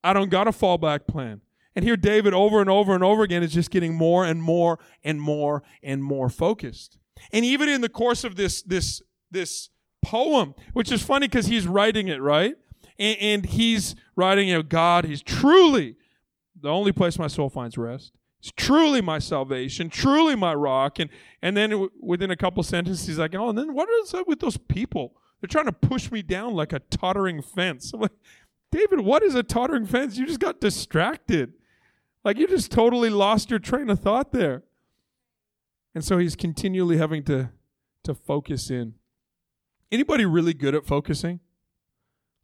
I 0.04 0.14
don't 0.14 0.32
got 0.32 0.48
a 0.48 0.52
fallback 0.52 1.06
plan. 1.06 1.42
And 1.76 1.86
here, 1.86 1.96
David, 1.96 2.34
over 2.34 2.60
and 2.60 2.68
over 2.68 2.96
and 2.96 3.04
over 3.04 3.22
again, 3.22 3.44
is 3.44 3.54
just 3.54 3.70
getting 3.70 3.94
more 3.94 4.26
and 4.26 4.42
more 4.42 4.80
and 5.04 5.22
more 5.22 5.62
and 5.84 6.04
more 6.04 6.28
focused. 6.28 6.98
And 7.32 7.46
even 7.46 7.70
in 7.70 7.82
the 7.82 7.90
course 7.90 8.24
of 8.24 8.36
this, 8.36 8.64
this, 8.64 9.04
this 9.30 9.70
poem, 10.04 10.56
which 10.74 10.92
is 10.92 11.04
funny 11.04 11.28
because 11.28 11.46
he's 11.46 11.68
writing 11.68 12.08
it, 12.08 12.20
right? 12.20 12.56
And, 12.98 13.18
and 13.20 13.46
he's 13.46 13.94
writing, 14.16 14.48
you 14.48 14.56
know, 14.56 14.64
God, 14.64 15.06
he's 15.06 15.22
truly 15.22 15.98
the 16.60 16.70
only 16.70 16.92
place 16.92 17.20
my 17.20 17.28
soul 17.28 17.52
finds 17.52 17.78
rest. 17.78 18.12
It's 18.40 18.52
truly 18.56 19.02
my 19.02 19.20
salvation, 19.20 19.90
truly 19.90 20.36
my 20.36 20.54
rock. 20.54 21.00
And 21.00 21.10
and 21.42 21.58
then 21.58 21.90
within 22.00 22.32
a 22.32 22.36
couple 22.36 22.62
sentences, 22.64 23.08
he's 23.08 23.20
like, 23.20 23.36
oh, 23.36 23.50
and 23.50 23.58
then 23.58 23.74
what 23.74 23.90
is 24.04 24.14
up 24.14 24.28
with 24.28 24.40
those 24.40 24.58
people 24.58 25.16
They're 25.42 25.48
trying 25.48 25.66
to 25.66 25.72
push 25.72 26.12
me 26.12 26.22
down 26.22 26.54
like 26.54 26.74
a 26.74 26.80
tottering 26.80 27.42
fence. 27.42 27.94
I'm 27.94 28.02
like, 28.02 28.12
David, 28.72 29.02
what 29.02 29.24
is 29.24 29.36
a 29.36 29.44
tottering 29.44 29.86
fence? 29.86 30.18
You 30.18 30.26
just 30.26 30.40
got 30.40 30.60
distracted. 30.60 31.54
Like 32.24 32.38
you 32.38 32.48
just 32.48 32.72
totally 32.72 33.10
lost 33.10 33.50
your 33.50 33.60
train 33.60 33.90
of 33.90 34.00
thought 34.00 34.32
there. 34.32 34.64
And 35.96 36.04
so 36.04 36.18
he's 36.18 36.36
continually 36.36 36.98
having 36.98 37.24
to 37.24 37.50
to 38.04 38.14
focus 38.14 38.70
in. 38.70 38.94
Anybody 39.92 40.26
really 40.26 40.54
good 40.54 40.76
at 40.76 40.86
focusing? 40.86 41.40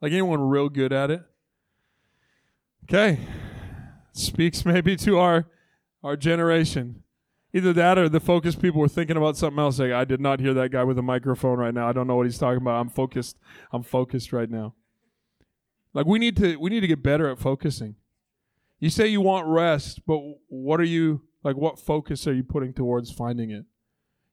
Like 0.02 0.12
anyone 0.12 0.42
real 0.42 0.70
good 0.70 0.92
at 0.92 1.12
it? 1.12 1.24
Okay. 2.84 3.20
Speaks 4.12 4.66
maybe 4.66 4.96
to 4.98 5.18
our 5.18 5.46
our 6.04 6.16
generation. 6.16 7.04
Either 7.54 7.72
that 7.74 8.00
or 8.00 8.10
the 8.10 8.20
focused 8.20 8.62
people 8.62 8.82
were 8.82 8.88
thinking 8.88 9.16
about 9.16 9.38
something 9.38 9.60
else. 9.60 9.78
Like, 9.78 9.92
I 9.92 10.06
did 10.06 10.20
not 10.20 10.40
hear 10.40 10.56
that 10.56 10.72
guy 10.72 10.84
with 10.84 10.98
a 10.98 11.04
microphone 11.04 11.60
right 11.60 11.74
now. 11.74 11.88
I 11.88 11.94
don't 11.94 12.08
know 12.08 12.16
what 12.16 12.26
he's 12.26 12.40
talking 12.40 12.58
about. 12.58 12.82
I'm 12.82 12.90
focused. 12.90 13.38
I'm 13.72 13.84
focused 13.84 14.34
right 14.34 14.50
now. 14.50 14.74
Like 15.94 16.08
we 16.08 16.20
need 16.20 16.36
to 16.38 16.58
we 16.58 16.70
need 16.70 16.80
to 16.80 16.88
get 16.88 17.04
better 17.04 17.30
at 17.30 17.40
focusing. 17.40 17.96
You 18.80 18.90
say 18.90 19.08
you 19.08 19.22
want 19.22 19.48
rest, 19.48 20.06
but 20.06 20.20
what 20.48 20.80
are 20.80 20.86
you 20.86 21.22
like 21.44 21.56
what 21.56 21.80
focus 21.80 22.28
are 22.28 22.34
you 22.34 22.44
putting 22.44 22.74
towards 22.74 23.12
finding 23.12 23.52
it? 23.52 23.66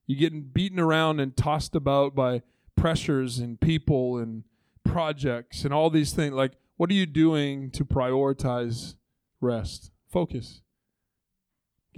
You 0.06 0.16
getting 0.16 0.42
beaten 0.42 0.80
around 0.80 1.20
and 1.20 1.36
tossed 1.36 1.76
about 1.76 2.14
by 2.14 2.42
pressures 2.76 3.38
and 3.38 3.60
people 3.60 4.16
and 4.16 4.44
projects 4.84 5.64
and 5.64 5.74
all 5.74 5.90
these 5.90 6.12
things. 6.12 6.32
Like 6.32 6.52
what 6.76 6.90
are 6.90 6.94
you 6.94 7.06
doing 7.06 7.70
to 7.72 7.84
prioritize 7.84 8.94
rest? 9.40 9.90
Focus. 10.10 10.62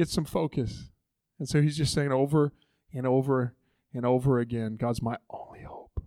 Get 0.03 0.09
some 0.09 0.25
focus. 0.25 0.91
And 1.39 1.49
so 1.49 1.63
he's 1.63 1.77
just 1.77 1.95
saying 1.95 2.11
over 2.11 2.53
and 2.93 3.07
over 3.07 3.55
and 3.95 4.05
over 4.05 4.41
again, 4.41 4.75
God's 4.75 5.01
my 5.01 5.17
only 5.31 5.63
hope. 5.63 5.93
I'm 5.97 6.05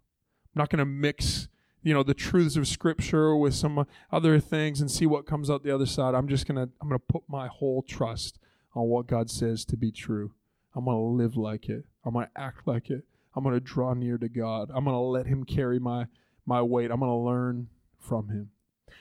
not 0.54 0.70
going 0.70 0.80
to 0.80 0.86
mix, 0.86 1.48
you 1.82 1.94
know, 1.94 2.04
the 2.04 2.14
truths 2.14 2.58
of 2.58 2.68
scripture 2.68 3.38
with 3.38 3.54
some 3.56 3.88
other 4.12 4.38
things 4.42 4.82
and 4.82 4.92
see 4.92 5.06
what 5.06 5.26
comes 5.26 5.50
out 5.50 5.64
the 5.64 5.74
other 5.74 5.86
side. 5.86 6.14
I'm 6.14 6.28
just 6.28 6.46
going 6.46 6.58
to 6.58 6.70
I'm 6.82 6.90
going 6.90 7.00
to 7.00 7.06
put 7.08 7.24
my 7.30 7.48
whole 7.48 7.84
trust 7.84 8.38
on 8.76 8.90
what 8.90 9.08
God 9.08 9.30
says 9.30 9.64
to 9.64 9.78
be 9.78 9.94
true. 9.94 10.34
I'm 10.76 10.84
going 10.84 10.98
to 10.98 11.24
live 11.24 11.38
like 11.38 11.70
it. 11.70 11.86
I'm 12.04 12.16
going 12.16 12.26
to 12.26 12.42
act 12.42 12.68
like 12.68 12.90
it. 12.90 13.06
I'm 13.34 13.46
going 13.46 13.56
to 13.56 13.62
draw 13.62 13.94
near 13.94 14.18
to 14.18 14.28
God. 14.28 14.72
I'm 14.76 14.84
going 14.84 14.94
to 14.94 15.00
let 15.00 15.26
him 15.26 15.46
carry 15.46 15.80
my 15.80 16.08
my 16.46 16.62
weight. 16.62 16.92
I'm 16.92 17.00
going 17.00 17.10
to 17.10 17.16
learn 17.16 17.70
from 17.98 18.28
him. 18.28 18.50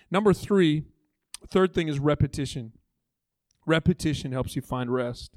Number 0.08 0.32
3, 0.32 0.84
third 1.48 1.74
thing 1.74 1.88
is 1.88 1.98
repetition. 1.98 2.70
Repetition 3.66 4.32
helps 4.32 4.56
you 4.56 4.62
find 4.62 4.92
rest 4.92 5.36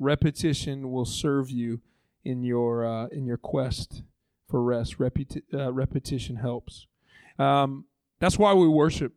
repetition 0.00 0.90
will 0.90 1.04
serve 1.04 1.50
you 1.50 1.80
in 2.24 2.42
your 2.42 2.84
uh, 2.84 3.06
in 3.08 3.26
your 3.26 3.36
quest 3.36 4.02
for 4.48 4.60
rest. 4.60 4.98
Repeti- 4.98 5.42
uh, 5.54 5.72
repetition 5.72 6.36
helps. 6.36 6.86
Um, 7.38 7.84
that's 8.18 8.38
why 8.38 8.52
we 8.54 8.66
worship. 8.66 9.12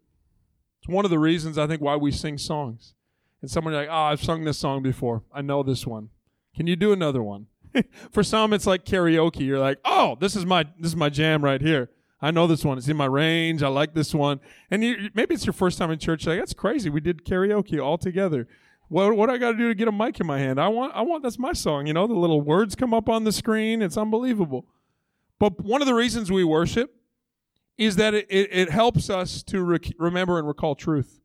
It's 0.80 0.88
one 0.88 1.06
of 1.06 1.12
the 1.12 1.20
reasons 1.20 1.58
I 1.58 1.66
think 1.66 1.82
why 1.82 1.96
we 1.96 2.12
sing 2.12 2.38
songs. 2.38 2.94
And 3.42 3.50
someone 3.50 3.74
like, 3.74 3.90
oh, 3.90 3.94
I've 3.94 4.24
sung 4.24 4.44
this 4.44 4.58
song 4.58 4.84
before. 4.84 5.24
I 5.34 5.42
know 5.42 5.64
this 5.64 5.88
one. 5.88 6.10
Can 6.56 6.68
you 6.68 6.78
do 6.78 6.94
another 6.94 7.22
one? 7.22 7.48
for 8.12 8.24
some, 8.24 8.54
it's 8.54 8.68
like 8.68 8.86
karaoke. 8.86 9.42
You're 9.42 9.60
like, 9.60 9.80
oh, 9.84 10.18
this 10.20 10.36
is 10.36 10.46
my 10.46 10.64
this 10.78 10.92
is 10.92 10.96
my 10.96 11.10
jam 11.10 11.44
right 11.44 11.62
here. 11.62 11.90
I 12.24 12.32
know 12.32 12.48
this 12.48 12.64
one. 12.64 12.78
It's 12.78 12.88
in 12.88 12.96
my 12.96 13.06
range. 13.06 13.64
I 13.64 13.68
like 13.68 13.94
this 13.94 14.16
one. 14.16 14.40
And 14.72 14.82
you, 14.82 15.10
maybe 15.14 15.36
it's 15.36 15.46
your 15.46 15.52
first 15.52 15.78
time 15.78 15.92
in 15.92 16.00
church. 16.00 16.26
Like 16.26 16.40
that's 16.40 16.54
crazy. 16.54 16.90
We 16.90 17.02
did 17.02 17.26
karaoke 17.26 17.84
all 17.84 17.98
together. 17.98 18.48
What 18.88 19.18
what 19.18 19.30
I 19.30 19.38
got 19.38 19.52
to 19.52 19.58
do 19.58 19.68
to 19.68 19.76
get 19.76 19.90
a 19.90 19.92
mic 19.92 20.22
in 20.22 20.26
my 20.26 20.40
hand? 20.40 20.58
I 20.58 20.70
want 20.70 20.94
I 20.96 21.02
want 21.02 21.22
that's 21.22 21.38
my 21.38 21.52
song. 21.52 21.86
You 21.86 21.94
know, 21.94 22.08
the 22.08 22.14
little 22.14 22.40
words 22.40 22.76
come 22.76 22.94
up 22.94 23.10
on 23.10 23.26
the 23.26 23.34
screen. 23.34 23.82
It's 23.82 23.98
unbelievable. 23.98 24.66
But 25.38 25.60
one 25.60 25.82
of 25.82 25.88
the 25.88 25.94
reasons 25.94 26.32
we 26.32 26.46
worship 26.46 26.96
is 27.78 27.98
that 27.98 28.14
it, 28.14 28.26
it, 28.30 28.50
it 28.54 28.70
helps 28.70 29.10
us 29.10 29.44
to 29.44 29.62
rec- 29.62 29.94
remember 30.00 30.40
and 30.40 30.48
recall 30.48 30.76
truth. 30.76 31.20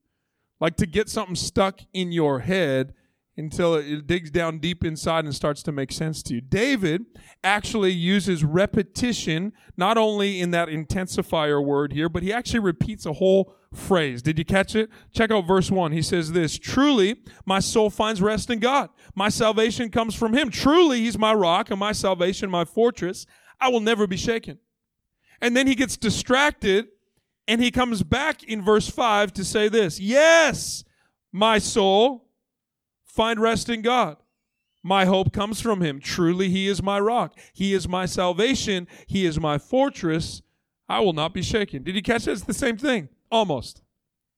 Like 0.59 0.77
to 0.79 0.87
get 0.87 1.09
something 1.09 1.37
stuck 1.37 1.81
in 1.93 2.11
your 2.11 2.41
head 2.41 2.93
until 3.38 3.74
it 3.77 4.07
digs 4.07 4.31
down 4.31 4.59
deep 4.59 4.85
inside 4.85 5.24
and 5.24 5.35
starts 5.35 5.62
to 5.62 5.72
make 5.72 5.92
sense 5.92 6.22
to 6.24 6.35
you. 6.35 6.40
David 6.40 7.07
actually 7.44 7.92
uses 7.92 8.44
repetition, 8.44 9.53
not 9.77 9.96
only 9.96 10.40
in 10.40 10.51
that 10.51 10.68
intensifier 10.68 11.64
word 11.64 11.92
here, 11.92 12.09
but 12.09 12.22
he 12.22 12.33
actually 12.33 12.59
repeats 12.59 13.07
a 13.07 13.14
whole 13.14 13.55
phrase. 13.72 14.22
Did 14.22 14.38
you 14.38 14.44
catch 14.44 14.74
it? 14.74 14.90
Check 15.12 15.31
out 15.31 15.46
verse 15.46 15.70
1. 15.70 15.92
He 15.92 16.03
says 16.03 16.33
this 16.33 16.59
Truly, 16.59 17.22
my 17.46 17.61
soul 17.61 17.90
finds 17.90 18.20
rest 18.20 18.51
in 18.51 18.59
God. 18.59 18.90
My 19.14 19.29
salvation 19.29 19.90
comes 19.90 20.14
from 20.14 20.35
him. 20.35 20.51
Truly, 20.51 21.01
he's 21.01 21.18
my 21.18 21.33
rock 21.33 21.70
and 21.70 21.79
my 21.79 21.92
salvation, 21.92 22.51
my 22.51 22.64
fortress. 22.64 23.24
I 23.61 23.68
will 23.68 23.81
never 23.81 24.07
be 24.07 24.16
shaken. 24.16 24.59
And 25.40 25.57
then 25.57 25.66
he 25.66 25.74
gets 25.77 25.96
distracted 25.96 26.88
and 27.46 27.62
he 27.62 27.70
comes 27.70 28.03
back 28.03 28.42
in 28.42 28.62
verse 28.62 28.88
5 28.88 29.33
to 29.35 29.44
say 29.44 29.68
this 29.68 30.01
Yes, 30.01 30.83
my 31.33 31.59
soul 31.59 32.28
find 33.19 33.41
rest 33.41 33.69
in 33.69 33.83
God. 33.83 34.17
My 34.85 35.05
hope 35.05 35.33
comes 35.33 35.61
from 35.61 35.81
him. 35.81 35.99
Truly, 35.99 36.51
he 36.51 36.69
is 36.69 36.81
my 36.81 37.01
rock. 37.01 37.37
He 37.53 37.75
is 37.75 37.89
my 37.89 38.07
salvation. 38.07 38.87
He 39.09 39.27
is 39.27 39.41
my 39.41 39.59
fortress. 39.59 40.41
I 40.89 41.01
will 41.01 41.13
not 41.13 41.35
be 41.35 41.43
shaken. 41.43 41.83
Did 41.83 41.97
you 41.97 42.03
catch 42.03 42.27
that? 42.27 42.31
It's 42.31 42.45
the 42.45 42.55
same 42.55 42.77
thing. 42.77 43.09
Almost. 43.29 43.83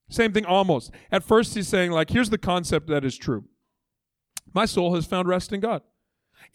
Same 0.09 0.33
thing, 0.33 0.47
almost. 0.47 0.91
At 1.11 1.23
first, 1.23 1.53
he's 1.53 1.67
saying, 1.67 1.91
like, 1.91 2.09
here's 2.09 2.31
the 2.31 2.39
concept 2.39 2.87
that 2.87 3.05
is 3.05 3.19
true. 3.19 3.45
My 4.51 4.65
soul 4.65 4.95
has 4.95 5.05
found 5.05 5.27
rest 5.27 5.53
in 5.53 5.59
God. 5.59 5.83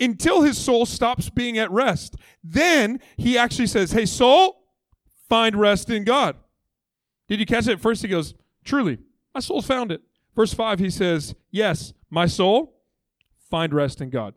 Until 0.01 0.43
his 0.43 0.59
soul 0.59 0.85
stops 0.85 1.31
being 1.31 1.59
at 1.59 1.71
rest. 1.71 2.17
Then 2.43 2.99
he 3.17 3.39
actually 3.39 3.69
says, 3.69 3.93
Hey, 3.93 4.05
soul, 4.05 4.65
find 5.29 5.55
rest 5.55 5.91
in 5.91 6.03
God. 6.03 6.35
Did 7.29 7.39
you 7.39 7.47
catch 7.47 7.69
it? 7.69 7.75
At 7.75 7.81
first, 7.81 8.03
he 8.03 8.09
goes, 8.09 8.35
Truly, 8.65 8.99
my 9.33 9.41
soul 9.41 9.63
found 9.63 9.93
it. 9.93 10.03
Verse 10.35 10.53
5, 10.53 10.81
he 10.81 10.91
says, 10.91 11.37
Yes, 11.53 11.95
my 12.11 12.27
soul, 12.27 12.81
find 13.51 13.73
rest 13.73 14.01
in 14.01 14.11
God. 14.11 14.35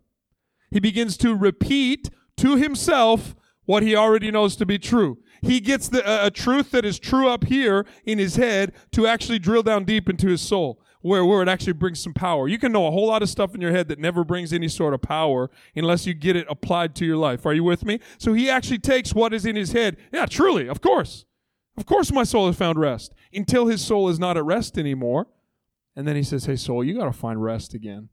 He 0.72 0.80
begins 0.80 1.18
to 1.18 1.36
repeat 1.36 2.10
to 2.38 2.56
himself 2.56 3.36
what 3.66 3.84
he 3.84 3.96
already 3.96 4.32
knows 4.32 4.56
to 4.56 4.66
be 4.66 4.80
true. 4.80 5.20
He 5.42 5.60
gets 5.60 5.88
the, 5.90 6.06
uh, 6.08 6.28
a 6.28 6.32
truth 6.32 6.72
that 6.72 6.86
is 6.86 7.00
true 7.00 7.30
up 7.30 7.46
here 7.46 7.86
in 8.04 8.18
his 8.18 8.36
head 8.36 8.74
to 8.92 9.08
actually 9.08 9.40
drill 9.40 9.64
down 9.64 9.86
deep 9.86 10.10
into 10.10 10.28
his 10.28 10.42
soul, 10.42 10.82
where, 11.02 11.24
where 11.24 11.42
it 11.42 11.48
actually 11.48 11.74
brings 11.74 12.02
some 12.02 12.14
power. 12.14 12.48
You 12.48 12.58
can 12.58 12.72
know 12.72 12.88
a 12.88 12.92
whole 12.92 13.08
lot 13.08 13.22
of 13.22 13.30
stuff 13.30 13.56
in 13.56 13.62
your 13.62 13.72
head 13.72 13.88
that 13.88 14.00
never 14.00 14.24
brings 14.24 14.52
any 14.52 14.68
sort 14.68 14.94
of 14.94 15.02
power 15.02 15.50
unless 15.76 16.06
you 16.06 16.14
get 16.14 16.36
it 16.36 16.48
applied 16.50 16.96
to 16.96 17.06
your 17.06 17.18
life. 17.18 17.46
Are 17.46 17.54
you 17.54 17.64
with 17.64 17.86
me? 17.86 18.00
So 18.18 18.34
he 18.34 18.50
actually 18.50 18.80
takes 18.80 19.14
what 19.14 19.34
is 19.34 19.46
in 19.46 19.56
his 19.56 19.72
head. 19.72 19.98
Yeah, 20.12 20.26
truly, 20.26 20.68
of 20.68 20.82
course. 20.82 21.26
Of 21.78 21.86
course 21.86 22.12
my 22.12 22.24
soul 22.24 22.48
has 22.48 22.58
found 22.58 22.78
rest. 22.78 23.14
Until 23.34 23.68
his 23.68 23.86
soul 23.86 24.10
is 24.10 24.20
not 24.20 24.36
at 24.36 24.44
rest 24.44 24.78
anymore. 24.78 25.28
And 26.00 26.08
then 26.08 26.16
he 26.16 26.24
says, 26.24 26.46
Hey, 26.46 26.56
soul, 26.56 26.82
you 26.82 26.94
got 26.98 27.06
to 27.06 27.12
find 27.12 27.44
rest 27.44 27.74
again 27.74 28.08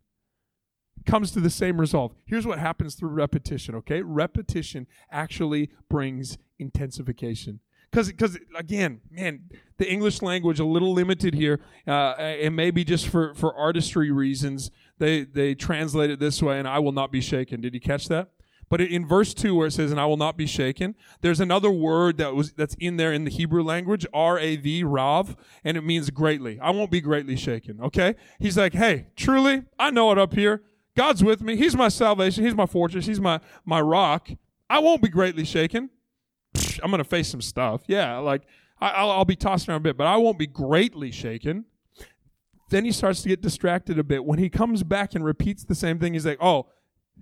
comes 1.05 1.31
to 1.31 1.39
the 1.39 1.51
same 1.51 1.81
result. 1.81 2.17
Here's 2.27 2.45
what 2.45 2.59
happens 2.59 2.97
through 2.97 3.11
repetition, 3.11 3.77
okay? 3.77 4.03
Repetition 4.03 4.89
actually 5.13 5.71
brings 5.89 6.37
intensification. 6.59 7.61
Because, 7.91 8.09
because 8.09 8.37
again, 8.59 9.01
man, 9.09 9.49
the 9.79 9.89
English 9.89 10.21
language 10.21 10.59
a 10.59 10.65
little 10.65 10.93
limited 10.93 11.35
here, 11.35 11.61
uh, 11.87 12.15
and 12.19 12.57
maybe 12.57 12.85
just 12.85 13.07
for, 13.09 13.35
for 13.35 13.55
artistry 13.55 14.11
reasons, 14.11 14.73
they 14.99 15.23
they 15.25 15.55
translate 15.55 16.11
it 16.11 16.19
this 16.19 16.43
way, 16.43 16.59
and 16.59 16.67
I 16.67 16.81
will 16.81 16.93
not 16.93 17.13
be 17.13 17.21
shaken. 17.21 17.61
Did 17.61 17.75
you 17.75 17.81
catch 17.81 18.09
that? 18.09 18.31
But 18.69 18.81
in 18.81 19.07
verse 19.07 19.33
two, 19.33 19.55
where 19.55 19.69
it 19.69 19.73
says, 19.73 19.91
"And 19.91 20.01
I 20.01 20.07
will 20.07 20.17
not 20.17 20.37
be 20.37 20.47
shaken," 20.47 20.95
there's 21.21 21.41
another 21.41 21.71
word 21.71 22.17
that 22.19 22.35
was 22.35 22.53
that's 22.53 22.75
in 22.81 22.97
there 22.97 23.13
in 23.13 23.25
the 23.25 23.31
Hebrew 23.31 23.63
language, 23.63 24.07
R 24.13 24.39
A 24.39 24.57
V, 24.57 24.83
Rav, 24.83 25.37
and 25.65 25.77
it 25.77 25.83
means 25.83 26.11
greatly. 26.11 26.59
I 26.61 26.71
won't 26.71 26.91
be 26.91 27.01
greatly 27.01 27.37
shaken. 27.37 27.81
Okay, 27.81 28.17
he's 28.41 28.59
like, 28.59 28.75
"Hey, 28.75 29.07
truly, 29.17 29.65
I 29.79 29.91
know 29.91 30.11
it 30.11 30.19
up 30.19 30.35
here. 30.35 30.63
God's 30.97 31.23
with 31.23 31.43
me. 31.43 31.57
He's 31.57 31.77
my 31.77 31.89
salvation. 31.89 32.43
He's 32.43 32.55
my 32.55 32.67
fortress. 32.67 33.07
He's 33.07 33.21
my, 33.21 33.39
my 33.67 33.81
rock. 33.81 34.31
I 34.71 34.79
won't 34.79 35.03
be 35.03 35.09
greatly 35.09 35.45
shaken. 35.45 35.91
I'm 36.83 36.91
going 36.91 37.03
to 37.03 37.05
face 37.05 37.29
some 37.29 37.43
stuff. 37.43 37.83
Yeah, 37.87 38.17
like 38.17 38.43
I, 38.81 39.05
will 39.05 39.11
I'll 39.11 39.25
be 39.27 39.37
tossed 39.37 39.69
around 39.69 39.77
a 39.77 39.81
bit, 39.81 39.99
but 39.99 40.07
I 40.07 40.17
won't 40.17 40.39
be 40.39 40.47
greatly 40.47 41.11
shaken. 41.11 41.67
Then 42.71 42.85
he 42.85 42.93
starts 42.93 43.23
to 43.23 43.29
get 43.29 43.43
distracted 43.43 43.99
a 43.99 44.05
bit. 44.05 44.25
When 44.25 44.39
he 44.39 44.49
comes 44.49 44.83
back 44.83 45.15
and 45.15 45.25
repeats 45.25 45.65
the 45.65 45.75
same 45.75 45.99
thing, 45.99 46.15
he's 46.15 46.27
like, 46.27 46.39
oh, 46.41 46.67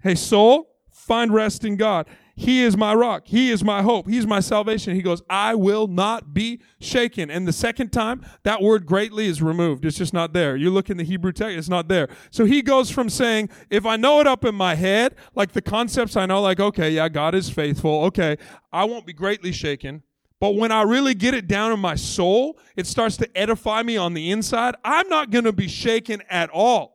hey, 0.03 0.15
soul, 0.15 0.74
find 0.95 1.35
rest 1.35 1.65
in 1.65 1.77
God. 1.77 2.07
He 2.37 2.63
is 2.63 2.77
my 2.77 2.95
rock. 2.95 3.25
He 3.27 3.51
is 3.51 3.63
my 3.63 3.83
hope. 3.83 4.09
He's 4.09 4.27
my 4.27 4.41
salvation. 4.41 4.95
He 4.95 5.03
goes, 5.03 5.23
I 5.29 5.55
will 5.55 5.87
not 5.87 6.35
be 6.35 6.61
shaken. 6.81 7.31
And 7.31 7.47
the 7.47 7.53
second 7.53 7.91
time, 7.91 8.25
that 8.43 8.61
word 8.61 8.87
greatly 8.87 9.27
is 9.27 9.41
removed. 9.41 9.85
It's 9.85 9.99
just 9.99 10.13
not 10.13 10.33
there. 10.33 10.57
You 10.57 10.71
look 10.71 10.91
in 10.91 10.97
the 10.97 11.05
Hebrew 11.05 11.33
text, 11.33 11.57
it's 11.57 11.69
not 11.69 11.89
there. 11.89 12.09
So 12.31 12.45
he 12.45 12.63
goes 12.63 12.91
from 12.91 13.09
saying, 13.09 13.51
if 13.71 13.87
I 13.87 13.97
know 13.97 14.21
it 14.21 14.27
up 14.27 14.45
in 14.45 14.55
my 14.55 14.75
head, 14.75 15.15
like 15.35 15.53
the 15.53 15.63
concepts 15.63 16.17
I 16.17 16.27
know, 16.27 16.41
like, 16.41 16.59
okay, 16.59 16.91
yeah, 16.91 17.09
God 17.09 17.35
is 17.35 17.51
faithful. 17.51 18.05
Okay, 18.07 18.37
I 18.73 18.85
won't 18.85 19.07
be 19.07 19.13
greatly 19.13 19.53
shaken. 19.53 20.03
But 20.41 20.57
when 20.57 20.73
I 20.73 20.83
really 20.83 21.15
get 21.15 21.35
it 21.35 21.47
down 21.47 21.73
in 21.73 21.79
my 21.79 21.95
soul, 21.95 22.59
it 22.77 22.87
starts 22.87 23.17
to 23.19 23.39
edify 23.39 23.83
me 23.83 23.97
on 23.97 24.15
the 24.15 24.31
inside. 24.31 24.75
I'm 24.85 25.09
not 25.09 25.31
going 25.31 25.45
to 25.45 25.53
be 25.53 25.69
shaken 25.69 26.23
at 26.29 26.51
all. 26.51 26.94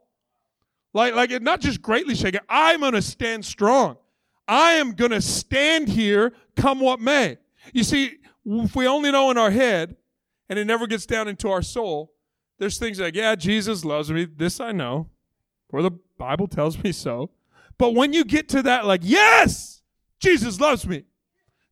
Like, 0.93 1.13
like, 1.13 1.31
it 1.31 1.43
not 1.43 1.61
just 1.61 1.81
greatly 1.81 2.15
shaken. 2.15 2.41
I'm 2.49 2.79
going 2.79 2.93
to 2.93 3.01
stand 3.01 3.45
strong. 3.45 3.97
I 4.47 4.73
am 4.73 4.93
going 4.93 5.11
to 5.11 5.21
stand 5.21 5.89
here 5.89 6.33
come 6.55 6.79
what 6.79 6.99
may. 6.99 7.37
You 7.73 7.83
see, 7.83 8.17
if 8.45 8.75
we 8.75 8.87
only 8.87 9.11
know 9.11 9.29
in 9.29 9.37
our 9.37 9.51
head 9.51 9.95
and 10.49 10.57
it 10.57 10.65
never 10.65 10.87
gets 10.87 11.05
down 11.05 11.27
into 11.27 11.49
our 11.49 11.61
soul, 11.61 12.13
there's 12.57 12.77
things 12.77 12.99
like, 12.99 13.15
yeah, 13.15 13.35
Jesus 13.35 13.85
loves 13.85 14.11
me. 14.11 14.25
This 14.25 14.59
I 14.59 14.71
know, 14.71 15.09
for 15.69 15.81
the 15.81 15.91
Bible 16.17 16.47
tells 16.47 16.81
me 16.83 16.91
so. 16.91 17.29
But 17.77 17.93
when 17.93 18.11
you 18.11 18.25
get 18.25 18.49
to 18.49 18.63
that, 18.63 18.85
like, 18.85 19.01
yes, 19.03 19.81
Jesus 20.19 20.59
loves 20.59 20.87
me. 20.87 21.05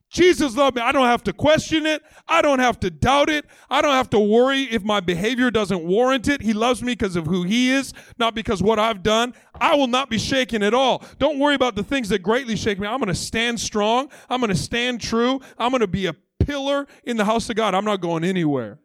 Jesus 0.10 0.56
loved 0.56 0.78
me. 0.78 0.82
I 0.82 0.94
don't 0.94 1.06
have 1.06 1.24
to 1.24 1.34
question 1.34 1.86
it. 1.86 2.02
I 2.28 2.42
don't 2.42 2.60
have 2.60 2.80
to 2.80 2.90
doubt 2.90 3.30
it. 3.30 3.46
I 3.70 3.82
don't 3.82 3.94
have 3.94 4.10
to 4.12 4.20
worry 4.20 4.64
if 4.64 4.84
my 4.84 5.02
behavior 5.02 5.52
doesn't 5.52 5.84
warrant 5.84 6.30
it. 6.30 6.42
He 6.42 6.54
loves 6.54 6.82
me 6.82 6.94
because 6.94 7.18
of 7.18 7.26
who 7.26 7.44
he 7.44 7.72
is, 7.72 7.94
not 8.18 8.34
because 8.34 8.64
what 8.64 8.80
I've 8.80 9.04
done. 9.04 9.34
I 9.60 9.76
will 9.76 9.88
not 9.88 10.10
be 10.10 10.18
shaken 10.18 10.64
at 10.64 10.74
all. 10.74 11.04
Don't 11.20 11.40
worry 11.40 11.56
about 11.56 11.76
the 11.76 11.84
things 11.84 12.08
that 12.10 12.20
greatly 12.20 12.56
shake 12.56 12.80
me. 12.80 12.88
I'm 12.88 13.00
going 13.00 13.08
to 13.10 13.16
stand 13.16 13.60
strong. 13.60 14.10
I'm 14.30 14.40
going 14.40 14.50
to 14.50 14.56
stand 14.56 15.02
true. 15.02 15.42
I'm 15.58 15.72
going 15.72 15.82
to 15.82 15.88
be 15.88 16.06
a 16.06 16.16
pillar 16.40 16.88
in 17.04 17.18
the 17.18 17.26
house 17.26 17.50
of 17.50 17.58
God. 17.58 17.76
I'm 17.76 17.86
not 17.86 18.00
going 18.00 18.24
anywhere. 18.24 18.80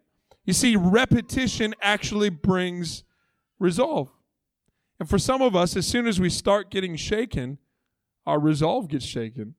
You 0.45 0.53
see, 0.53 0.75
repetition 0.75 1.73
actually 1.81 2.31
brings 2.31 3.05
resolve. 3.61 4.11
And 4.99 5.09
for 5.09 5.19
some 5.19 5.41
of 5.41 5.55
us, 5.55 5.77
as 5.77 5.87
soon 5.87 6.09
as 6.09 6.21
we 6.21 6.31
start 6.31 6.71
getting 6.71 6.97
shaken, 6.97 7.59
our 8.27 8.41
resolve 8.41 8.89
gets 8.89 9.05
shaken. 9.05 9.55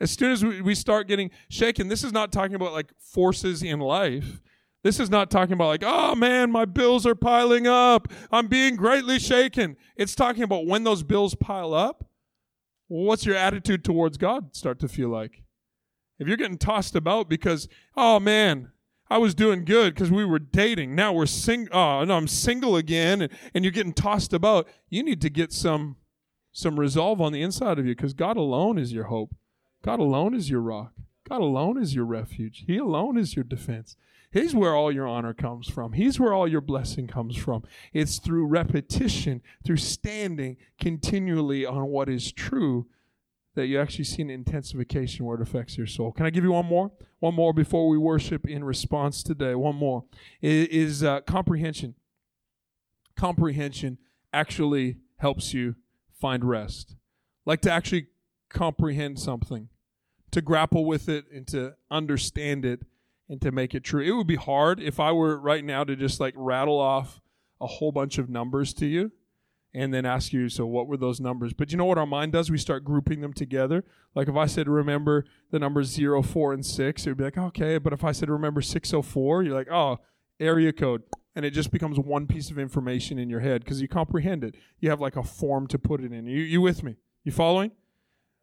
As 0.00 0.10
soon 0.10 0.32
as 0.32 0.42
we 0.42 0.74
start 0.74 1.08
getting 1.08 1.30
shaken, 1.48 1.88
this 1.88 2.02
is 2.02 2.12
not 2.12 2.32
talking 2.32 2.54
about 2.54 2.72
like 2.72 2.92
forces 2.98 3.62
in 3.62 3.80
life. 3.80 4.40
This 4.82 4.98
is 4.98 5.10
not 5.10 5.30
talking 5.30 5.52
about 5.52 5.68
like, 5.68 5.82
oh 5.84 6.14
man, 6.14 6.50
my 6.50 6.64
bills 6.64 7.06
are 7.06 7.14
piling 7.14 7.66
up. 7.66 8.08
I'm 8.32 8.46
being 8.46 8.76
greatly 8.76 9.18
shaken. 9.18 9.76
It's 9.96 10.14
talking 10.14 10.42
about 10.42 10.66
when 10.66 10.84
those 10.84 11.02
bills 11.02 11.34
pile 11.34 11.74
up, 11.74 12.08
what's 12.88 13.26
your 13.26 13.36
attitude 13.36 13.84
towards 13.84 14.16
God 14.16 14.56
start 14.56 14.78
to 14.80 14.88
feel 14.88 15.10
like? 15.10 15.42
If 16.18 16.28
you're 16.28 16.38
getting 16.38 16.58
tossed 16.58 16.96
about 16.96 17.28
because, 17.28 17.68
oh 17.94 18.20
man, 18.20 18.72
I 19.10 19.18
was 19.18 19.34
doing 19.34 19.64
good 19.64 19.94
because 19.94 20.10
we 20.10 20.24
were 20.24 20.38
dating. 20.38 20.94
Now 20.94 21.12
we're 21.12 21.26
sing. 21.26 21.68
Oh 21.72 22.04
no, 22.04 22.16
I'm 22.16 22.28
single 22.28 22.76
again, 22.76 23.22
and, 23.22 23.32
and 23.52 23.64
you're 23.64 23.72
getting 23.72 23.92
tossed 23.92 24.32
about. 24.32 24.68
You 24.88 25.02
need 25.02 25.20
to 25.22 25.30
get 25.30 25.52
some 25.52 25.96
some 26.52 26.78
resolve 26.78 27.20
on 27.20 27.32
the 27.32 27.42
inside 27.42 27.78
of 27.78 27.86
you 27.86 27.94
because 27.94 28.12
God 28.12 28.36
alone 28.36 28.78
is 28.78 28.92
your 28.92 29.04
hope. 29.04 29.34
God 29.82 30.00
alone 30.00 30.34
is 30.34 30.50
your 30.50 30.60
rock. 30.60 30.92
God 31.28 31.40
alone 31.40 31.80
is 31.80 31.94
your 31.94 32.04
refuge. 32.04 32.64
He 32.66 32.76
alone 32.76 33.16
is 33.16 33.36
your 33.36 33.44
defense. 33.44 33.96
He's 34.32 34.54
where 34.54 34.74
all 34.74 34.92
your 34.92 35.08
honor 35.08 35.34
comes 35.34 35.68
from. 35.68 35.92
He's 35.92 36.20
where 36.20 36.32
all 36.32 36.46
your 36.46 36.60
blessing 36.60 37.08
comes 37.08 37.36
from. 37.36 37.64
It's 37.92 38.18
through 38.18 38.46
repetition, 38.46 39.42
through 39.64 39.78
standing 39.78 40.56
continually 40.78 41.66
on 41.66 41.86
what 41.86 42.08
is 42.08 42.30
true, 42.30 42.86
that 43.56 43.66
you 43.66 43.80
actually 43.80 44.04
see 44.04 44.22
an 44.22 44.30
intensification 44.30 45.26
where 45.26 45.36
it 45.36 45.42
affects 45.42 45.76
your 45.76 45.88
soul. 45.88 46.12
Can 46.12 46.26
I 46.26 46.30
give 46.30 46.44
you 46.44 46.52
one 46.52 46.66
more? 46.66 46.92
One 47.18 47.34
more 47.34 47.52
before 47.52 47.88
we 47.88 47.98
worship 47.98 48.48
in 48.48 48.62
response 48.62 49.24
today. 49.24 49.56
One 49.56 49.74
more 49.74 50.04
is, 50.40 50.68
is 50.68 51.04
uh, 51.04 51.22
comprehension. 51.22 51.96
Comprehension 53.16 53.98
actually 54.32 54.98
helps 55.16 55.52
you 55.52 55.74
find 56.12 56.44
rest. 56.44 56.94
Like 57.44 57.62
to 57.62 57.72
actually 57.72 58.06
comprehend 58.50 59.18
something, 59.18 59.68
to 60.30 60.42
grapple 60.42 60.84
with 60.84 61.08
it 61.08 61.24
and 61.32 61.46
to 61.48 61.74
understand 61.90 62.64
it 62.64 62.80
and 63.28 63.40
to 63.40 63.52
make 63.52 63.74
it 63.74 63.84
true. 63.84 64.02
It 64.02 64.12
would 64.12 64.26
be 64.26 64.36
hard 64.36 64.80
if 64.80 65.00
I 65.00 65.12
were 65.12 65.38
right 65.38 65.64
now 65.64 65.84
to 65.84 65.96
just 65.96 66.20
like 66.20 66.34
rattle 66.36 66.78
off 66.78 67.20
a 67.60 67.66
whole 67.66 67.92
bunch 67.92 68.18
of 68.18 68.28
numbers 68.28 68.74
to 68.74 68.86
you 68.86 69.12
and 69.72 69.94
then 69.94 70.04
ask 70.04 70.32
you, 70.32 70.48
so 70.48 70.66
what 70.66 70.88
were 70.88 70.96
those 70.96 71.20
numbers? 71.20 71.52
But 71.52 71.70
you 71.70 71.78
know 71.78 71.84
what 71.84 71.98
our 71.98 72.06
mind 72.06 72.32
does? 72.32 72.50
We 72.50 72.58
start 72.58 72.84
grouping 72.84 73.20
them 73.20 73.32
together. 73.32 73.84
Like 74.14 74.28
if 74.28 74.34
I 74.34 74.46
said, 74.46 74.68
remember 74.68 75.24
the 75.50 75.60
numbers 75.60 75.88
0, 75.88 76.22
4, 76.22 76.52
and 76.52 76.66
6, 76.66 77.06
it 77.06 77.10
would 77.10 77.16
be 77.16 77.24
like, 77.24 77.38
okay. 77.38 77.78
But 77.78 77.92
if 77.92 78.02
I 78.02 78.12
said, 78.12 78.28
remember 78.30 78.62
604, 78.62 79.44
you're 79.44 79.54
like, 79.54 79.70
oh, 79.70 79.98
area 80.40 80.72
code. 80.72 81.02
And 81.36 81.44
it 81.44 81.52
just 81.52 81.70
becomes 81.70 81.98
one 81.98 82.26
piece 82.26 82.50
of 82.50 82.58
information 82.58 83.16
in 83.16 83.30
your 83.30 83.40
head 83.40 83.62
because 83.62 83.80
you 83.80 83.86
comprehend 83.86 84.42
it. 84.42 84.56
You 84.80 84.90
have 84.90 85.00
like 85.00 85.16
a 85.16 85.22
form 85.22 85.68
to 85.68 85.78
put 85.78 86.02
it 86.02 86.12
in. 86.12 86.26
You, 86.26 86.42
you 86.42 86.60
with 86.60 86.82
me? 86.82 86.96
You 87.22 87.30
following? 87.30 87.70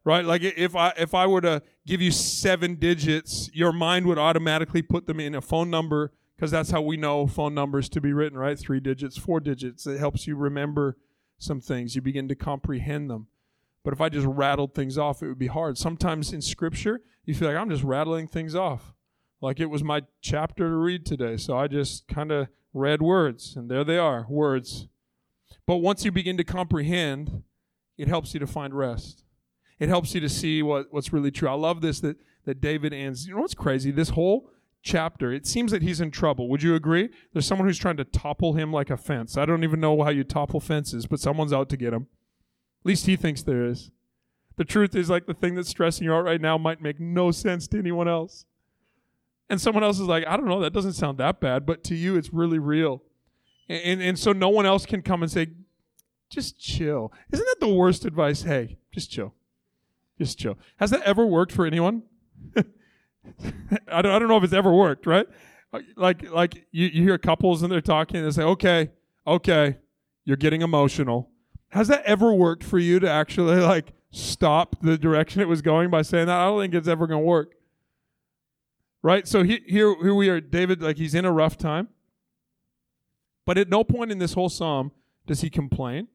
Right? 0.08 0.24
Like 0.24 0.42
if 0.42 0.74
i 0.74 0.94
if 0.96 1.12
i 1.12 1.26
were 1.26 1.42
to 1.42 1.62
give 1.86 2.00
you 2.00 2.10
seven 2.10 2.76
digits 2.76 3.50
your 3.52 3.72
mind 3.72 4.06
would 4.06 4.16
automatically 4.16 4.80
put 4.80 5.06
them 5.06 5.20
in 5.20 5.34
a 5.34 5.42
phone 5.42 5.68
number 5.68 6.12
because 6.34 6.50
that's 6.50 6.70
how 6.70 6.80
we 6.80 6.96
know 6.96 7.26
phone 7.26 7.54
numbers 7.54 7.90
to 7.90 8.00
be 8.00 8.14
written 8.14 8.38
right? 8.38 8.58
Three 8.58 8.80
digits 8.80 9.18
four 9.18 9.38
digits. 9.38 9.86
It 9.86 9.98
helps 9.98 10.26
you 10.26 10.34
remember 10.34 10.96
some 11.36 11.60
things. 11.60 11.94
You 11.94 12.00
begin 12.00 12.26
to 12.28 12.34
comprehend 12.34 13.10
them. 13.10 13.26
But 13.84 13.92
if 13.92 14.00
i 14.00 14.08
just 14.08 14.26
rattled 14.26 14.74
things 14.74 14.96
off 14.96 15.22
it 15.22 15.28
would 15.28 15.38
be 15.38 15.48
hard. 15.48 15.76
Sometimes 15.76 16.32
in 16.32 16.40
scripture 16.40 17.02
you 17.26 17.34
feel 17.34 17.48
like 17.48 17.58
i'm 17.58 17.68
just 17.68 17.84
rattling 17.84 18.28
things 18.28 18.54
off. 18.54 18.94
Like 19.42 19.60
it 19.60 19.66
was 19.66 19.84
my 19.84 20.04
chapter 20.22 20.70
to 20.70 20.76
read 20.76 21.04
today 21.04 21.36
so 21.36 21.54
i 21.54 21.68
just 21.68 22.08
kind 22.08 22.32
of 22.32 22.48
read 22.72 23.02
words 23.02 23.56
and 23.56 23.70
there 23.70 23.84
they 23.84 23.98
are 23.98 24.24
words. 24.26 24.88
But 25.66 25.76
once 25.76 26.06
you 26.06 26.12
begin 26.12 26.38
to 26.38 26.44
comprehend 26.44 27.42
it 27.98 28.08
helps 28.08 28.32
you 28.32 28.40
to 28.40 28.46
find 28.46 28.72
rest 28.72 29.24
it 29.78 29.88
helps 29.88 30.14
you 30.14 30.20
to 30.20 30.28
see 30.28 30.62
what, 30.62 30.86
what's 30.90 31.12
really 31.12 31.30
true. 31.30 31.48
I 31.48 31.54
love 31.54 31.80
this 31.80 32.00
that, 32.00 32.16
that 32.44 32.60
David 32.60 32.92
ends. 32.92 33.26
You 33.26 33.34
know 33.34 33.42
what's 33.42 33.54
crazy? 33.54 33.90
This 33.90 34.10
whole 34.10 34.50
chapter, 34.82 35.32
it 35.32 35.46
seems 35.46 35.70
that 35.72 35.82
he's 35.82 36.00
in 36.00 36.10
trouble. 36.10 36.48
Would 36.48 36.62
you 36.62 36.74
agree? 36.74 37.10
There's 37.32 37.46
someone 37.46 37.68
who's 37.68 37.78
trying 37.78 37.96
to 37.98 38.04
topple 38.04 38.54
him 38.54 38.72
like 38.72 38.90
a 38.90 38.96
fence. 38.96 39.36
I 39.36 39.44
don't 39.44 39.64
even 39.64 39.80
know 39.80 40.02
how 40.02 40.10
you 40.10 40.24
topple 40.24 40.60
fences, 40.60 41.06
but 41.06 41.20
someone's 41.20 41.52
out 41.52 41.68
to 41.70 41.76
get 41.76 41.92
him. 41.92 42.06
At 42.82 42.86
least 42.86 43.06
he 43.06 43.16
thinks 43.16 43.42
there 43.42 43.64
is. 43.64 43.90
The 44.56 44.64
truth 44.64 44.96
is, 44.96 45.08
like, 45.08 45.26
the 45.26 45.34
thing 45.34 45.54
that's 45.54 45.68
stressing 45.68 46.04
you 46.04 46.12
out 46.12 46.24
right 46.24 46.40
now 46.40 46.58
might 46.58 46.82
make 46.82 46.98
no 46.98 47.30
sense 47.30 47.68
to 47.68 47.78
anyone 47.78 48.08
else. 48.08 48.44
And 49.48 49.60
someone 49.60 49.84
else 49.84 50.00
is 50.00 50.06
like, 50.06 50.26
I 50.26 50.36
don't 50.36 50.48
know, 50.48 50.60
that 50.60 50.72
doesn't 50.72 50.94
sound 50.94 51.18
that 51.18 51.40
bad, 51.40 51.64
but 51.64 51.84
to 51.84 51.94
you, 51.94 52.16
it's 52.16 52.32
really 52.32 52.58
real. 52.58 53.02
And, 53.68 53.82
and, 53.82 54.02
and 54.02 54.18
so 54.18 54.32
no 54.32 54.48
one 54.48 54.66
else 54.66 54.84
can 54.84 55.02
come 55.02 55.22
and 55.22 55.30
say, 55.30 55.48
just 56.28 56.58
chill. 56.58 57.12
Isn't 57.32 57.46
that 57.46 57.60
the 57.60 57.72
worst 57.72 58.04
advice? 58.04 58.42
Hey, 58.42 58.78
just 58.92 59.10
chill. 59.10 59.34
Just 60.18 60.38
chill. 60.38 60.58
Has 60.76 60.90
that 60.90 61.02
ever 61.02 61.24
worked 61.24 61.52
for 61.52 61.64
anyone? 61.64 62.02
I, 62.56 64.02
don't, 64.02 64.12
I 64.12 64.18
don't 64.18 64.28
know 64.28 64.36
if 64.36 64.44
it's 64.44 64.52
ever 64.52 64.72
worked, 64.72 65.06
right? 65.06 65.26
Like 65.96 66.28
like 66.30 66.66
you, 66.72 66.86
you 66.86 67.02
hear 67.02 67.18
couples 67.18 67.62
and 67.62 67.70
they're 67.70 67.80
talking 67.80 68.16
and 68.16 68.26
they 68.26 68.30
say, 68.30 68.42
okay, 68.42 68.90
okay, 69.26 69.76
you're 70.24 70.36
getting 70.36 70.62
emotional. 70.62 71.30
Has 71.70 71.88
that 71.88 72.02
ever 72.04 72.32
worked 72.32 72.64
for 72.64 72.78
you 72.78 72.98
to 73.00 73.08
actually 73.08 73.60
like 73.60 73.92
stop 74.10 74.76
the 74.80 74.96
direction 74.96 75.42
it 75.42 75.48
was 75.48 75.62
going 75.62 75.90
by 75.90 76.02
saying 76.02 76.26
that? 76.26 76.38
I 76.38 76.46
don't 76.46 76.60
think 76.60 76.74
it's 76.74 76.88
ever 76.88 77.06
going 77.06 77.20
to 77.20 77.26
work. 77.26 77.52
Right? 79.02 79.28
So 79.28 79.42
he, 79.42 79.60
here, 79.66 79.94
here 80.02 80.14
we 80.14 80.28
are, 80.28 80.40
David, 80.40 80.82
like 80.82 80.96
he's 80.96 81.14
in 81.14 81.24
a 81.24 81.32
rough 81.32 81.56
time. 81.56 81.88
But 83.44 83.58
at 83.58 83.68
no 83.68 83.84
point 83.84 84.10
in 84.10 84.18
this 84.18 84.32
whole 84.32 84.48
psalm 84.48 84.92
does 85.26 85.42
he 85.42 85.50
complain. 85.50 86.08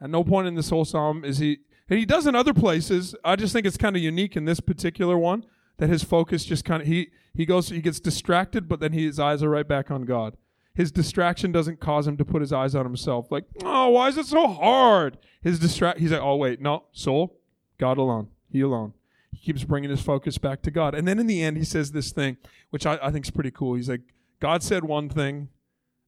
At 0.00 0.10
no 0.10 0.24
point 0.24 0.48
in 0.48 0.54
this 0.54 0.70
whole 0.70 0.84
psalm 0.84 1.24
is 1.24 1.38
he 1.38 1.58
and 1.90 1.98
he 1.98 2.06
does 2.06 2.26
in 2.26 2.36
other 2.36 2.54
places. 2.54 3.16
I 3.24 3.34
just 3.36 3.52
think 3.52 3.66
it's 3.66 3.76
kind 3.76 3.96
of 3.96 4.02
unique 4.02 4.36
in 4.36 4.44
this 4.44 4.60
particular 4.60 5.18
one 5.18 5.44
that 5.78 5.88
his 5.88 6.04
focus 6.04 6.44
just 6.44 6.64
kind 6.64 6.82
of 6.82 6.88
he 6.88 7.10
he 7.34 7.44
goes 7.44 7.68
he 7.68 7.80
gets 7.80 7.98
distracted, 7.98 8.68
but 8.68 8.80
then 8.80 8.92
he, 8.92 9.06
his 9.06 9.18
eyes 9.18 9.42
are 9.42 9.50
right 9.50 9.66
back 9.66 9.90
on 9.90 10.02
God. 10.02 10.36
His 10.72 10.92
distraction 10.92 11.50
doesn't 11.50 11.80
cause 11.80 12.06
him 12.06 12.16
to 12.16 12.24
put 12.24 12.40
his 12.40 12.52
eyes 12.52 12.76
on 12.76 12.84
himself. 12.84 13.30
Like, 13.32 13.44
oh, 13.64 13.88
why 13.90 14.08
is 14.08 14.16
it 14.16 14.26
so 14.26 14.46
hard? 14.46 15.18
His 15.42 15.58
distract. 15.58 15.98
He's 15.98 16.12
like, 16.12 16.22
oh 16.22 16.36
wait, 16.36 16.60
no, 16.60 16.84
soul, 16.92 17.40
God 17.76 17.98
alone, 17.98 18.28
He 18.48 18.60
alone. 18.60 18.94
He 19.32 19.38
keeps 19.38 19.64
bringing 19.64 19.90
his 19.90 20.00
focus 20.00 20.38
back 20.38 20.62
to 20.62 20.70
God, 20.70 20.94
and 20.94 21.08
then 21.08 21.18
in 21.18 21.26
the 21.26 21.42
end, 21.42 21.56
he 21.56 21.64
says 21.64 21.90
this 21.92 22.12
thing, 22.12 22.36
which 22.70 22.86
I, 22.86 22.98
I 23.02 23.10
think 23.10 23.26
is 23.26 23.30
pretty 23.30 23.50
cool. 23.50 23.74
He's 23.74 23.88
like, 23.88 24.02
God 24.38 24.62
said 24.62 24.84
one 24.84 25.08
thing, 25.08 25.48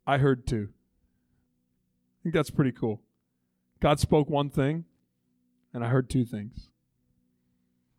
I 0.07 0.19
heard 0.19 0.47
two. 0.47 0.69
I 0.71 2.23
think 2.23 2.35
that's 2.35 2.51
pretty 2.51 2.73
cool. 2.73 3.01
God 3.81 3.99
spoke 3.99 4.31
one 4.31 4.49
thing, 4.49 4.85
and 5.73 5.85
I 5.85 5.89
heard 5.89 6.11
two 6.11 6.25
things. 6.25 6.69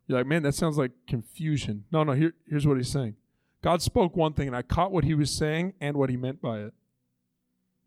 You're 0.08 0.18
like, 0.18 0.28
man, 0.28 0.44
that 0.44 0.56
sounds 0.56 0.78
like 0.78 0.92
confusion. 1.08 1.86
No, 1.92 2.04
no, 2.04 2.14
here, 2.14 2.34
here's 2.48 2.68
what 2.68 2.78
he's 2.78 2.92
saying. 2.92 3.16
God 3.62 3.82
spoke 3.82 4.16
one 4.16 4.34
thing, 4.34 4.48
and 4.48 4.56
I 4.56 4.62
caught 4.62 4.92
what 4.92 5.06
he 5.06 5.14
was 5.14 5.32
saying 5.32 5.74
and 5.80 5.96
what 5.96 6.10
he 6.10 6.18
meant 6.18 6.42
by 6.42 6.60
it. 6.60 6.74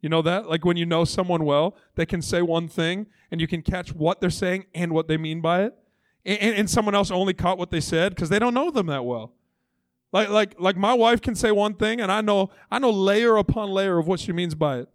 You 0.00 0.08
know 0.08 0.22
that? 0.22 0.48
Like 0.48 0.64
when 0.64 0.76
you 0.76 0.86
know 0.86 1.04
someone 1.04 1.44
well, 1.44 1.76
they 1.94 2.06
can 2.06 2.22
say 2.22 2.40
one 2.40 2.68
thing, 2.68 3.06
and 3.30 3.40
you 3.40 3.46
can 3.46 3.62
catch 3.62 3.92
what 3.92 4.20
they're 4.20 4.30
saying 4.30 4.66
and 4.74 4.92
what 4.92 5.08
they 5.08 5.16
mean 5.16 5.40
by 5.40 5.64
it. 5.64 5.74
And, 6.24 6.38
and, 6.40 6.54
and 6.56 6.70
someone 6.70 6.94
else 6.94 7.10
only 7.10 7.34
caught 7.34 7.58
what 7.58 7.70
they 7.70 7.80
said 7.80 8.14
because 8.14 8.28
they 8.28 8.38
don't 8.38 8.54
know 8.54 8.70
them 8.70 8.86
that 8.86 9.04
well. 9.04 9.32
Like, 10.12 10.30
like, 10.30 10.58
like 10.58 10.76
my 10.76 10.94
wife 10.94 11.20
can 11.20 11.34
say 11.34 11.52
one 11.52 11.74
thing, 11.74 12.00
and 12.00 12.10
I 12.10 12.20
know, 12.20 12.50
I 12.70 12.78
know 12.78 12.90
layer 12.90 13.36
upon 13.36 13.70
layer 13.70 13.98
of 13.98 14.06
what 14.06 14.20
she 14.20 14.32
means 14.32 14.54
by 14.54 14.78
it. 14.78 14.88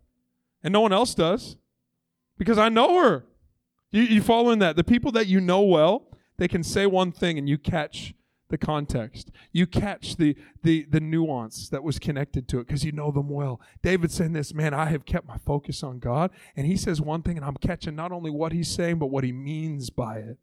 And 0.63 0.71
no 0.71 0.81
one 0.81 0.93
else 0.93 1.13
does 1.13 1.57
because 2.37 2.57
I 2.57 2.69
know 2.69 3.03
her. 3.03 3.25
You, 3.91 4.03
you 4.03 4.21
following 4.21 4.59
that? 4.59 4.75
The 4.75 4.83
people 4.83 5.11
that 5.13 5.27
you 5.27 5.41
know 5.41 5.61
well, 5.61 6.07
they 6.37 6.47
can 6.47 6.63
say 6.63 6.85
one 6.85 7.11
thing 7.11 7.37
and 7.37 7.47
you 7.47 7.57
catch 7.57 8.13
the 8.49 8.57
context. 8.57 9.31
You 9.51 9.65
catch 9.65 10.17
the 10.17 10.35
the 10.61 10.85
the 10.89 10.99
nuance 10.99 11.69
that 11.69 11.83
was 11.83 11.97
connected 11.99 12.47
to 12.49 12.59
it 12.59 12.67
because 12.67 12.83
you 12.83 12.91
know 12.91 13.11
them 13.11 13.29
well. 13.29 13.59
David 13.81 14.11
saying 14.11 14.33
this, 14.33 14.53
man, 14.53 14.73
I 14.73 14.85
have 14.85 15.05
kept 15.05 15.27
my 15.27 15.37
focus 15.37 15.83
on 15.83 15.99
God, 15.99 16.31
and 16.55 16.67
he 16.67 16.77
says 16.77 17.01
one 17.01 17.21
thing, 17.21 17.37
and 17.37 17.45
I'm 17.45 17.55
catching 17.55 17.95
not 17.95 18.11
only 18.11 18.29
what 18.29 18.51
he's 18.51 18.69
saying, 18.69 18.99
but 18.99 19.07
what 19.07 19.23
he 19.23 19.31
means 19.31 19.89
by 19.89 20.17
it. 20.17 20.37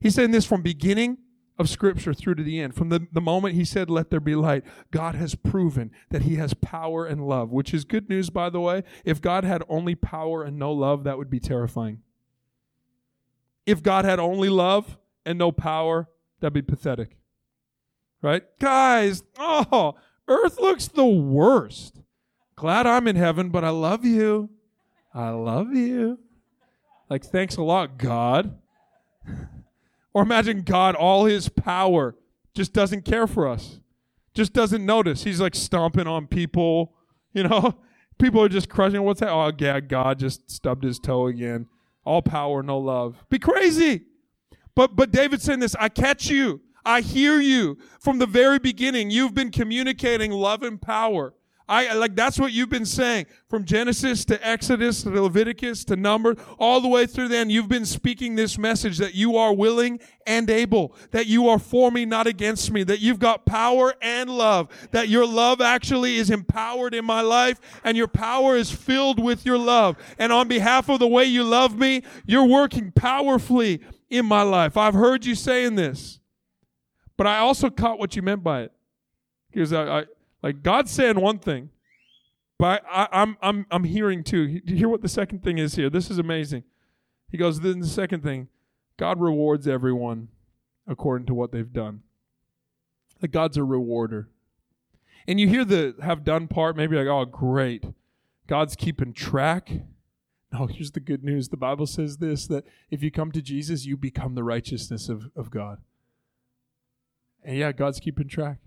He's 0.00 0.14
saying 0.14 0.32
this 0.32 0.44
from 0.44 0.62
beginning 0.62 1.18
of 1.58 1.68
Scripture 1.68 2.12
through 2.12 2.34
to 2.34 2.42
the 2.42 2.60
end. 2.60 2.74
From 2.74 2.88
the, 2.88 3.06
the 3.12 3.20
moment 3.20 3.54
he 3.54 3.64
said, 3.64 3.88
Let 3.88 4.10
there 4.10 4.20
be 4.20 4.34
light, 4.34 4.64
God 4.90 5.14
has 5.14 5.34
proven 5.34 5.92
that 6.10 6.22
he 6.22 6.36
has 6.36 6.54
power 6.54 7.06
and 7.06 7.26
love, 7.26 7.50
which 7.50 7.72
is 7.72 7.84
good 7.84 8.08
news, 8.08 8.30
by 8.30 8.50
the 8.50 8.60
way. 8.60 8.82
If 9.04 9.20
God 9.20 9.44
had 9.44 9.62
only 9.68 9.94
power 9.94 10.42
and 10.42 10.58
no 10.58 10.72
love, 10.72 11.04
that 11.04 11.18
would 11.18 11.30
be 11.30 11.40
terrifying. 11.40 12.02
If 13.66 13.82
God 13.82 14.04
had 14.04 14.18
only 14.18 14.48
love 14.48 14.98
and 15.24 15.38
no 15.38 15.52
power, 15.52 16.08
that'd 16.40 16.52
be 16.52 16.62
pathetic. 16.62 17.16
Right? 18.20 18.42
Guys, 18.60 19.22
oh, 19.38 19.94
earth 20.28 20.58
looks 20.58 20.88
the 20.88 21.06
worst. 21.06 22.00
Glad 22.56 22.86
I'm 22.86 23.08
in 23.08 23.16
heaven, 23.16 23.50
but 23.50 23.64
I 23.64 23.70
love 23.70 24.04
you. 24.04 24.50
I 25.14 25.30
love 25.30 25.74
you. 25.74 26.18
Like, 27.10 27.24
thanks 27.24 27.56
a 27.56 27.62
lot, 27.62 27.98
God. 27.98 28.58
Or 30.14 30.22
imagine 30.22 30.60
God, 30.60 30.94
all 30.94 31.24
his 31.24 31.48
power, 31.48 32.14
just 32.54 32.74
doesn't 32.74 33.06
care 33.06 33.26
for 33.26 33.48
us, 33.48 33.80
just 34.34 34.52
doesn't 34.52 34.84
notice. 34.84 35.24
He's 35.24 35.40
like 35.40 35.54
stomping 35.54 36.06
on 36.06 36.26
people, 36.26 36.92
you 37.32 37.44
know? 37.44 37.76
People 38.18 38.42
are 38.42 38.48
just 38.48 38.68
crushing. 38.68 39.02
What's 39.02 39.20
that? 39.20 39.30
Oh, 39.30 39.50
yeah, 39.58 39.80
God 39.80 40.18
just 40.18 40.50
stubbed 40.50 40.84
his 40.84 40.98
toe 40.98 41.26
again. 41.28 41.66
All 42.04 42.22
power, 42.22 42.62
no 42.62 42.78
love. 42.78 43.24
Be 43.28 43.38
crazy. 43.38 44.02
But 44.74 44.96
but 44.96 45.10
David's 45.10 45.44
saying 45.44 45.60
this, 45.60 45.76
I 45.78 45.88
catch 45.88 46.28
you. 46.28 46.60
I 46.84 47.00
hear 47.00 47.40
you. 47.40 47.78
From 48.00 48.18
the 48.18 48.26
very 48.26 48.58
beginning, 48.58 49.10
you've 49.10 49.34
been 49.34 49.50
communicating 49.50 50.32
love 50.32 50.62
and 50.62 50.80
power. 50.80 51.34
I 51.68 51.94
like 51.94 52.16
that's 52.16 52.38
what 52.38 52.52
you've 52.52 52.68
been 52.68 52.86
saying 52.86 53.26
from 53.48 53.64
Genesis 53.64 54.24
to 54.26 54.46
Exodus 54.46 55.04
to 55.04 55.10
Leviticus 55.10 55.84
to 55.86 55.96
Numbers, 55.96 56.36
all 56.58 56.80
the 56.80 56.88
way 56.88 57.06
through 57.06 57.28
then. 57.28 57.50
You've 57.50 57.68
been 57.68 57.86
speaking 57.86 58.34
this 58.34 58.58
message 58.58 58.98
that 58.98 59.14
you 59.14 59.36
are 59.36 59.54
willing 59.54 60.00
and 60.26 60.50
able, 60.50 60.94
that 61.12 61.26
you 61.26 61.48
are 61.48 61.58
for 61.58 61.90
me, 61.90 62.04
not 62.04 62.26
against 62.26 62.70
me, 62.70 62.82
that 62.84 63.00
you've 63.00 63.18
got 63.18 63.46
power 63.46 63.94
and 64.02 64.28
love, 64.28 64.68
that 64.90 65.08
your 65.08 65.26
love 65.26 65.60
actually 65.60 66.16
is 66.16 66.30
empowered 66.30 66.94
in 66.94 67.04
my 67.04 67.20
life 67.20 67.60
and 67.84 67.96
your 67.96 68.08
power 68.08 68.56
is 68.56 68.70
filled 68.70 69.22
with 69.22 69.46
your 69.46 69.58
love. 69.58 69.96
And 70.18 70.32
on 70.32 70.48
behalf 70.48 70.88
of 70.88 70.98
the 70.98 71.08
way 71.08 71.24
you 71.24 71.44
love 71.44 71.78
me, 71.78 72.02
you're 72.26 72.46
working 72.46 72.92
powerfully 72.92 73.80
in 74.10 74.26
my 74.26 74.42
life. 74.42 74.76
I've 74.76 74.94
heard 74.94 75.24
you 75.24 75.34
saying 75.34 75.76
this, 75.76 76.20
but 77.16 77.26
I 77.26 77.38
also 77.38 77.70
caught 77.70 77.98
what 77.98 78.16
you 78.16 78.22
meant 78.22 78.42
by 78.42 78.62
it 78.62 78.72
because 79.50 79.72
I, 79.72 80.00
I 80.00 80.04
like 80.42 80.62
God's 80.62 80.90
saying 80.90 81.20
one 81.20 81.38
thing, 81.38 81.70
but 82.58 82.82
I, 82.90 83.02
am 83.04 83.08
I'm, 83.12 83.36
I'm 83.42 83.66
I'm 83.70 83.84
hearing 83.84 84.24
too. 84.24 84.60
Do 84.60 84.72
you 84.72 84.78
hear 84.78 84.88
what 84.88 85.02
the 85.02 85.08
second 85.08 85.42
thing 85.42 85.58
is 85.58 85.74
here. 85.74 85.90
This 85.90 86.10
is 86.10 86.18
amazing. 86.18 86.64
He 87.30 87.36
goes. 87.36 87.60
Then 87.60 87.80
the 87.80 87.86
second 87.86 88.22
thing, 88.22 88.48
God 88.96 89.20
rewards 89.20 89.66
everyone 89.66 90.28
according 90.86 91.26
to 91.26 91.34
what 91.34 91.52
they've 91.52 91.72
done. 91.72 92.02
Like 93.20 93.30
God's 93.30 93.56
a 93.56 93.64
rewarder. 93.64 94.28
And 95.26 95.38
you 95.38 95.48
hear 95.48 95.64
the 95.64 95.94
have 96.02 96.24
done 96.24 96.48
part, 96.48 96.76
maybe 96.76 96.96
like, 96.96 97.06
oh 97.06 97.24
great. 97.24 97.84
God's 98.46 98.74
keeping 98.74 99.12
track. 99.12 99.70
No, 100.52 100.66
here's 100.66 100.90
the 100.90 101.00
good 101.00 101.24
news. 101.24 101.48
The 101.48 101.56
Bible 101.56 101.86
says 101.86 102.18
this 102.18 102.46
that 102.48 102.64
if 102.90 103.02
you 103.02 103.10
come 103.10 103.32
to 103.32 103.40
Jesus, 103.40 103.86
you 103.86 103.96
become 103.96 104.34
the 104.34 104.44
righteousness 104.44 105.08
of, 105.08 105.30
of 105.34 105.50
God. 105.50 105.78
And 107.44 107.56
yeah, 107.56 107.72
God's 107.72 108.00
keeping 108.00 108.28
track. 108.28 108.58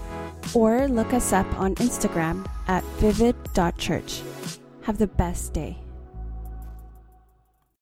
or 0.54 0.88
look 0.88 1.12
us 1.14 1.32
up 1.32 1.46
on 1.58 1.74
Instagram 1.76 2.46
at 2.68 2.84
vivid.church. 2.98 4.22
Have 4.82 4.98
the 4.98 5.06
best 5.06 5.52
day. 5.52 5.83